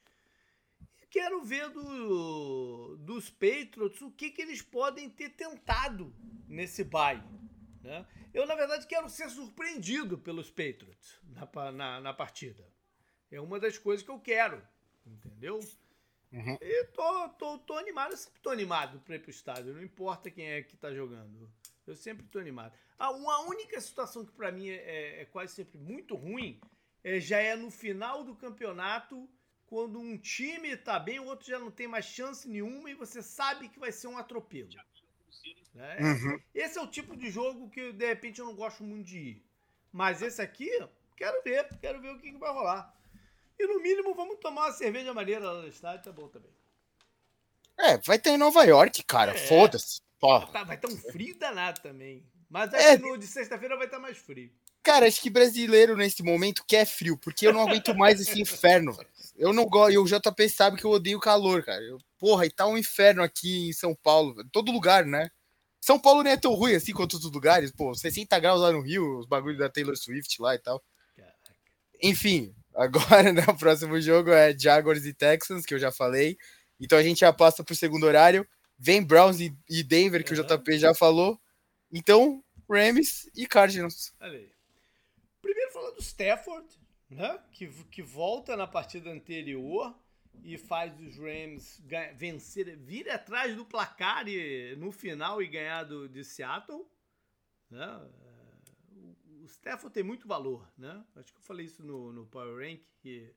Quero 1.11 1.43
ver 1.43 1.69
do, 1.71 2.97
dos 2.99 3.31
Patriots 3.31 4.01
o 4.01 4.11
que, 4.11 4.31
que 4.31 4.43
eles 4.43 4.63
podem 4.63 5.11
ter 5.11 5.31
tentado 5.31 6.15
nesse 6.47 6.85
bye. 6.85 7.23
Né? 7.83 8.07
Eu, 8.33 8.47
na 8.47 8.55
verdade, 8.55 8.87
quero 8.87 9.09
ser 9.09 9.29
surpreendido 9.31 10.19
pelos 10.19 10.51
Patriots 10.51 11.19
na, 11.25 11.73
na, 11.73 12.01
na 12.01 12.15
partida. 12.15 12.67
É 13.31 13.41
uma 13.41 13.59
das 13.59 13.77
coisas 13.77 14.05
que 14.05 14.11
eu 14.11 14.21
quero, 14.21 14.63
entendeu? 15.07 15.61
Uhum. 16.33 16.59
E 16.61 16.85
tô, 16.87 17.29
tô, 17.31 17.59
tô 17.59 17.79
animado, 17.79 18.13
eu 18.13 18.17
sempre 18.17 18.41
tô 18.41 18.51
animado 18.51 19.01
para 19.01 19.17
ir 19.17 19.21
pro 19.21 19.31
estádio, 19.31 19.73
não 19.73 19.83
importa 19.83 20.31
quem 20.31 20.47
é 20.47 20.63
que 20.63 20.77
tá 20.77 20.93
jogando. 20.93 21.51
Eu 21.87 21.97
sempre 21.97 22.27
tô 22.27 22.39
animado. 22.39 22.73
Ah, 22.99 23.11
uma 23.11 23.41
única 23.41 23.81
situação 23.81 24.25
que 24.25 24.33
para 24.33 24.53
mim 24.53 24.69
é, 24.69 24.75
é, 24.75 25.23
é, 25.23 25.25
quase 25.25 25.55
sempre 25.55 25.79
muito 25.79 26.15
ruim 26.15 26.61
é, 27.03 27.19
já 27.19 27.39
é 27.39 27.57
no 27.57 27.71
final 27.71 28.25
do 28.25 28.35
campeonato, 28.35 29.29
quando 29.67 29.99
um 29.99 30.19
time 30.19 30.77
tá 30.77 30.99
bem, 30.99 31.19
o 31.19 31.25
outro 31.25 31.47
já 31.47 31.59
não 31.59 31.71
tem 31.71 31.87
mais 31.87 32.05
chance 32.05 32.49
nenhuma 32.49 32.91
e 32.91 32.95
você 32.95 33.23
sabe 33.23 33.69
que 33.69 33.79
vai 33.79 33.93
ser 33.93 34.09
um 34.09 34.19
atropelo. 34.19 34.69
Né? 35.75 35.97
Uhum. 36.01 36.41
Esse 36.55 36.79
é 36.79 36.83
o 36.83 36.87
tipo 36.87 37.17
de 37.17 37.31
jogo 37.31 37.71
que 37.71 37.93
de 37.93 38.07
repente 38.07 38.41
eu 38.41 38.47
não 38.47 38.55
gosto 38.55 38.83
muito 38.83 39.07
de 39.07 39.19
ir. 39.19 39.45
Mas 39.93 40.21
esse 40.21 40.43
aqui, 40.43 40.69
quero 41.17 41.43
ver, 41.43 41.69
quero 41.79 42.01
ver 42.01 42.11
o 42.11 42.19
que, 42.19 42.33
que 42.33 42.39
vai 42.39 42.53
rolar. 42.53 42.95
E 43.59 43.67
no 43.67 43.81
mínimo 43.81 44.15
vamos 44.15 44.39
tomar 44.41 44.67
uma 44.67 44.73
cerveja 44.73 45.13
maneira 45.13 45.51
lá 45.51 45.63
no 45.63 45.69
estádio, 45.69 46.05
tá 46.05 46.13
bom 46.13 46.29
também. 46.29 46.51
É, 47.79 47.97
vai 47.99 48.19
ter 48.19 48.31
em 48.31 48.39
Nova 48.39 48.65
York, 48.65 49.03
cara. 49.05 49.33
É. 49.33 49.39
Foda-se. 49.39 50.01
Tá, 50.21 50.65
vai 50.65 50.77
estar 50.77 50.89
um 50.89 50.97
frio 50.97 51.39
danado 51.39 51.81
também. 51.81 52.27
Mas 52.51 52.73
acho 52.75 52.83
é, 52.83 52.97
que 52.97 53.03
no 53.03 53.17
de 53.17 53.27
sexta-feira 53.27 53.77
vai 53.77 53.87
estar 53.87 53.99
mais 53.99 54.17
frio. 54.17 54.51
Cara, 54.83 55.07
acho 55.07 55.21
que 55.21 55.29
brasileiro 55.29 55.97
nesse 55.97 56.23
momento 56.23 56.65
quer 56.67 56.87
frio, 56.87 57.17
porque 57.17 57.47
eu 57.47 57.53
não 57.53 57.61
aguento 57.61 57.95
mais 57.95 58.21
esse 58.21 58.41
inferno. 58.41 58.97
Eu 59.37 59.53
não 59.53 59.67
gosto, 59.67 59.93
e 59.93 59.99
o 59.99 60.05
JP 60.05 60.49
sabe 60.49 60.77
que 60.79 60.85
eu 60.85 60.91
odeio 60.91 61.21
calor, 61.21 61.63
cara. 61.63 61.83
Eu, 61.83 61.99
porra, 62.19 62.47
e 62.47 62.51
tá 62.51 62.67
um 62.67 62.79
inferno 62.79 63.23
aqui 63.23 63.69
em 63.69 63.73
São 63.73 63.95
Paulo, 63.95 64.43
todo 64.51 64.73
lugar, 64.73 65.05
né? 65.05 65.31
São 65.81 65.99
Paulo 65.99 66.23
nem 66.23 66.33
é 66.33 66.37
tão 66.37 66.55
ruim 66.55 66.75
assim 66.75 66.93
quanto 66.93 67.15
outros 67.15 67.33
lugares, 67.33 67.71
pô, 67.71 67.95
60 67.95 68.39
graus 68.41 68.61
lá 68.61 68.73
no 68.73 68.81
Rio, 68.81 69.19
os 69.19 69.27
bagulhos 69.27 69.59
da 69.59 69.69
Taylor 69.69 69.97
Swift 69.97 70.41
lá 70.41 70.55
e 70.55 70.59
tal. 70.59 70.83
Caraca. 71.15 71.55
Enfim, 72.03 72.55
agora, 72.79 73.33
né, 73.33 73.45
o 73.49 73.57
próximo 73.57 74.01
jogo 74.01 74.31
é 74.31 74.57
Jaguars 74.57 75.05
e 75.05 75.13
Texans, 75.13 75.67
que 75.67 75.75
eu 75.75 75.79
já 75.79 75.93
falei. 75.93 76.39
Então 76.81 76.99
a 76.99 77.03
gente 77.03 77.21
já 77.21 77.33
passa 77.33 77.65
pro 77.65 77.75
segundo 77.75 78.07
horário. 78.07 78.47
Vem 78.79 79.03
Browns 79.03 79.41
e 79.41 79.83
Denver, 79.83 80.25
que 80.25 80.33
uhum. 80.33 80.41
o 80.41 80.47
JP 80.47 80.79
já 80.79 80.95
falou. 80.95 81.39
Então, 81.93 82.45
Rams 82.71 83.29
e 83.35 83.47
Cardinals. 83.47 84.15
Primeiro 85.41 85.73
falar 85.73 85.91
do 85.91 86.03
Stafford, 86.03 86.69
né? 87.11 87.39
Que, 87.53 87.67
que 87.91 88.03
volta 88.03 88.57
na 88.57 88.67
partida 88.67 89.11
anterior 89.11 89.99
e 90.45 90.57
faz 90.57 90.99
os 91.01 91.17
Rams 91.19 91.83
vencer, 92.15 92.77
vir 92.77 93.11
atrás 93.11 93.57
do 93.57 93.65
placar 93.65 94.29
e, 94.29 94.77
no 94.77 94.93
final 94.93 95.43
e 95.43 95.49
ganhar 95.49 95.85
do, 95.85 96.09
de 96.09 96.23
Seattle. 96.23 96.87
Né? 97.71 98.01
Stafford 99.49 99.93
tem 99.93 100.03
muito 100.03 100.29
valor, 100.29 100.71
né? 100.77 101.05
Acho 101.17 101.33
que 101.33 101.39
eu 101.39 101.43
falei 101.43 101.67
isso 101.67 101.83
no, 101.85 102.13
no 102.13 102.27
Power 102.27 102.57
Rank, 102.57 102.83
que 103.01 103.35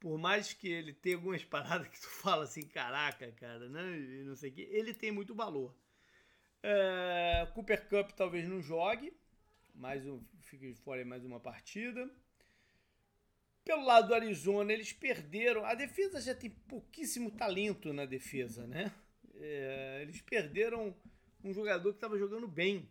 por 0.00 0.18
mais 0.18 0.52
que 0.52 0.68
ele 0.68 0.92
tenha 0.92 1.16
algumas 1.16 1.42
paradas 1.46 1.88
que 1.88 2.00
tu 2.00 2.08
fala 2.08 2.44
assim, 2.44 2.62
caraca, 2.62 3.30
cara, 3.32 3.68
né? 3.68 3.98
E 3.98 4.24
não 4.24 4.34
sei 4.34 4.50
o 4.50 4.52
que, 4.52 4.62
ele 4.62 4.92
tem 4.92 5.12
muito 5.12 5.34
valor. 5.34 5.74
É, 6.62 7.46
Cooper 7.54 7.88
Cup 7.88 8.12
talvez 8.12 8.48
não 8.48 8.60
jogue, 8.62 9.12
mas 9.74 10.06
um, 10.06 10.22
fique 10.40 10.74
fora 10.74 11.02
em 11.02 11.04
mais 11.04 11.24
uma 11.24 11.38
partida. 11.38 12.10
Pelo 13.64 13.84
lado 13.84 14.08
do 14.08 14.14
Arizona, 14.14 14.72
eles 14.72 14.92
perderam. 14.92 15.64
A 15.64 15.74
defesa 15.74 16.20
já 16.20 16.34
tem 16.34 16.50
pouquíssimo 16.50 17.30
talento 17.30 17.92
na 17.92 18.04
defesa, 18.04 18.66
né? 18.66 18.92
É, 19.34 20.00
eles 20.02 20.20
perderam 20.20 20.94
um 21.42 21.52
jogador 21.52 21.90
que 21.90 21.96
estava 21.96 22.18
jogando 22.18 22.46
bem, 22.48 22.88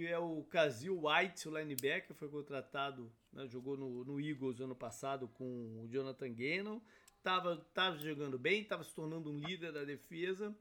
que 0.00 0.06
é 0.06 0.18
o 0.18 0.42
Kazil 0.44 1.02
White, 1.04 1.48
o 1.48 1.58
linebacker, 1.58 2.14
foi 2.16 2.28
contratado, 2.28 3.12
né, 3.32 3.46
jogou 3.46 3.76
no, 3.76 4.04
no, 4.04 4.20
Eagles 4.20 4.60
ano 4.60 4.74
passado 4.74 5.28
com 5.28 5.82
o 5.82 5.88
Jonathan 5.88 6.32
Gannon. 6.32 6.80
Estava 7.18 7.56
tava 7.74 7.98
jogando 7.98 8.38
bem, 8.38 8.62
estava 8.62 8.82
se 8.82 8.94
tornando 8.94 9.30
um 9.30 9.38
líder 9.38 9.72
da 9.72 9.84
defesa 9.84 10.56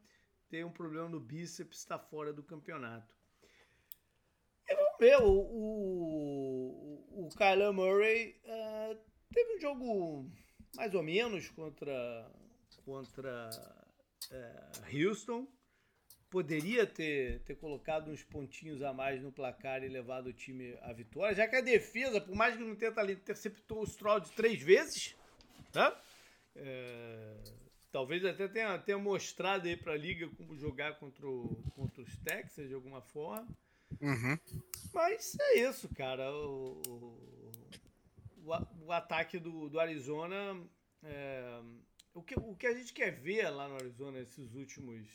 tem 0.49 0.63
um 0.63 0.71
problema 0.71 1.07
no 1.07 1.19
bíceps, 1.19 1.77
está 1.77 1.97
fora 1.97 2.33
do 2.33 2.43
campeonato. 2.43 3.15
E 4.67 4.75
vamos 4.75 4.97
ver, 4.99 5.21
o, 5.21 5.31
o, 5.31 7.25
o 7.25 7.29
Kyler 7.37 7.71
Murray 7.71 8.41
uh, 8.43 8.99
teve 9.31 9.55
um 9.55 9.59
jogo 9.59 10.29
mais 10.75 10.93
ou 10.93 11.03
menos 11.03 11.49
contra, 11.49 12.31
contra 12.83 13.49
uh, 14.31 14.97
Houston. 14.97 15.47
Poderia 16.29 16.85
ter, 16.85 17.39
ter 17.39 17.55
colocado 17.55 18.11
uns 18.11 18.23
pontinhos 18.23 18.83
a 18.83 18.93
mais 18.93 19.21
no 19.21 19.31
placar 19.31 19.83
e 19.83 19.87
levado 19.87 20.27
o 20.27 20.33
time 20.33 20.77
à 20.81 20.93
vitória, 20.93 21.35
já 21.35 21.47
que 21.47 21.55
a 21.55 21.61
defesa, 21.61 22.21
por 22.21 22.35
mais 22.35 22.55
que 22.55 22.63
não 22.63 22.75
tenha 22.75 22.91
talento, 22.91 23.21
interceptou 23.21 23.81
o 23.81 23.87
Stroud 23.87 24.29
três 24.33 24.61
vezes, 24.61 25.15
tá? 25.71 25.99
É, 26.55 27.35
Talvez 27.91 28.23
até 28.23 28.47
tenha, 28.47 28.77
tenha 28.77 28.99
mostrado 28.99 29.67
aí 29.67 29.75
para 29.75 29.93
a 29.93 29.97
liga 29.97 30.29
como 30.37 30.55
jogar 30.55 30.99
contra, 30.99 31.27
o, 31.27 31.63
contra 31.75 32.03
os 32.03 32.17
Texas 32.17 32.67
de 32.67 32.75
alguma 32.75 33.01
forma. 33.01 33.47
Uhum. 33.99 34.37
Mas 34.93 35.35
é 35.39 35.67
isso, 35.67 35.89
cara. 35.95 36.31
O, 36.31 36.81
o, 38.45 38.85
o 38.85 38.91
ataque 38.91 39.39
do, 39.39 39.69
do 39.69 39.79
Arizona. 39.79 40.63
É, 41.01 41.61
o, 42.13 42.21
que, 42.21 42.35
o 42.35 42.55
que 42.55 42.67
a 42.67 42.73
gente 42.75 42.93
quer 42.93 43.11
ver 43.11 43.49
lá 43.49 43.67
no 43.67 43.75
Arizona 43.75 44.19
nesses 44.19 44.53
últimos 44.53 45.07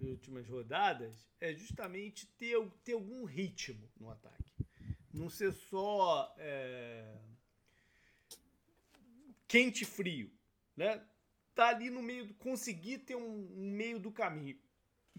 últimas 0.00 0.46
rodadas 0.48 1.28
é 1.40 1.52
justamente 1.52 2.26
ter, 2.38 2.58
ter 2.84 2.92
algum 2.92 3.24
ritmo 3.24 3.90
no 3.98 4.10
ataque. 4.10 4.66
Não 5.12 5.28
ser 5.28 5.52
só 5.52 6.34
é, 6.38 7.18
quente 9.46 9.82
e 9.82 9.86
frio. 9.86 10.30
Né? 10.76 11.04
tá 11.58 11.70
ali 11.70 11.90
no 11.90 12.00
meio, 12.00 12.32
conseguir 12.34 12.98
ter 12.98 13.16
um, 13.16 13.48
um 13.56 13.72
meio 13.72 13.98
do 13.98 14.12
caminho. 14.12 14.56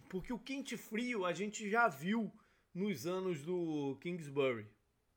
Porque 0.07 0.31
o 0.31 0.39
quente 0.39 0.77
frio 0.77 1.25
a 1.25 1.33
gente 1.33 1.69
já 1.69 1.89
viu 1.89 2.31
nos 2.73 3.05
anos 3.05 3.43
do 3.43 3.97
Kingsbury. 3.99 4.65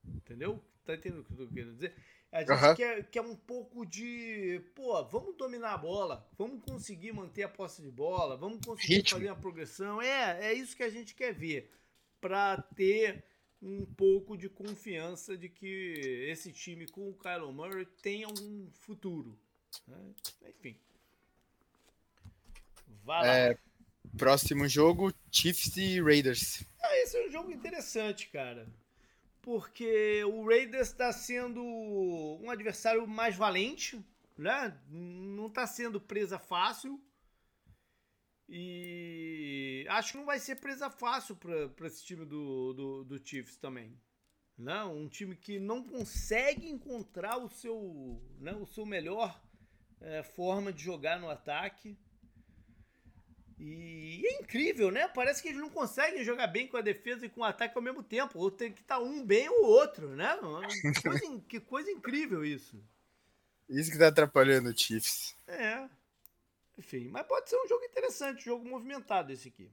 Entendeu? 0.04 0.60
Tá 0.84 0.94
entendendo 0.94 1.20
o 1.20 1.24
que 1.24 1.32
eu 1.32 1.46
tô 1.46 1.54
querendo 1.54 1.74
dizer? 1.74 1.94
A 2.32 2.40
gente 2.40 2.50
uhum. 2.50 2.74
quer, 2.74 3.10
quer 3.10 3.20
um 3.20 3.36
pouco 3.36 3.84
de. 3.84 4.62
Pô, 4.74 5.04
vamos 5.04 5.36
dominar 5.36 5.74
a 5.74 5.78
bola, 5.78 6.26
vamos 6.38 6.64
conseguir 6.64 7.12
manter 7.12 7.42
a 7.42 7.48
posse 7.48 7.82
de 7.82 7.90
bola, 7.90 8.38
vamos 8.38 8.64
conseguir 8.64 8.94
Ritmo. 8.94 9.18
fazer 9.18 9.30
uma 9.30 9.36
progressão. 9.38 10.00
É, 10.00 10.46
é 10.46 10.54
isso 10.54 10.74
que 10.74 10.82
a 10.82 10.88
gente 10.88 11.14
quer 11.14 11.34
ver. 11.34 11.70
Para 12.22 12.56
ter 12.56 13.22
um 13.60 13.84
pouco 13.84 14.34
de 14.34 14.48
confiança 14.48 15.36
de 15.36 15.50
que 15.50 16.26
esse 16.26 16.50
time 16.52 16.88
com 16.88 17.10
o 17.10 17.14
Kylo 17.14 17.52
Murray 17.52 17.84
tenha 18.00 18.28
um 18.28 18.70
futuro. 18.80 19.38
Né? 19.86 19.98
Enfim. 20.48 20.76
Vai 23.04 23.26
lá. 23.26 23.36
É, 23.36 23.58
próximo 24.16 24.66
jogo, 24.66 25.12
Chiefs 25.30 25.76
e 25.76 26.00
Raiders. 26.00 26.64
Ah, 26.80 26.96
esse 26.96 27.14
é 27.14 27.26
um 27.26 27.30
jogo 27.30 27.52
interessante, 27.52 28.28
cara 28.30 28.66
porque 29.42 30.22
o 30.24 30.46
Raiders 30.46 30.88
está 30.88 31.12
sendo 31.12 31.60
um 31.62 32.48
adversário 32.48 33.06
mais 33.06 33.36
valente, 33.36 34.02
né? 34.38 34.80
Não 34.88 35.48
está 35.48 35.66
sendo 35.66 36.00
presa 36.00 36.38
fácil. 36.38 37.02
E 38.48 39.84
acho 39.88 40.12
que 40.12 40.18
não 40.18 40.24
vai 40.24 40.38
ser 40.38 40.56
presa 40.56 40.88
fácil 40.88 41.36
para 41.36 41.86
esse 41.86 42.04
time 42.04 42.24
do, 42.24 42.72
do, 42.72 43.04
do, 43.04 43.26
Chiefs 43.26 43.56
também. 43.56 43.98
Né? 44.56 44.84
Um 44.84 45.08
time 45.08 45.34
que 45.34 45.58
não 45.58 45.82
consegue 45.82 46.68
encontrar 46.68 47.38
o 47.38 47.48
seu, 47.48 48.22
né, 48.38 48.54
o 48.54 48.66
seu 48.66 48.84
melhor 48.84 49.42
é, 50.00 50.22
forma 50.22 50.72
de 50.72 50.82
jogar 50.82 51.18
no 51.18 51.30
ataque. 51.30 51.98
E 53.64 54.26
é 54.26 54.40
incrível, 54.40 54.90
né? 54.90 55.06
Parece 55.06 55.40
que 55.40 55.48
eles 55.48 55.60
não 55.60 55.70
conseguem 55.70 56.24
jogar 56.24 56.48
bem 56.48 56.66
com 56.66 56.76
a 56.76 56.80
defesa 56.80 57.24
e 57.24 57.28
com 57.28 57.42
o 57.42 57.44
ataque 57.44 57.78
ao 57.78 57.82
mesmo 57.82 58.02
tempo. 58.02 58.36
Ou 58.40 58.50
tem 58.50 58.72
que 58.72 58.80
estar 58.80 58.96
tá 58.96 59.00
um 59.00 59.24
bem 59.24 59.48
ou 59.48 59.64
outro, 59.66 60.08
né? 60.16 60.36
Que 60.92 61.02
coisa, 61.02 61.40
que 61.48 61.60
coisa 61.60 61.90
incrível 61.92 62.44
isso. 62.44 62.76
Isso 63.68 63.92
que 63.92 63.98
tá 63.98 64.08
atrapalhando 64.08 64.68
o 64.68 64.76
Chiefs. 64.76 65.36
É. 65.46 65.88
Enfim, 66.76 67.08
mas 67.08 67.24
pode 67.24 67.48
ser 67.48 67.56
um 67.56 67.68
jogo 67.68 67.84
interessante, 67.84 68.40
um 68.40 68.52
jogo 68.52 68.68
movimentado 68.68 69.32
esse 69.32 69.46
aqui. 69.46 69.70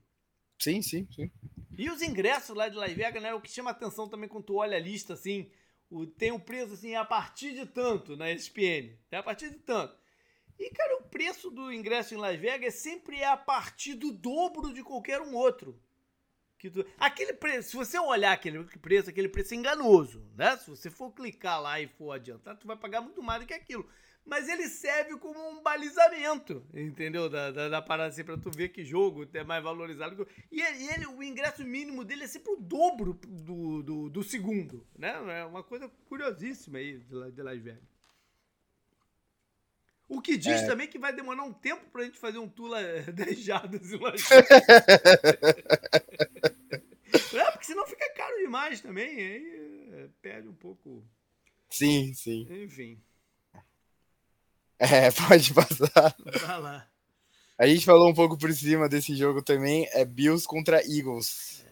Sim, 0.60 0.84
sim, 0.84 1.08
sim. 1.16 1.32
E 1.76 1.90
os 1.90 2.04
ingressos 2.04 2.56
lá 2.56 2.70
de 2.70 2.76
Las 2.76 2.94
Vegas, 2.94 3.24
né? 3.24 3.34
O 3.34 3.42
que 3.42 3.50
chama 3.50 3.72
atenção 3.72 4.08
também 4.08 4.30
quando 4.30 4.44
tu 4.46 4.56
olha 4.58 4.78
a 4.78 4.80
lista, 4.80 5.14
assim, 5.14 5.50
o, 5.90 6.06
tem 6.06 6.32
o 6.32 6.36
um 6.36 6.40
preço 6.40 6.74
assim, 6.74 6.94
a 6.94 7.04
partir 7.04 7.54
de 7.56 7.66
tanto 7.66 8.16
na 8.16 8.32
ESPN. 8.32 8.94
É 9.10 9.18
a 9.18 9.24
partir 9.24 9.50
de 9.50 9.58
tanto. 9.58 9.98
E, 10.60 10.70
cara, 10.72 10.98
o 10.98 11.04
preço 11.04 11.50
do 11.50 11.72
ingresso 11.72 12.14
em 12.14 12.18
Las 12.18 12.38
Vegas 12.38 12.76
sempre 12.76 13.18
é 13.18 13.28
a 13.28 13.38
partir 13.38 13.94
do 13.94 14.12
dobro 14.12 14.74
de 14.74 14.84
qualquer 14.84 15.22
um 15.22 15.34
outro. 15.34 15.80
Que 16.58 16.70
tu... 16.70 16.86
Aquele 16.98 17.32
preço, 17.32 17.70
se 17.70 17.78
você 17.78 17.98
olhar 17.98 18.34
aquele 18.34 18.62
preço, 18.66 19.10
aquele 19.10 19.30
preço 19.30 19.54
é 19.54 19.58
enganoso, 19.58 20.22
né? 20.36 20.58
Se 20.58 20.70
você 20.70 20.92
for 20.92 21.12
clicar 21.12 21.62
lá 21.62 21.80
e 21.80 21.88
for 21.88 22.12
adiantar, 22.12 22.58
tu 22.58 22.68
vai 22.68 22.76
pagar 22.76 23.00
muito 23.00 23.24
mais 23.24 23.40
do 23.40 23.48
que 23.48 23.54
aquilo. 23.54 23.90
Mas 24.26 24.50
ele 24.50 24.68
serve 24.68 25.18
como 25.18 25.40
um 25.50 25.64
balizamento, 25.64 26.62
entendeu? 26.74 27.30
Da, 27.30 27.50
da, 27.52 27.70
da 27.70 27.82
parada 27.82 28.10
assim, 28.10 28.26
pra 28.26 28.38
tu 28.38 28.52
ver 28.52 28.70
que 28.70 28.84
jogo 28.84 29.26
é 29.34 29.44
mais 29.46 29.64
valorizado. 29.64 30.28
E 30.52 30.62
ele, 30.62 31.08
o 31.08 31.24
ingresso 31.24 31.64
mínimo 31.64 32.04
dele 32.04 32.26
é 32.26 32.28
sempre 32.28 32.52
o 32.52 32.58
dobro 32.58 33.14
do, 33.26 33.82
do, 33.82 34.10
do 34.10 34.24
segundo, 34.24 34.86
né? 34.98 35.40
É 35.40 35.46
uma 35.46 35.64
coisa 35.64 35.90
curiosíssima 36.10 36.80
aí 36.80 37.00
de 37.00 37.42
Las 37.42 37.62
Vegas. 37.62 37.99
O 40.10 40.22
que 40.22 40.36
diz 40.36 40.64
é. 40.64 40.66
também 40.66 40.88
que 40.88 40.98
vai 40.98 41.14
demorar 41.14 41.44
um 41.44 41.54
tempo 41.54 41.86
pra 41.92 42.04
gente 42.04 42.18
fazer 42.18 42.40
um 42.40 42.50
Tula 42.50 42.82
10 43.14 43.40
jardas 43.40 43.92
e 43.92 43.96
É, 47.38 47.52
porque 47.52 47.66
senão 47.66 47.86
fica 47.86 48.12
caro 48.16 48.36
demais 48.38 48.82
também. 48.82 49.08
Aí 49.08 49.90
é, 49.94 50.10
perde 50.20 50.48
um 50.48 50.54
pouco. 50.54 51.04
Sim, 51.70 52.12
sim. 52.16 52.48
Enfim. 52.50 53.00
É, 54.80 55.12
pode 55.28 55.54
passar. 55.54 56.16
Vai 56.42 56.60
lá. 56.60 56.88
A 57.58 57.68
gente 57.68 57.86
falou 57.86 58.10
um 58.10 58.14
pouco 58.14 58.38
por 58.38 58.52
cima 58.54 58.90
desse 58.90 59.16
jogo 59.16 59.44
também. 59.44 59.88
É 59.92 60.04
Bills 60.06 60.48
contra 60.48 60.82
Eagles. 60.82 61.64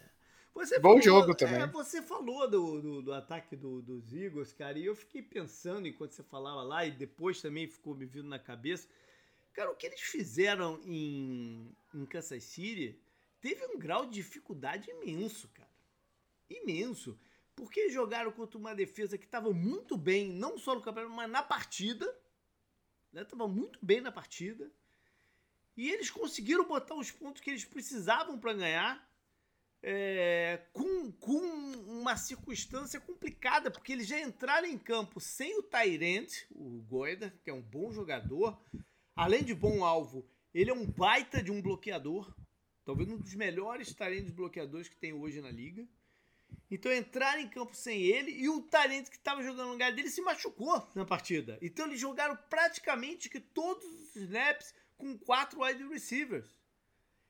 Você 0.57 0.79
Bom 0.79 0.99
falou, 0.99 1.01
jogo 1.03 1.35
também. 1.35 1.61
É, 1.61 1.67
você 1.67 2.01
falou 2.01 2.49
do, 2.49 2.81
do, 2.81 3.01
do 3.03 3.13
ataque 3.13 3.55
do, 3.55 3.79
dos 3.79 4.11
Eagles, 4.11 4.51
cara, 4.51 4.77
e 4.79 4.85
eu 4.85 4.95
fiquei 4.95 5.21
pensando 5.21 5.87
enquanto 5.87 6.13
você 6.13 6.23
falava 6.23 6.63
lá, 6.63 6.83
e 6.83 6.89
depois 6.89 7.39
também 7.39 7.67
ficou 7.67 7.93
me 7.93 8.07
vindo 8.07 8.27
na 8.27 8.39
cabeça. 8.39 8.87
Cara, 9.53 9.69
o 9.69 9.75
que 9.75 9.85
eles 9.85 10.01
fizeram 10.01 10.81
em, 10.83 11.71
em 11.93 12.05
Kansas 12.07 12.43
City 12.43 12.99
teve 13.39 13.67
um 13.67 13.77
grau 13.77 14.07
de 14.07 14.13
dificuldade 14.13 14.89
imenso, 14.89 15.47
cara. 15.49 15.69
Imenso. 16.49 17.19
Porque 17.55 17.91
jogaram 17.91 18.31
contra 18.31 18.57
uma 18.57 18.73
defesa 18.73 19.15
que 19.15 19.25
estava 19.25 19.53
muito 19.53 19.95
bem, 19.95 20.31
não 20.31 20.57
só 20.57 20.73
no 20.73 20.81
campeonato, 20.81 21.15
mas 21.15 21.29
na 21.29 21.43
partida. 21.43 22.05
Estava 23.13 23.47
né? 23.47 23.53
muito 23.53 23.77
bem 23.79 24.01
na 24.01 24.11
partida. 24.11 24.71
E 25.75 25.91
eles 25.91 26.09
conseguiram 26.09 26.65
botar 26.65 26.95
os 26.95 27.11
pontos 27.11 27.41
que 27.43 27.51
eles 27.51 27.63
precisavam 27.63 28.39
para 28.39 28.53
ganhar 28.53 29.06
é, 29.83 30.61
com, 30.73 31.11
com 31.13 31.37
uma 31.99 32.15
circunstância 32.17 32.99
complicada, 32.99 33.69
porque 33.69 33.91
eles 33.91 34.07
já 34.07 34.19
entraram 34.19 34.67
em 34.67 34.77
campo 34.77 35.19
sem 35.19 35.57
o 35.57 35.63
Tyrant, 35.63 36.31
o 36.51 36.81
Goida, 36.81 37.33
que 37.43 37.49
é 37.49 37.53
um 37.53 37.61
bom 37.61 37.91
jogador, 37.91 38.59
além 39.15 39.43
de 39.43 39.53
bom 39.53 39.83
alvo, 39.83 40.27
ele 40.53 40.71
é 40.71 40.73
um 40.73 40.85
baita 40.85 41.41
de 41.41 41.51
um 41.51 41.61
bloqueador, 41.61 42.33
talvez 42.83 43.09
um 43.09 43.17
dos 43.17 43.35
melhores 43.35 43.93
Tyrants 43.93 44.31
bloqueadores 44.31 44.87
que 44.87 44.97
tem 44.97 45.13
hoje 45.13 45.41
na 45.41 45.51
liga. 45.51 45.87
Então 46.71 46.91
entraram 46.93 47.41
em 47.41 47.49
campo 47.49 47.75
sem 47.75 48.01
ele 48.01 48.31
e 48.31 48.49
o 48.49 48.61
Tyrant 48.61 49.09
que 49.09 49.17
estava 49.17 49.43
jogando 49.43 49.67
no 49.67 49.71
lugar 49.73 49.93
dele 49.93 50.09
se 50.09 50.21
machucou 50.21 50.87
na 50.95 51.05
partida. 51.05 51.57
Então 51.61 51.85
eles 51.85 51.99
jogaram 51.99 52.37
praticamente 52.49 53.29
que 53.29 53.39
todos 53.39 53.85
os 53.85 54.15
snaps 54.15 54.73
com 54.97 55.17
quatro 55.17 55.61
wide 55.61 55.83
receivers. 55.87 56.57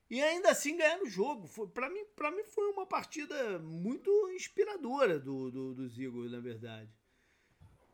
E 0.10 0.22
ainda 0.22 0.52
assim 0.52 0.78
ganhar 0.78 1.02
o 1.02 1.10
jogo. 1.10 1.48
Para 1.70 1.90
mim, 1.90 2.04
pra 2.16 2.32
mim 2.32 2.44
foi 2.44 2.72
uma 2.72 2.86
partida 2.86 3.60
muito 3.60 4.10
inspiradora 4.32 5.20
do, 5.20 5.52
do, 5.52 5.74
dos 5.74 6.00
Eagles, 6.00 6.32
na 6.32 6.40
verdade. 6.40 6.90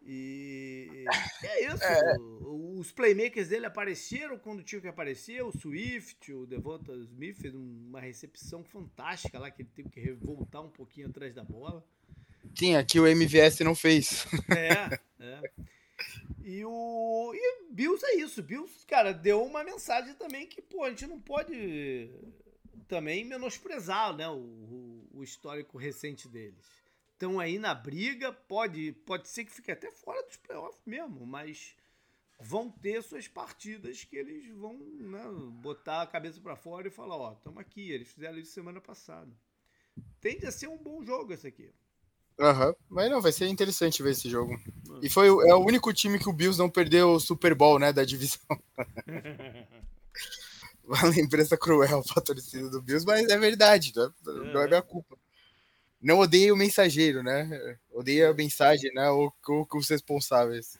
E 0.05 1.05
é 1.43 1.65
isso. 1.65 1.83
É. 1.83 2.17
Os 2.79 2.91
playmakers 2.91 3.47
dele 3.47 3.65
apareceram 3.65 4.37
quando 4.37 4.63
tinha 4.63 4.81
que 4.81 4.87
aparecer. 4.87 5.41
O 5.43 5.51
Swift, 5.51 6.33
o 6.33 6.45
Devonta 6.45 6.91
Smith 6.93 7.37
fez 7.37 7.55
uma 7.55 8.01
recepção 8.01 8.63
fantástica 8.63 9.39
lá, 9.39 9.49
que 9.49 9.61
ele 9.61 9.69
teve 9.73 9.89
que 9.89 10.11
voltar 10.13 10.61
um 10.61 10.69
pouquinho 10.69 11.07
atrás 11.07 11.33
da 11.33 11.43
bola. 11.43 11.85
Sim, 12.53 12.75
aqui 12.75 12.99
o 12.99 13.07
MVS 13.07 13.61
não 13.61 13.73
fez. 13.73 14.25
É, 14.49 14.99
é. 15.19 15.41
E 16.43 16.63
o 16.65 17.31
e 17.33 17.71
Bills 17.71 18.05
é 18.05 18.15
isso. 18.15 18.43
Bills, 18.43 18.85
cara, 18.85 19.13
deu 19.13 19.43
uma 19.43 19.63
mensagem 19.63 20.13
também 20.15 20.47
que, 20.47 20.61
pô, 20.61 20.83
a 20.83 20.89
gente 20.89 21.07
não 21.07 21.19
pode 21.19 22.11
também 22.87 23.25
menosprezar, 23.25 24.15
né, 24.15 24.27
o, 24.29 25.07
o 25.13 25.23
histórico 25.23 25.77
recente 25.77 26.27
deles. 26.27 26.65
Estão 27.13 27.39
aí 27.39 27.57
na 27.57 27.73
briga, 27.73 28.33
pode, 28.33 28.91
pode 29.05 29.29
ser 29.29 29.45
que 29.45 29.51
fique 29.51 29.71
até 29.71 29.91
fora 29.91 30.21
dos 30.23 30.35
playoffs 30.37 30.81
mesmo, 30.85 31.25
mas 31.25 31.75
vão 32.39 32.69
ter 32.69 33.01
suas 33.01 33.27
partidas 33.27 34.03
que 34.03 34.17
eles 34.17 34.47
vão 34.57 34.77
né, 34.77 35.23
botar 35.61 36.01
a 36.01 36.07
cabeça 36.07 36.41
para 36.41 36.55
fora 36.55 36.87
e 36.87 36.91
falar, 36.91 37.15
ó, 37.15 37.33
estamos 37.33 37.59
aqui, 37.59 37.91
eles 37.91 38.09
fizeram 38.09 38.37
isso 38.37 38.51
semana 38.51 38.81
passada. 38.81 39.31
Tende 40.19 40.45
a 40.45 40.51
ser 40.51 40.67
um 40.67 40.77
bom 40.77 41.03
jogo 41.03 41.33
esse 41.33 41.47
aqui. 41.47 41.71
Aham, 42.39 42.67
uhum. 42.67 42.75
mas 42.89 43.11
não, 43.11 43.21
vai 43.21 43.31
ser 43.31 43.47
interessante 43.47 44.01
ver 44.01 44.11
esse 44.11 44.29
jogo. 44.29 44.59
E 45.01 45.09
foi 45.09 45.27
é 45.27 45.53
o 45.53 45.65
único 45.65 45.93
time 45.93 46.17
que 46.17 46.29
o 46.29 46.33
Bills 46.33 46.57
não 46.57 46.69
perdeu 46.69 47.11
o 47.11 47.19
Super 47.19 47.53
Bowl, 47.53 47.77
né, 47.77 47.93
da 47.93 48.03
divisão. 48.03 48.39
Uma 50.83 51.03
lembrança 51.07 51.57
cruel 51.57 52.03
pra 52.03 52.21
torcida 52.21 52.69
do 52.69 52.81
Bills, 52.81 53.05
mas 53.05 53.27
é 53.29 53.37
verdade, 53.37 53.93
né? 53.95 54.09
não 54.25 54.61
é 54.61 54.67
minha 54.67 54.81
culpa. 54.81 55.17
Não 56.01 56.19
odeio 56.19 56.53
o 56.53 56.57
mensageiro, 56.57 57.23
né? 57.23 57.77
Odeio 57.91 58.29
a 58.29 58.33
mensagem, 58.33 58.91
né? 58.93 59.09
Ou, 59.09 59.33
ou 59.47 59.67
os 59.75 59.87
responsáveis. 59.87 60.77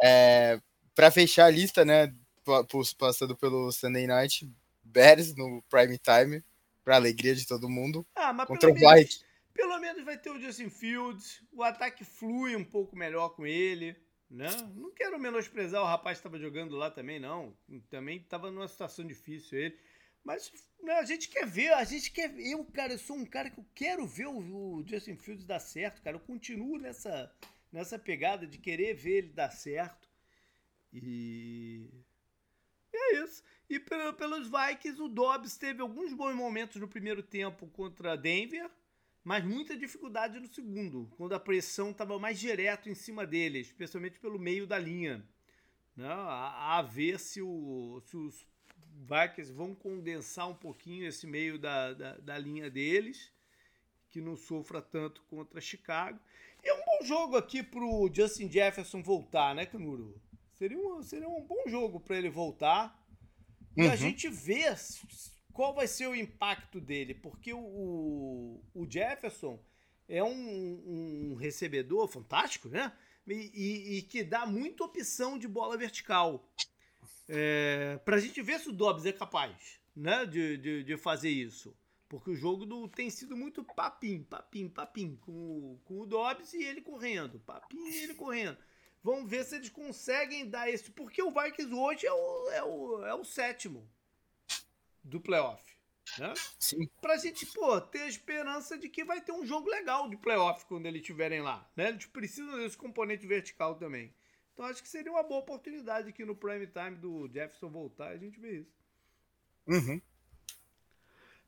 É, 0.00 0.60
para 0.94 1.10
fechar 1.10 1.46
a 1.46 1.50
lista, 1.50 1.84
né? 1.84 2.14
Passando 2.96 3.36
pelo 3.36 3.72
Sunday 3.72 4.06
Night, 4.06 4.48
Bears 4.84 5.34
no 5.34 5.62
prime 5.68 5.98
time, 5.98 6.42
para 6.84 6.94
alegria 6.94 7.34
de 7.34 7.46
todo 7.46 7.68
mundo. 7.68 8.06
Ah, 8.14 8.32
mas 8.32 8.46
contra 8.46 8.70
o 8.70 8.74
Vikings. 8.74 9.27
Pelo 9.58 9.80
menos 9.80 10.04
vai 10.04 10.16
ter 10.16 10.30
o 10.30 10.40
Justin 10.40 10.70
Fields, 10.70 11.44
o 11.50 11.64
ataque 11.64 12.04
flui 12.04 12.54
um 12.54 12.64
pouco 12.64 12.94
melhor 12.94 13.30
com 13.30 13.44
ele, 13.44 13.96
né? 14.30 14.46
Não 14.76 14.94
quero 14.94 15.18
menosprezar 15.18 15.82
o 15.82 15.84
rapaz 15.84 16.16
que 16.16 16.20
estava 16.20 16.38
jogando 16.38 16.76
lá 16.76 16.92
também, 16.92 17.18
não. 17.18 17.58
Também 17.90 18.18
estava 18.18 18.52
numa 18.52 18.68
situação 18.68 19.04
difícil 19.04 19.58
ele. 19.58 19.76
Mas 20.22 20.52
né, 20.80 20.92
a 20.92 21.04
gente 21.04 21.28
quer 21.28 21.44
ver, 21.44 21.72
a 21.72 21.82
gente 21.82 22.12
quer. 22.12 22.32
Eu, 22.38 22.64
cara, 22.66 22.92
eu 22.92 22.98
sou 22.98 23.16
um 23.16 23.26
cara 23.26 23.50
que 23.50 23.58
eu 23.58 23.66
quero 23.74 24.06
ver 24.06 24.28
o, 24.28 24.38
o 24.38 24.86
Justin 24.86 25.16
Fields 25.16 25.44
dar 25.44 25.58
certo, 25.58 26.02
cara. 26.02 26.14
Eu 26.14 26.20
continuo 26.20 26.78
nessa, 26.78 27.28
nessa 27.72 27.98
pegada 27.98 28.46
de 28.46 28.58
querer 28.58 28.94
ver 28.94 29.16
ele 29.18 29.32
dar 29.32 29.50
certo. 29.50 30.08
E. 30.92 31.90
É 32.94 33.16
isso. 33.24 33.42
E 33.68 33.80
pelos 33.80 34.48
Vikings, 34.48 35.02
o 35.02 35.08
Dobbs 35.08 35.56
teve 35.56 35.82
alguns 35.82 36.12
bons 36.12 36.36
momentos 36.36 36.80
no 36.80 36.86
primeiro 36.86 37.24
tempo 37.24 37.66
contra 37.66 38.16
Denver 38.16 38.70
mas 39.28 39.44
muita 39.44 39.76
dificuldade 39.76 40.40
no 40.40 40.46
segundo, 40.46 41.06
quando 41.18 41.34
a 41.34 41.38
pressão 41.38 41.90
estava 41.90 42.18
mais 42.18 42.40
direto 42.40 42.88
em 42.88 42.94
cima 42.94 43.26
dele, 43.26 43.58
especialmente 43.58 44.18
pelo 44.18 44.38
meio 44.38 44.66
da 44.66 44.78
linha. 44.78 45.22
Né? 45.94 46.08
A, 46.08 46.78
a 46.78 46.80
ver 46.80 47.20
se, 47.20 47.42
o, 47.42 48.00
se 48.06 48.16
os 48.16 48.46
Vikings 49.06 49.52
vão 49.52 49.74
condensar 49.74 50.48
um 50.48 50.54
pouquinho 50.54 51.06
esse 51.06 51.26
meio 51.26 51.58
da, 51.58 51.92
da, 51.92 52.16
da 52.16 52.38
linha 52.38 52.70
deles, 52.70 53.30
que 54.10 54.18
não 54.18 54.34
sofra 54.34 54.80
tanto 54.80 55.20
contra 55.24 55.60
Chicago. 55.60 56.18
E 56.64 56.68
é 56.70 56.72
um 56.72 56.82
bom 56.86 57.04
jogo 57.04 57.36
aqui 57.36 57.62
para 57.62 57.84
o 57.84 58.10
Justin 58.10 58.50
Jefferson 58.50 59.02
voltar, 59.02 59.54
né, 59.54 59.66
Canguru? 59.66 60.18
Seria 60.54 60.78
um, 60.78 61.02
seria 61.02 61.28
um 61.28 61.44
bom 61.44 61.64
jogo 61.66 62.00
para 62.00 62.16
ele 62.16 62.30
voltar. 62.30 62.98
E 63.76 63.82
uhum. 63.82 63.92
a 63.92 63.94
gente 63.94 64.26
vê 64.26 64.74
qual 65.58 65.74
vai 65.74 65.88
ser 65.88 66.06
o 66.06 66.14
impacto 66.14 66.80
dele, 66.80 67.14
porque 67.14 67.52
o, 67.52 68.62
o 68.72 68.86
Jefferson 68.88 69.60
é 70.08 70.22
um, 70.22 71.32
um, 71.32 71.34
recebedor 71.34 72.06
fantástico, 72.06 72.68
né? 72.68 72.96
E, 73.26 73.50
e, 73.52 73.98
e, 73.98 74.02
que 74.02 74.22
dá 74.22 74.46
muita 74.46 74.84
opção 74.84 75.36
de 75.36 75.48
bola 75.48 75.76
vertical. 75.76 76.48
É, 77.28 77.98
para 78.04 78.14
a 78.14 78.20
gente 78.20 78.40
ver 78.40 78.60
se 78.60 78.68
o 78.68 78.72
Dobbs 78.72 79.04
é 79.04 79.10
capaz 79.12 79.80
né, 79.96 80.24
de, 80.26 80.58
de, 80.58 80.84
de, 80.84 80.96
fazer 80.96 81.30
isso. 81.30 81.76
Porque 82.08 82.30
o 82.30 82.36
jogo 82.36 82.64
do, 82.64 82.86
tem 82.86 83.10
sido 83.10 83.36
muito 83.36 83.64
papim, 83.64 84.22
papim, 84.22 84.68
papim, 84.68 85.16
com, 85.16 85.76
com 85.84 85.98
o 86.02 86.06
Dobbs 86.06 86.52
e 86.54 86.62
ele 86.62 86.82
correndo. 86.82 87.40
Papim 87.40 87.84
e 87.84 88.04
ele 88.04 88.14
correndo. 88.14 88.56
Vamos 89.02 89.28
ver 89.28 89.44
se 89.44 89.56
eles 89.56 89.70
conseguem 89.70 90.48
dar 90.48 90.70
esse. 90.70 90.88
Porque 90.92 91.20
o 91.20 91.32
Vikings 91.32 91.74
hoje 91.74 92.06
é 92.06 92.12
o, 92.12 92.50
é 92.50 92.62
o, 92.62 93.06
é 93.06 93.14
o 93.16 93.24
sétimo 93.24 93.90
do 95.08 95.20
playoff. 95.20 95.62
Né? 96.18 96.32
Sim. 96.58 96.88
Pra 97.00 97.16
gente, 97.16 97.44
pô, 97.46 97.80
ter 97.80 98.02
a 98.02 98.08
esperança 98.08 98.78
de 98.78 98.88
que 98.88 99.04
vai 99.04 99.20
ter 99.20 99.32
um 99.32 99.44
jogo 99.44 99.68
legal 99.68 100.08
de 100.08 100.16
playoff 100.16 100.64
quando 100.66 100.86
eles 100.86 101.00
estiverem 101.00 101.42
lá. 101.42 101.68
Né? 101.76 101.88
Eles 101.88 102.06
precisam 102.06 102.58
desse 102.58 102.76
componente 102.76 103.26
vertical 103.26 103.74
também. 103.74 104.14
Então 104.52 104.64
acho 104.66 104.82
que 104.82 104.88
seria 104.88 105.12
uma 105.12 105.22
boa 105.22 105.40
oportunidade 105.40 106.08
aqui 106.08 106.24
no 106.24 106.34
prime 106.34 106.66
time 106.66 106.96
do 106.96 107.28
Jefferson 107.32 107.68
voltar 107.68 108.12
e 108.12 108.14
a 108.14 108.18
gente 108.18 108.40
ver 108.40 108.60
isso. 108.60 108.76
Uhum. 109.66 110.00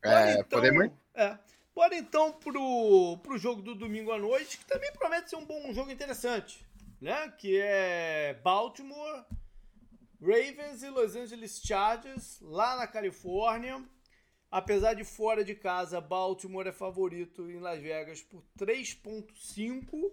É, 0.02 0.32
então, 0.34 0.44
podemos? 0.44 0.90
É. 1.14 1.38
Bora 1.74 1.96
então 1.96 2.32
pro, 2.32 3.18
pro 3.22 3.38
jogo 3.38 3.62
do 3.62 3.74
domingo 3.74 4.12
à 4.12 4.18
noite, 4.18 4.58
que 4.58 4.64
também 4.66 4.92
promete 4.92 5.30
ser 5.30 5.36
um 5.36 5.44
bom 5.44 5.68
um 5.68 5.74
jogo 5.74 5.90
interessante, 5.90 6.64
né? 7.00 7.28
Que 7.38 7.58
é 7.60 8.34
Baltimore 8.42 9.24
Ravens 10.20 10.82
e 10.82 10.90
Los 10.90 11.16
Angeles 11.16 11.62
Chargers, 11.64 12.40
lá 12.40 12.76
na 12.76 12.86
Califórnia. 12.86 13.82
Apesar 14.50 14.94
de 14.94 15.04
fora 15.04 15.42
de 15.42 15.54
casa, 15.54 16.00
Baltimore 16.00 16.68
é 16.68 16.72
favorito 16.72 17.50
em 17.50 17.58
Las 17.58 17.80
Vegas 17.80 18.20
por 18.20 18.44
3.5 18.58 20.12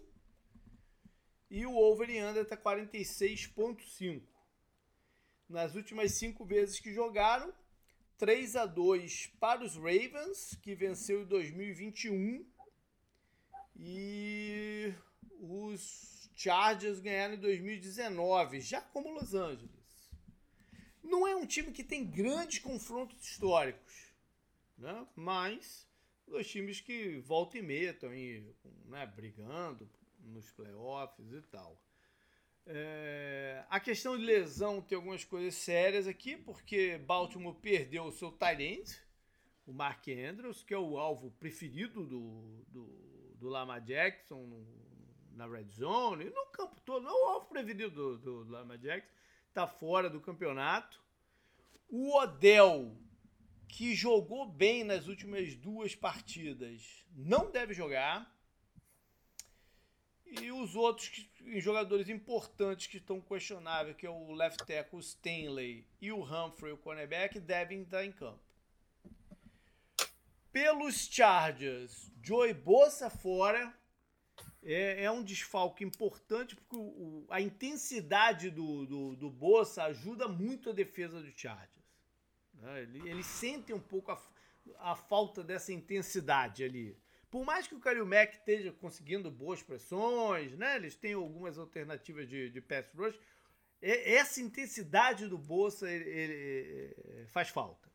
e 1.50 1.66
o 1.66 1.76
over 1.76 2.10
e 2.10 2.24
under 2.24 2.44
está 2.44 2.56
46.5. 2.56 4.22
Nas 5.50 5.76
últimas 5.76 6.14
cinco 6.14 6.46
vezes 6.46 6.80
que 6.80 6.94
jogaram, 6.94 7.54
3 8.18 8.56
a 8.56 8.66
2 8.66 9.28
para 9.40 9.64
os 9.64 9.76
Ravens, 9.76 10.56
que 10.62 10.76
venceu 10.76 11.24
em 11.24 11.26
2021, 11.26 12.46
e 13.76 14.94
os 15.40 16.30
Chargers 16.36 17.00
ganharam 17.00 17.36
em 17.36 17.40
2019, 17.40 18.60
já 18.62 18.82
como 18.82 19.12
Los 19.12 19.34
Angeles. 19.34 19.77
Não 21.08 21.28
é 21.28 21.36
um 21.36 21.46
time 21.46 21.72
que 21.72 21.84
tem 21.84 22.06
grandes 22.06 22.60
confrontos 22.60 23.24
históricos, 23.24 24.12
né? 24.78 25.08
mas 25.16 25.88
dois 26.28 26.50
times 26.50 26.82
que 26.82 27.18
volta 27.20 27.58
e 27.58 27.62
meia 27.62 27.92
estão 27.92 28.10
aí, 28.10 28.44
né, 28.86 29.06
brigando 29.06 29.90
nos 30.20 30.52
playoffs 30.52 31.32
e 31.32 31.42
tal. 31.44 31.82
É, 32.66 33.64
a 33.70 33.80
questão 33.80 34.18
de 34.18 34.26
lesão 34.26 34.82
tem 34.82 34.98
algumas 34.98 35.24
coisas 35.24 35.56
sérias 35.56 36.06
aqui, 36.06 36.36
porque 36.36 36.98
Baltimore 36.98 37.56
perdeu 37.56 38.04
o 38.04 38.12
seu 38.12 38.30
tight 38.30 39.08
o 39.68 39.74
Mark 39.74 40.08
Andrews, 40.08 40.64
que 40.64 40.74
é 40.74 40.78
o 40.78 40.98
alvo 40.98 41.30
preferido 41.32 42.06
do, 42.06 42.66
do, 42.70 43.36
do 43.36 43.50
Lama 43.50 43.80
Jackson 43.80 44.46
no, 44.46 44.66
na 45.36 45.46
red 45.46 45.68
zone, 45.70 46.26
no 46.26 46.46
campo 46.48 46.80
todo, 46.86 47.04
não 47.04 47.26
o 47.26 47.28
alvo 47.28 47.48
preferido 47.48 47.90
do, 47.90 48.18
do, 48.18 48.46
do 48.46 48.52
Lama 48.52 48.78
Jackson 48.78 49.17
está 49.58 49.66
fora 49.66 50.08
do 50.08 50.22
campeonato. 50.22 51.02
O 51.90 52.16
Odell, 52.16 52.96
que 53.68 53.96
jogou 53.96 54.48
bem 54.48 54.84
nas 54.84 55.08
últimas 55.08 55.56
duas 55.56 55.96
partidas, 55.96 57.04
não 57.10 57.50
deve 57.50 57.74
jogar. 57.74 58.32
E 60.28 60.52
os 60.52 60.76
outros 60.76 61.28
jogadores 61.56 62.08
importantes 62.08 62.86
que 62.86 62.98
estão 62.98 63.20
questionáveis, 63.20 63.96
que 63.96 64.06
é 64.06 64.10
o 64.10 64.32
left 64.34 64.64
tackle 64.64 65.00
Stanley 65.00 65.88
e 66.00 66.12
o 66.12 66.22
Humphrey, 66.22 66.74
o 66.74 66.78
cornerback, 66.78 67.40
devem 67.40 67.82
estar 67.82 68.06
em 68.06 68.12
campo. 68.12 68.44
Pelos 70.52 71.08
Chargers, 71.08 72.12
Joey 72.22 72.54
Bossa 72.54 73.10
fora, 73.10 73.74
é, 74.74 75.06
é 75.06 75.12
um 75.12 75.24
desfalque 75.24 75.84
importante 75.84 76.56
porque 76.56 76.76
o, 76.76 76.80
o, 76.80 77.26
a 77.30 77.40
intensidade 77.40 78.50
do, 78.50 78.86
do, 78.86 79.16
do 79.16 79.30
Bolsa 79.30 79.84
ajuda 79.84 80.28
muito 80.28 80.70
a 80.70 80.74
defesa 80.74 81.22
do 81.22 81.32
Chargers. 81.32 81.72
Né? 82.56 82.82
Ele, 82.82 83.10
eles 83.10 83.26
sentem 83.26 83.74
um 83.74 83.80
pouco 83.80 84.12
a, 84.12 84.22
a 84.80 84.96
falta 84.96 85.42
dessa 85.42 85.72
intensidade 85.72 86.66
ali. 86.66 86.98
Por 87.32 87.46
mais 87.46 87.66
que 87.66 87.76
o 87.76 87.80
Kalil 87.80 88.06
Mack 88.06 88.34
esteja 88.34 88.72
conseguindo 88.74 89.32
boas 89.32 89.64
pressões, 89.64 90.52
né? 90.58 90.76
eles 90.76 90.96
têm 90.96 91.14
algumas 91.14 91.58
alternativas 91.58 92.28
de, 92.28 92.50
de 92.50 92.60
pass 92.60 92.90
rush, 92.94 93.18
essa 93.82 94.42
intensidade 94.42 95.28
do 95.28 95.38
Bolsa 95.38 95.90
ele, 95.90 96.10
ele, 96.10 96.96
ele 97.06 97.28
faz 97.28 97.50
falta. 97.50 97.88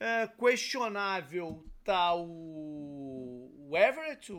É, 0.00 0.28
questionável 0.28 1.64
tá 1.88 2.14
o, 2.14 3.50
o 3.66 3.74
Everett, 3.74 4.30
o, 4.30 4.36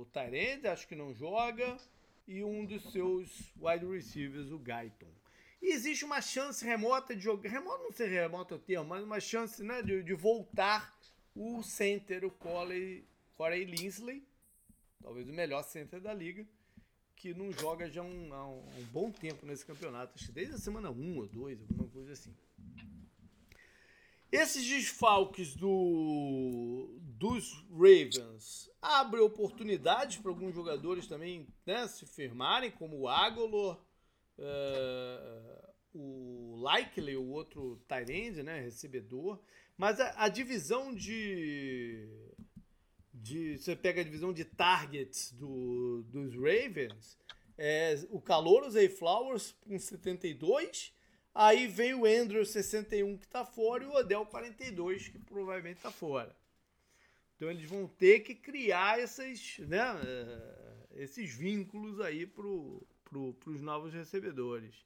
o 0.00 0.08
Tyrande, 0.12 0.66
acho 0.66 0.88
que 0.88 0.96
não 0.96 1.14
joga, 1.14 1.78
e 2.26 2.42
um 2.42 2.64
dos 2.64 2.90
seus 2.90 3.52
wide 3.56 3.86
receivers, 3.86 4.50
o 4.50 4.58
Guyton. 4.58 5.06
E 5.62 5.72
existe 5.72 6.04
uma 6.04 6.20
chance 6.20 6.64
remota 6.64 7.14
de 7.14 7.22
jogar, 7.22 7.50
remota 7.50 7.84
não 7.84 7.92
sei 7.92 8.08
remota 8.08 8.56
o 8.56 8.58
termo, 8.58 8.88
mas 8.88 9.04
uma 9.04 9.20
chance 9.20 9.62
né, 9.62 9.80
de, 9.80 10.02
de 10.02 10.12
voltar 10.12 10.92
o 11.36 11.62
center, 11.62 12.24
o 12.24 12.32
Corey, 12.32 13.06
Corey 13.36 13.64
Linsley, 13.64 14.26
talvez 15.00 15.28
o 15.28 15.32
melhor 15.32 15.62
center 15.62 16.00
da 16.00 16.12
liga, 16.12 16.44
que 17.14 17.32
não 17.32 17.52
joga 17.52 17.88
já 17.88 18.02
um, 18.02 18.34
há 18.34 18.44
um, 18.44 18.58
um 18.76 18.84
bom 18.90 19.12
tempo 19.12 19.46
nesse 19.46 19.64
campeonato, 19.64 20.14
acho 20.16 20.26
que 20.26 20.32
desde 20.32 20.56
a 20.56 20.58
semana 20.58 20.90
1 20.90 21.16
ou 21.16 21.28
2, 21.28 21.60
alguma 21.60 21.88
coisa 21.90 22.10
assim. 22.12 22.34
Esses 24.30 24.66
desfalques 24.66 25.54
do, 25.54 26.98
dos 27.00 27.64
Ravens 27.70 28.70
abrem 28.80 29.22
oportunidades 29.22 30.18
para 30.18 30.30
alguns 30.30 30.54
jogadores 30.54 31.06
também 31.06 31.46
né, 31.64 31.88
se 31.88 32.04
firmarem, 32.06 32.70
como 32.70 32.98
o 32.98 33.08
Agolor, 33.08 33.80
uh, 34.38 35.68
o 35.94 36.56
Likely, 36.56 37.16
o 37.16 37.28
outro 37.28 37.82
Tyrande, 37.88 38.42
né, 38.42 38.60
recebedor. 38.60 39.40
Mas 39.78 39.98
a, 39.98 40.24
a, 40.24 40.28
divisão 40.28 40.94
de, 40.94 42.06
de. 43.14 43.56
Você 43.56 43.74
pega 43.74 44.02
a 44.02 44.04
divisão 44.04 44.32
de 44.32 44.44
targets 44.44 45.32
do, 45.32 46.02
dos 46.02 46.34
Ravens, 46.34 47.16
é 47.56 47.94
o 48.10 48.20
calor, 48.20 48.66
os 48.66 48.74
Flowers 48.98 49.52
com 49.62 49.78
72 49.78 50.92
Aí 51.40 51.68
vem 51.68 51.94
o 51.94 52.04
Andrew 52.04 52.44
61 52.44 53.16
que 53.16 53.24
está 53.24 53.44
fora 53.44 53.84
e 53.84 53.86
o 53.86 53.94
Odell 53.94 54.26
42 54.26 55.06
que 55.06 55.20
provavelmente 55.20 55.76
está 55.76 55.88
fora. 55.88 56.34
Então 57.36 57.48
eles 57.48 57.64
vão 57.70 57.86
ter 57.86 58.24
que 58.24 58.34
criar 58.34 58.98
esses, 58.98 59.60
né, 59.60 59.84
uh, 59.92 60.88
esses 60.96 61.32
vínculos 61.32 62.00
aí 62.00 62.26
para 62.26 62.42
pro, 62.42 63.36
os 63.46 63.60
novos 63.60 63.94
recebedores. 63.94 64.84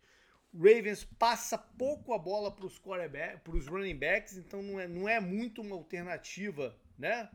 O 0.52 0.58
Ravens 0.58 1.04
passa 1.18 1.56
pouco 1.56 2.12
a 2.12 2.18
bola 2.18 2.54
para 2.54 2.66
os 2.66 3.66
running 3.66 3.96
backs, 3.96 4.36
então 4.36 4.62
não 4.62 4.78
é, 4.78 4.86
não 4.86 5.08
é 5.08 5.18
muito 5.18 5.62
uma 5.62 5.74
alternativa 5.74 6.78
né, 6.98 7.30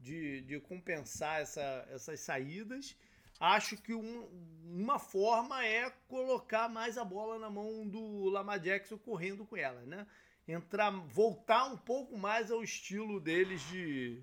de, 0.00 0.40
de 0.40 0.58
compensar 0.60 1.42
essa, 1.42 1.86
essas 1.90 2.20
saídas. 2.20 2.96
Acho 3.42 3.76
que 3.76 3.92
um, 3.92 4.28
uma 4.62 5.00
forma 5.00 5.66
é 5.66 5.90
colocar 6.06 6.68
mais 6.68 6.96
a 6.96 7.04
bola 7.04 7.40
na 7.40 7.50
mão 7.50 7.84
do 7.88 8.28
Lamar 8.28 8.60
Jackson 8.60 8.96
correndo 8.96 9.44
com 9.44 9.56
ela, 9.56 9.80
né? 9.82 10.06
Entrar, 10.46 10.92
voltar 11.08 11.64
um 11.64 11.76
pouco 11.76 12.16
mais 12.16 12.52
ao 12.52 12.62
estilo 12.62 13.18
deles 13.18 13.60
de 13.62 14.22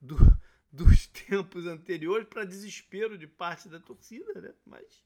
do, 0.00 0.16
dos 0.72 1.06
tempos 1.06 1.68
anteriores 1.68 2.26
para 2.26 2.44
desespero 2.44 3.16
de 3.16 3.28
parte 3.28 3.68
da 3.68 3.78
torcida, 3.78 4.40
né? 4.40 4.52
Mas 4.66 5.04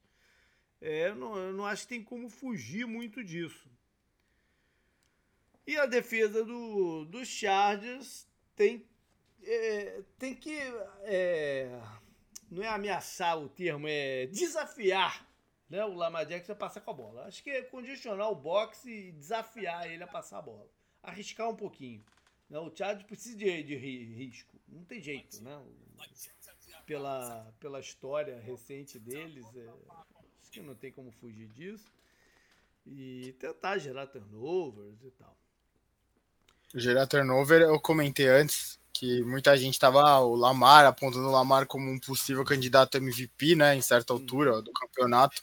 é, 0.81 1.11
eu, 1.11 1.15
não, 1.15 1.37
eu 1.37 1.53
não 1.53 1.67
acho 1.67 1.83
que 1.83 1.91
tem 1.91 2.03
como 2.03 2.31
fugir 2.31 2.87
muito 2.87 3.23
disso. 3.23 3.71
E 5.67 5.77
a 5.77 5.85
defesa 5.85 6.43
do, 6.43 7.05
dos 7.05 7.29
Chargers 7.29 8.27
tem 8.57 8.89
é, 9.45 10.03
tem 10.19 10.35
que. 10.35 10.57
É, 11.03 11.79
não 12.53 12.63
é 12.63 12.69
ameaçar 12.69 13.39
o 13.39 13.49
termo, 13.49 13.87
é 13.89 14.27
desafiar 14.27 15.27
né, 15.71 15.83
o 15.87 15.95
Lamar 15.95 16.27
Jackson 16.27 16.53
a 16.53 16.57
passar 16.57 16.83
com 16.83 16.91
a 16.91 16.95
bola. 16.95 17.25
Acho 17.25 17.43
que 17.43 17.49
é 17.49 17.63
condicionar 17.63 18.31
o 18.31 18.35
boxe 18.35 18.91
e 18.91 19.13
desafiar 19.13 19.91
ele 19.91 20.03
a 20.03 20.07
passar 20.07 20.39
a 20.39 20.43
bola. 20.43 20.69
Arriscar 21.03 21.49
um 21.49 21.57
pouquinho. 21.57 22.05
Né? 22.51 22.59
O 22.59 22.71
Chargers 22.75 23.07
precisa 23.07 23.39
de, 23.39 23.63
de 23.63 23.75
risco. 23.75 24.55
Não 24.69 24.85
tem 24.85 25.01
jeito, 25.01 25.43
né? 25.43 25.59
Pela, 26.85 27.51
pela 27.59 27.81
história 27.81 28.39
recente 28.41 28.99
deles, 28.99 29.47
é, 29.57 29.69
acho 30.43 30.51
que 30.51 30.61
não 30.61 30.75
tem 30.75 30.93
como 30.93 31.11
fugir 31.11 31.49
disso. 31.49 31.91
E 32.87 33.35
tentar 33.39 33.79
gerar 33.79 34.09
turnovers 34.09 35.03
e 35.03 35.11
tal. 35.13 35.35
Gerar 36.75 37.07
turnover, 37.07 37.63
eu 37.63 37.81
comentei 37.81 38.29
antes 38.29 38.79
que 38.93 39.23
muita 39.23 39.57
gente 39.57 39.75
estava 39.75 40.03
ah, 40.03 40.21
o 40.21 40.35
Lamar 40.35 40.85
apontando 40.85 41.27
o 41.27 41.31
Lamar 41.31 41.67
como 41.67 41.91
um 41.91 41.99
possível 41.99 42.45
candidato 42.45 42.97
MVP, 42.97 43.57
né, 43.57 43.75
em 43.75 43.83
certa 43.83 44.13
altura 44.13 44.61
do 44.63 44.73
campeonato. 44.73 45.43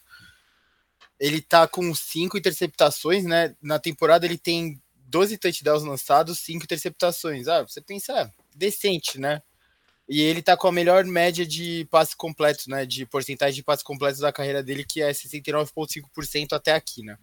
Ele 1.19 1.41
tá 1.41 1.67
com 1.67 1.93
cinco 1.93 2.37
interceptações, 2.37 3.25
né? 3.25 3.55
Na 3.61 3.77
temporada 3.77 4.25
ele 4.25 4.37
tem 4.37 4.81
12 4.95 5.37
touchdowns 5.37 5.83
lançados, 5.83 6.39
cinco 6.39 6.63
interceptações. 6.63 7.47
Ah, 7.47 7.63
você 7.63 7.81
pensa, 7.81 8.13
é, 8.13 8.31
decente, 8.55 9.19
né? 9.19 9.41
E 10.07 10.21
ele 10.21 10.41
tá 10.41 10.57
com 10.57 10.67
a 10.67 10.71
melhor 10.71 11.03
média 11.05 11.45
de 11.45 11.85
passe 11.91 12.15
completo, 12.15 12.69
né? 12.69 12.85
De 12.85 13.05
porcentagem 13.05 13.55
de 13.55 13.63
passe 13.63 13.83
completos 13.83 14.21
da 14.21 14.31
carreira 14.31 14.63
dele, 14.63 14.85
que 14.85 15.01
é 15.01 15.11
69,5% 15.11 16.53
até 16.53 16.73
aqui, 16.73 17.03
né? 17.03 17.17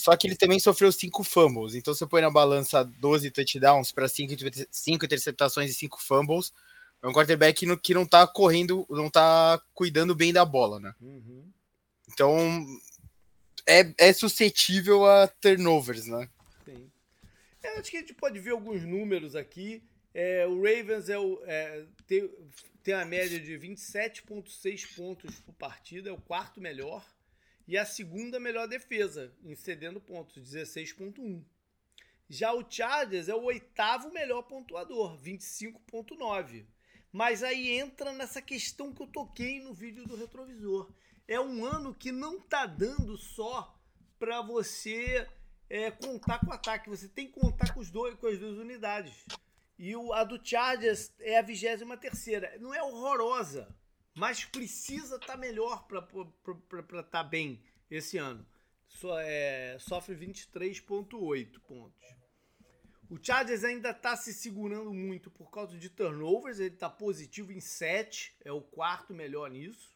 Só 0.00 0.16
que 0.16 0.26
ele 0.26 0.34
também 0.34 0.58
sofreu 0.58 0.90
cinco 0.90 1.22
fumbles. 1.22 1.74
Então 1.74 1.92
você 1.92 2.06
põe 2.06 2.22
na 2.22 2.30
balança 2.30 2.82
12 2.82 3.30
touchdowns 3.30 3.92
para 3.92 4.08
cinco, 4.08 4.32
cinco 4.70 5.04
interceptações 5.04 5.70
e 5.70 5.74
cinco 5.74 6.00
fumbles. 6.00 6.54
É 7.02 7.06
um 7.06 7.12
quarterback 7.12 7.66
no, 7.66 7.78
que 7.78 7.92
não 7.92 8.06
tá 8.06 8.26
correndo, 8.26 8.86
não 8.88 9.10
tá 9.10 9.60
cuidando 9.74 10.14
bem 10.14 10.32
da 10.32 10.42
bola, 10.44 10.80
né? 10.80 10.94
Uhum. 11.00 11.52
Então 12.10 12.66
é, 13.66 13.92
é 13.98 14.12
suscetível 14.14 15.04
a 15.04 15.28
turnovers, 15.28 16.06
né? 16.06 16.30
Sim. 16.64 16.90
Eu 17.62 17.78
acho 17.78 17.90
que 17.90 17.98
a 17.98 18.00
gente 18.00 18.14
pode 18.14 18.38
ver 18.38 18.52
alguns 18.52 18.82
números 18.82 19.36
aqui. 19.36 19.82
É, 20.14 20.46
o 20.46 20.56
Ravens 20.62 21.10
é, 21.10 21.18
o, 21.18 21.42
é, 21.44 21.84
tem, 22.06 22.30
tem 22.82 22.94
a 22.94 23.04
média 23.04 23.38
de 23.38 23.52
27,6 23.52 24.96
pontos 24.96 25.38
por 25.40 25.54
partida, 25.56 26.08
é 26.08 26.12
o 26.12 26.20
quarto 26.20 26.58
melhor 26.58 27.04
e 27.70 27.78
a 27.78 27.86
segunda 27.86 28.40
melhor 28.40 28.66
defesa, 28.66 29.32
cedendo 29.54 30.00
pontos, 30.00 30.42
16.1. 30.42 31.40
Já 32.28 32.52
o 32.52 32.68
Chargers 32.68 33.28
é 33.28 33.34
o 33.34 33.44
oitavo 33.44 34.12
melhor 34.12 34.42
pontuador, 34.42 35.16
25.9. 35.22 36.66
Mas 37.12 37.44
aí 37.44 37.70
entra 37.70 38.12
nessa 38.12 38.42
questão 38.42 38.92
que 38.92 39.00
eu 39.00 39.06
toquei 39.06 39.60
no 39.60 39.72
vídeo 39.72 40.04
do 40.04 40.16
retrovisor. 40.16 40.92
É 41.28 41.40
um 41.40 41.64
ano 41.64 41.94
que 41.94 42.10
não 42.10 42.40
tá 42.40 42.66
dando 42.66 43.16
só 43.16 43.72
para 44.18 44.42
você 44.42 45.28
é, 45.68 45.92
contar 45.92 46.40
com 46.40 46.50
o 46.50 46.52
ataque, 46.52 46.90
você 46.90 47.06
tem 47.06 47.28
que 47.28 47.38
contar 47.38 47.72
com, 47.72 47.78
os 47.78 47.88
dois, 47.88 48.16
com 48.16 48.26
as 48.26 48.36
duas 48.36 48.58
unidades. 48.58 49.24
E 49.78 49.94
o, 49.94 50.12
a 50.12 50.24
do 50.24 50.44
Chargers 50.44 51.12
é 51.20 51.38
a 51.38 51.42
vigésima 51.42 51.96
terceira. 51.96 52.52
Não 52.58 52.74
é 52.74 52.82
horrorosa, 52.82 53.72
mas 54.14 54.44
precisa 54.44 55.16
estar 55.16 55.34
tá 55.34 55.36
melhor 55.36 55.86
para 55.86 56.00
estar 56.00 57.02
tá 57.04 57.24
bem 57.24 57.62
esse 57.90 58.18
ano. 58.18 58.46
So, 58.86 59.16
é, 59.18 59.78
sofre 59.78 60.14
23,8 60.16 61.60
pontos. 61.60 62.00
O 63.08 63.18
Chargers 63.20 63.64
ainda 63.64 63.90
está 63.90 64.16
se 64.16 64.32
segurando 64.32 64.92
muito 64.92 65.30
por 65.30 65.50
causa 65.50 65.76
de 65.76 65.90
turnovers, 65.90 66.60
ele 66.60 66.74
está 66.74 66.88
positivo 66.88 67.52
em 67.52 67.60
7, 67.60 68.36
é 68.44 68.52
o 68.52 68.60
quarto 68.60 69.12
melhor 69.12 69.50
nisso. 69.50 69.90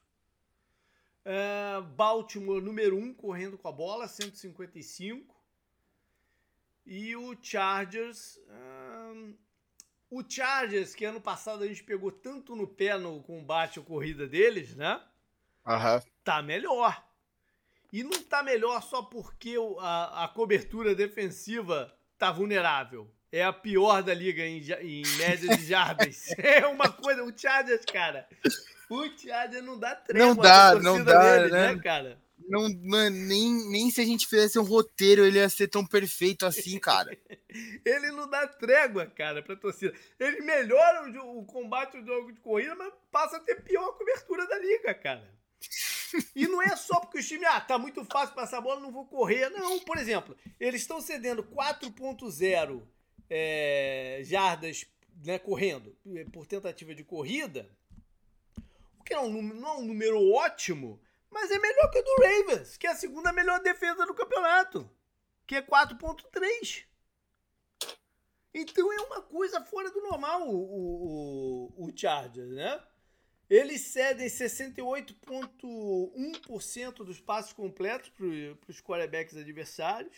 É, 1.24 1.80
Baltimore, 1.80 2.60
número 2.60 2.96
1, 2.96 3.02
um, 3.02 3.14
correndo 3.14 3.56
com 3.56 3.68
a 3.68 3.72
bola, 3.72 4.08
155. 4.08 5.34
E 6.84 7.16
o 7.16 7.36
Chargers. 7.40 8.38
Um, 8.48 9.36
o 10.14 10.24
Chargers, 10.26 10.94
que 10.94 11.04
ano 11.04 11.20
passado 11.20 11.64
a 11.64 11.66
gente 11.66 11.82
pegou 11.82 12.12
tanto 12.12 12.54
no 12.54 12.68
pé 12.68 12.96
no 12.96 13.20
combate 13.22 13.80
ou 13.80 13.84
corrida 13.84 14.28
deles, 14.28 14.76
né? 14.76 15.00
Uhum. 15.66 16.00
Tá 16.22 16.40
melhor. 16.40 17.04
E 17.92 18.04
não 18.04 18.22
tá 18.22 18.40
melhor 18.40 18.80
só 18.82 19.02
porque 19.02 19.56
a, 19.80 20.24
a 20.24 20.28
cobertura 20.28 20.94
defensiva 20.94 21.92
tá 22.16 22.30
vulnerável. 22.30 23.10
É 23.32 23.42
a 23.42 23.52
pior 23.52 24.04
da 24.04 24.14
liga 24.14 24.46
em, 24.46 24.60
em 24.82 25.02
média 25.18 25.56
de 25.56 25.66
jardas. 25.66 26.28
é 26.38 26.64
uma 26.66 26.92
coisa. 26.92 27.24
O 27.24 27.36
Chargers, 27.36 27.84
cara. 27.84 28.28
O 28.88 29.04
Chargers 29.18 29.64
não 29.64 29.76
dá 29.76 29.96
trégua. 29.96 30.26
Não 30.28 30.36
dá, 30.36 30.74
não 30.76 31.02
dá, 31.02 31.36
deles, 31.36 31.50
né? 31.50 31.74
né, 31.74 31.82
cara? 31.82 32.23
Não, 32.48 32.68
mano, 32.82 33.16
nem, 33.16 33.52
nem 33.70 33.90
se 33.90 34.00
a 34.00 34.04
gente 34.04 34.26
fizesse 34.26 34.58
um 34.58 34.64
roteiro 34.64 35.24
ele 35.24 35.38
ia 35.38 35.48
ser 35.48 35.68
tão 35.68 35.84
perfeito 35.84 36.44
assim, 36.44 36.78
cara. 36.78 37.16
ele 37.84 38.10
não 38.10 38.28
dá 38.28 38.46
trégua, 38.46 39.06
cara, 39.06 39.42
pra 39.42 39.56
torcida. 39.56 39.94
Ele 40.18 40.42
melhora 40.42 41.08
o, 41.22 41.40
o 41.40 41.44
combate 41.44 42.00
do 42.00 42.06
jogo 42.06 42.32
de 42.32 42.40
corrida, 42.40 42.74
mas 42.74 42.92
passa 43.10 43.36
a 43.36 43.40
ter 43.40 43.62
pior 43.62 43.92
cobertura 43.92 44.46
da 44.46 44.58
liga, 44.58 44.94
cara. 44.94 45.34
E 46.36 46.46
não 46.46 46.62
é 46.62 46.76
só 46.76 47.00
porque 47.00 47.18
o 47.18 47.22
time, 47.22 47.44
ah, 47.44 47.60
tá 47.60 47.76
muito 47.76 48.04
fácil 48.04 48.36
passar 48.36 48.58
a 48.58 48.60
bola, 48.60 48.78
não 48.78 48.92
vou 48.92 49.04
correr. 49.04 49.48
Não, 49.50 49.80
por 49.80 49.98
exemplo, 49.98 50.36
eles 50.60 50.82
estão 50.82 51.00
cedendo 51.00 51.42
4.0 51.42 52.82
é, 53.28 54.20
jardas 54.22 54.86
né, 55.24 55.38
correndo 55.38 55.96
por 56.32 56.46
tentativa 56.46 56.94
de 56.94 57.04
corrida, 57.04 57.68
o 58.98 59.04
que 59.04 59.14
é 59.14 59.20
um, 59.20 59.42
não 59.42 59.68
é 59.68 59.76
um 59.78 59.84
número 59.84 60.32
ótimo, 60.32 61.00
mas 61.34 61.50
é 61.50 61.58
melhor 61.58 61.90
que 61.90 61.98
o 61.98 62.02
do 62.02 62.22
Ravens, 62.22 62.78
que 62.78 62.86
é 62.86 62.90
a 62.90 62.96
segunda 62.96 63.32
melhor 63.32 63.60
defesa 63.60 64.06
do 64.06 64.14
campeonato, 64.14 64.88
que 65.44 65.56
é 65.56 65.62
4.3. 65.62 66.86
Então 68.54 68.92
é 68.92 69.00
uma 69.00 69.20
coisa 69.20 69.60
fora 69.64 69.90
do 69.90 70.00
normal 70.00 70.48
o, 70.48 71.74
o, 71.76 71.86
o 71.86 71.92
Chargers, 71.94 72.52
né? 72.52 72.80
Eles 73.50 73.80
cedem 73.82 74.28
68,1% 74.28 77.04
dos 77.04 77.20
passos 77.20 77.52
completos 77.52 78.08
para 78.10 78.24
os 78.68 78.80
quarterbacks 78.80 79.36
adversários. 79.36 80.16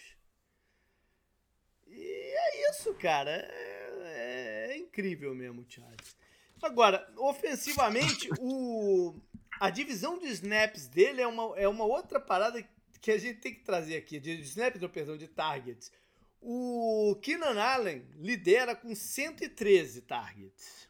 E 1.86 1.98
é 1.98 2.70
isso, 2.70 2.92
cara. 2.94 3.30
É, 3.30 4.68
é 4.70 4.76
incrível 4.76 5.34
mesmo 5.34 5.62
o 5.62 5.66
Chargers. 5.68 6.14
Agora, 6.62 7.12
ofensivamente, 7.16 8.30
o, 8.38 9.18
a 9.58 9.70
divisão 9.70 10.18
de 10.18 10.26
snaps 10.26 10.86
dele 10.88 11.20
é 11.20 11.26
uma, 11.26 11.58
é 11.58 11.68
uma 11.68 11.84
outra 11.84 12.20
parada 12.20 12.66
que 13.00 13.10
a 13.10 13.18
gente 13.18 13.40
tem 13.40 13.54
que 13.54 13.62
trazer 13.62 13.96
aqui. 13.96 14.18
De 14.18 14.40
snaps, 14.42 14.82
ou 14.82 14.88
perdão, 14.88 15.16
de 15.16 15.28
targets. 15.28 15.92
O 16.40 17.18
Keenan 17.22 17.60
Allen 17.60 18.06
lidera 18.16 18.76
com 18.76 18.94
113 18.94 20.02
targets. 20.02 20.88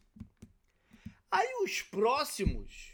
Aí 1.30 1.62
os 1.62 1.82
próximos 1.82 2.92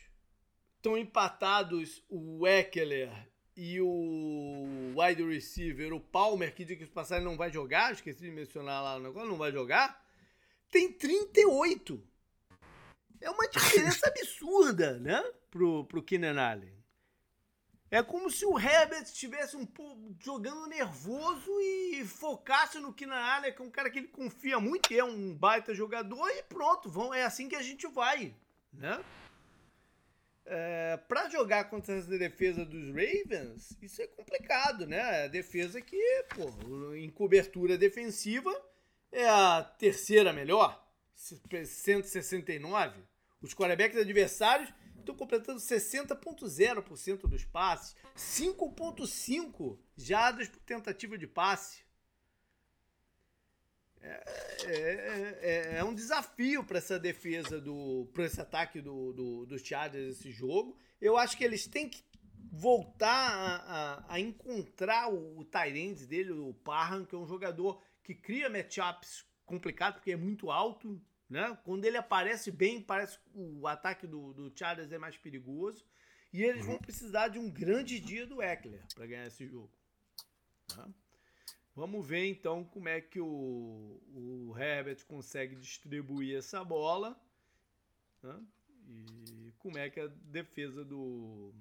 estão 0.76 0.98
empatados 0.98 2.02
o 2.08 2.46
Eckler 2.46 3.10
e 3.56 3.80
o 3.80 4.66
wide 4.96 5.22
receiver, 5.22 5.92
o 5.92 6.00
Palmer, 6.00 6.54
que 6.54 6.64
de 6.64 6.76
que 6.76 6.86
passagem 6.86 7.24
não 7.24 7.36
vai 7.36 7.52
jogar, 7.52 7.92
esqueci 7.92 8.22
de 8.22 8.30
mencionar 8.30 8.82
lá 8.82 8.98
no 8.98 9.04
negócio, 9.04 9.28
não 9.28 9.36
vai 9.36 9.52
jogar, 9.52 10.04
tem 10.70 10.90
38. 10.92 12.02
É 13.20 13.30
uma 13.30 13.48
diferença 13.48 14.06
absurda, 14.08 14.98
né? 14.98 15.22
Pro, 15.52 15.84
pro 15.84 16.02
Keenan 16.02 16.40
Allen. 16.40 16.72
É 17.90 18.02
como 18.02 18.30
se 18.30 18.46
o 18.46 18.58
Herbert 18.58 19.02
estivesse 19.02 19.54
um 19.54 19.66
pouco 19.66 20.16
jogando 20.18 20.66
nervoso 20.66 21.50
e 21.60 22.06
focasse 22.06 22.78
no 22.78 22.90
Keenan 22.94 23.20
Allen, 23.20 23.52
que 23.52 23.60
é 23.60 23.64
um 23.64 23.70
cara 23.70 23.90
que 23.90 23.98
ele 23.98 24.08
confia 24.08 24.58
muito, 24.58 24.88
que 24.88 24.98
é 24.98 25.04
um 25.04 25.34
baita 25.34 25.74
jogador, 25.74 26.26
e 26.30 26.42
pronto, 26.44 26.88
vão, 26.88 27.12
é 27.12 27.22
assim 27.22 27.50
que 27.50 27.54
a 27.54 27.60
gente 27.60 27.86
vai, 27.86 28.34
né? 28.72 29.04
É, 30.46 30.96
para 31.06 31.28
jogar 31.28 31.64
contra 31.64 31.94
essa 31.94 32.16
defesa 32.16 32.64
dos 32.64 32.86
Ravens, 32.88 33.76
isso 33.82 34.00
é 34.00 34.06
complicado, 34.06 34.86
né? 34.86 35.24
A 35.24 35.28
defesa 35.28 35.78
que, 35.82 36.24
pô, 36.34 36.94
em 36.94 37.10
cobertura 37.10 37.76
defensiva 37.76 38.50
é 39.12 39.28
a 39.28 39.62
terceira 39.62 40.32
melhor, 40.32 40.82
169. 41.14 43.04
Os 43.42 43.52
quarterbacks 43.52 43.98
adversários 43.98 44.72
estão 45.02 45.14
completando 45.14 45.60
60,0% 45.60 47.28
dos 47.28 47.44
passes, 47.44 47.94
5,5 48.16 49.78
jardas 49.96 50.48
por 50.48 50.60
tentativa 50.60 51.18
de 51.18 51.26
passe. 51.26 51.82
É, 54.00 54.22
é, 54.64 55.38
é, 55.42 55.78
é 55.78 55.84
um 55.84 55.94
desafio 55.94 56.64
para 56.64 56.78
essa 56.78 56.98
defesa 56.98 57.60
do 57.60 58.10
para 58.12 58.24
esse 58.24 58.40
ataque 58.40 58.80
do, 58.80 59.12
do, 59.12 59.46
dos 59.46 59.62
Chargers 59.62 60.18
esse 60.18 60.32
jogo. 60.32 60.76
Eu 61.00 61.16
acho 61.16 61.36
que 61.36 61.44
eles 61.44 61.68
têm 61.68 61.88
que 61.88 62.02
voltar 62.50 63.08
a, 63.08 63.56
a, 63.56 64.14
a 64.14 64.20
encontrar 64.20 65.08
o, 65.08 65.38
o 65.38 65.44
Tyrande 65.44 66.06
dele, 66.06 66.32
o 66.32 66.52
Parham, 66.52 67.04
que 67.04 67.14
é 67.14 67.18
um 67.18 67.26
jogador 67.26 67.80
que 68.02 68.14
cria 68.14 68.50
matchups 68.50 69.24
complicados 69.46 69.98
porque 69.98 70.12
é 70.12 70.16
muito 70.16 70.50
alto, 70.50 71.00
Né? 71.32 71.58
Quando 71.64 71.86
ele 71.86 71.96
aparece 71.96 72.50
bem, 72.50 72.78
parece 72.78 73.18
que 73.18 73.30
o 73.34 73.66
ataque 73.66 74.06
do, 74.06 74.34
do 74.34 74.52
Chargers 74.54 74.92
é 74.92 74.98
mais 74.98 75.16
perigoso. 75.16 75.82
E 76.30 76.42
eles 76.42 76.66
vão 76.66 76.74
uhum. 76.74 76.80
precisar 76.80 77.28
de 77.28 77.38
um 77.38 77.50
grande 77.50 77.98
dia 77.98 78.26
do 78.26 78.42
Eckler 78.42 78.84
para 78.94 79.06
ganhar 79.06 79.26
esse 79.26 79.46
jogo. 79.46 79.72
Tá? 80.66 80.86
Vamos 81.74 82.06
ver 82.06 82.26
então 82.26 82.64
como 82.64 82.86
é 82.86 83.00
que 83.00 83.18
o, 83.18 83.98
o 84.12 84.54
Herbert 84.58 85.06
consegue 85.06 85.56
distribuir 85.56 86.36
essa 86.36 86.62
bola. 86.62 87.18
Né? 88.22 88.38
E 88.86 89.54
como 89.58 89.78
é 89.78 89.88
que 89.88 90.00
a 90.00 90.08
defesa 90.08 90.84
do, 90.84 91.54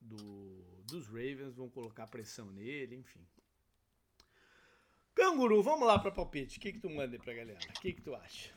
do, 0.00 0.82
dos 0.86 1.06
Ravens 1.06 1.54
vão 1.54 1.68
colocar 1.68 2.06
pressão 2.06 2.50
nele, 2.50 2.96
enfim. 2.96 3.20
Canguru, 5.14 5.62
vamos 5.62 5.86
lá 5.86 5.98
para 5.98 6.10
palpite. 6.10 6.56
O 6.56 6.60
que, 6.62 6.72
que 6.72 6.80
tu 6.80 6.88
manda 6.88 7.14
aí 7.14 7.22
pra 7.22 7.34
galera? 7.34 7.58
O 7.58 7.80
que, 7.80 7.92
que 7.92 8.00
tu 8.00 8.14
acha? 8.14 8.56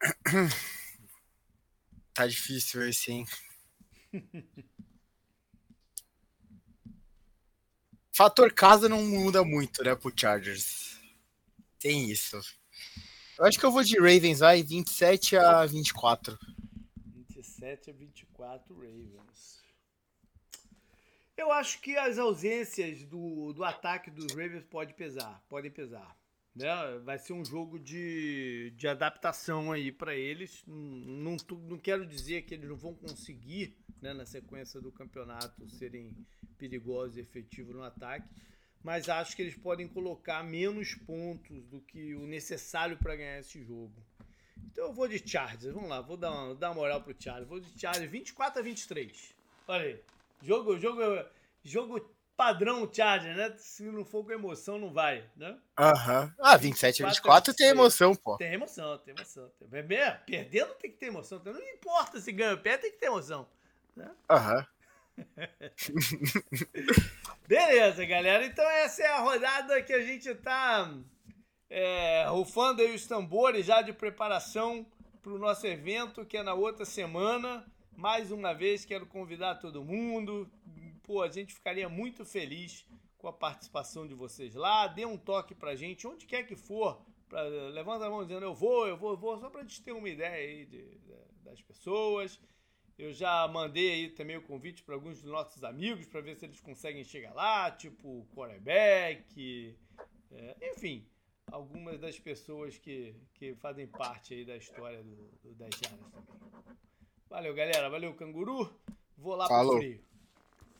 Tá 2.12 2.26
difícil 2.26 2.86
esse, 2.88 3.12
hein? 3.12 3.26
Fator 8.12 8.52
casa 8.52 8.88
não 8.88 9.02
muda 9.02 9.42
muito, 9.42 9.82
né, 9.82 9.94
pro 9.94 10.12
Chargers. 10.14 11.00
Tem 11.78 12.10
isso. 12.10 12.38
Eu 13.38 13.46
acho 13.46 13.58
que 13.58 13.64
eu 13.64 13.72
vou 13.72 13.82
de 13.82 13.96
Ravens, 13.98 14.40
vai, 14.40 14.62
27 14.62 15.36
a 15.38 15.64
24. 15.64 16.38
27 17.06 17.88
a 17.88 17.92
24 17.94 18.74
Ravens. 18.74 19.62
Eu 21.34 21.50
acho 21.50 21.80
que 21.80 21.96
as 21.96 22.18
ausências 22.18 23.02
do, 23.06 23.54
do 23.54 23.64
ataque 23.64 24.10
dos 24.10 24.30
Ravens 24.32 24.64
pode 24.64 24.92
pesar, 24.92 25.42
podem 25.48 25.70
pesar. 25.70 26.14
Né? 26.54 26.66
Vai 27.04 27.18
ser 27.18 27.32
um 27.32 27.44
jogo 27.44 27.78
de, 27.78 28.72
de 28.76 28.88
adaptação 28.88 29.72
aí 29.72 29.92
para 29.92 30.14
eles. 30.14 30.62
Não, 30.66 30.76
não, 30.76 31.36
não 31.68 31.78
quero 31.78 32.06
dizer 32.06 32.42
que 32.42 32.54
eles 32.54 32.68
não 32.68 32.76
vão 32.76 32.94
conseguir, 32.94 33.76
né, 34.00 34.12
na 34.12 34.26
sequência 34.26 34.80
do 34.80 34.90
campeonato, 34.90 35.68
serem 35.70 36.12
perigosos 36.58 37.16
e 37.16 37.20
efetivos 37.20 37.74
no 37.74 37.82
ataque, 37.82 38.28
mas 38.82 39.08
acho 39.08 39.34
que 39.34 39.42
eles 39.42 39.56
podem 39.56 39.88
colocar 39.88 40.42
menos 40.42 40.94
pontos 40.94 41.64
do 41.66 41.80
que 41.80 42.14
o 42.14 42.26
necessário 42.26 42.98
para 42.98 43.16
ganhar 43.16 43.38
esse 43.38 43.62
jogo. 43.64 43.94
Então 44.66 44.86
eu 44.86 44.92
vou 44.92 45.08
de 45.08 45.18
Chargers, 45.26 45.74
vamos 45.74 45.88
lá, 45.88 46.00
vou 46.00 46.16
dar 46.16 46.30
uma, 46.30 46.54
dar 46.54 46.68
uma 46.68 46.76
moral 46.76 47.02
pro 47.02 47.14
Chargers. 47.18 47.48
Vou 47.48 47.60
de 47.60 47.80
Chargers 47.80 48.10
24 48.10 48.60
a 48.60 48.62
23. 48.62 49.34
Olha 49.68 49.84
aí. 49.84 50.00
Jogo, 50.42 50.78
jogo, 50.78 51.02
jogo 51.62 52.10
padrão 52.40 52.90
Charger, 52.90 53.36
né? 53.36 53.54
Se 53.58 53.82
não 53.82 54.02
for 54.02 54.24
com 54.24 54.32
emoção, 54.32 54.78
não 54.78 54.90
vai, 54.90 55.22
né? 55.36 55.58
Aham. 55.78 56.22
Uhum. 56.22 56.32
Ah, 56.38 56.56
27 56.56 57.04
a 57.04 57.08
24 57.08 57.52
tem 57.52 57.66
emoção, 57.66 58.14
pô. 58.14 58.38
Tem 58.38 58.54
emoção, 58.54 58.96
tem 58.96 59.14
emoção. 59.14 59.52
Tem... 59.58 59.68
Perdendo 60.24 60.72
tem 60.76 60.90
que 60.90 60.96
ter 60.96 61.08
emoção. 61.08 61.38
Não 61.44 61.60
importa 61.60 62.18
se 62.18 62.32
ganha 62.32 62.52
ou 62.52 62.56
perde, 62.56 62.84
tem 62.84 62.92
que 62.92 62.96
ter 62.96 63.08
emoção. 63.08 63.46
Né? 63.94 64.10
Aham. 64.30 64.66
Uhum. 65.18 65.18
Beleza, 67.46 68.06
galera. 68.06 68.46
Então 68.46 68.64
essa 68.70 69.02
é 69.02 69.08
a 69.08 69.18
rodada 69.18 69.82
que 69.82 69.92
a 69.92 70.00
gente 70.00 70.34
tá 70.36 70.94
é, 71.68 72.24
rufando 72.26 72.80
aí 72.80 72.94
os 72.94 73.06
tambores 73.06 73.66
já 73.66 73.82
de 73.82 73.92
preparação 73.92 74.86
para 75.20 75.32
o 75.32 75.38
nosso 75.38 75.66
evento, 75.66 76.24
que 76.24 76.38
é 76.38 76.42
na 76.42 76.54
outra 76.54 76.86
semana. 76.86 77.70
Mais 77.94 78.32
uma 78.32 78.54
vez, 78.54 78.86
quero 78.86 79.04
convidar 79.04 79.56
todo 79.56 79.84
mundo. 79.84 80.50
Pô, 81.10 81.22
a 81.22 81.28
gente 81.28 81.52
ficaria 81.52 81.88
muito 81.88 82.24
feliz 82.24 82.86
com 83.18 83.26
a 83.26 83.32
participação 83.32 84.06
de 84.06 84.14
vocês 84.14 84.54
lá. 84.54 84.86
Dê 84.86 85.04
um 85.04 85.18
toque 85.18 85.56
pra 85.56 85.74
gente, 85.74 86.06
onde 86.06 86.24
quer 86.24 86.44
que 86.44 86.54
for. 86.54 87.04
Pra, 87.28 87.42
levanta 87.42 88.06
a 88.06 88.10
mão 88.10 88.22
dizendo 88.22 88.44
eu 88.44 88.54
vou, 88.54 88.86
eu 88.86 88.96
vou, 88.96 89.10
eu 89.10 89.16
vou, 89.16 89.36
só 89.40 89.50
pra 89.50 89.62
gente 89.62 89.82
ter 89.82 89.90
uma 89.90 90.08
ideia 90.08 90.36
aí 90.36 90.66
de, 90.66 90.98
de, 90.98 91.12
das 91.42 91.60
pessoas. 91.62 92.40
Eu 92.96 93.12
já 93.12 93.48
mandei 93.48 93.90
aí 93.90 94.10
também 94.10 94.36
o 94.36 94.42
convite 94.42 94.84
para 94.84 94.94
alguns 94.94 95.20
dos 95.20 95.28
nossos 95.28 95.64
amigos 95.64 96.06
para 96.06 96.20
ver 96.20 96.36
se 96.36 96.46
eles 96.46 96.60
conseguem 96.60 97.02
chegar 97.02 97.34
lá, 97.34 97.72
tipo 97.72 98.24
quarterback, 98.32 99.76
é, 100.30 100.70
enfim, 100.70 101.04
algumas 101.50 101.98
das 101.98 102.20
pessoas 102.20 102.78
que, 102.78 103.16
que 103.34 103.56
fazem 103.56 103.88
parte 103.88 104.32
aí 104.32 104.44
da 104.44 104.56
história 104.56 105.02
do, 105.02 105.16
do 105.42 105.54
10 105.56 105.70
Jardas 105.74 106.12
também. 106.12 106.76
Valeu, 107.28 107.52
galera. 107.52 107.90
Valeu, 107.90 108.14
canguru. 108.14 108.72
Vou 109.18 109.34
lá 109.34 109.48
Falou. 109.48 109.72
pro 109.72 109.80
frio. 109.80 110.09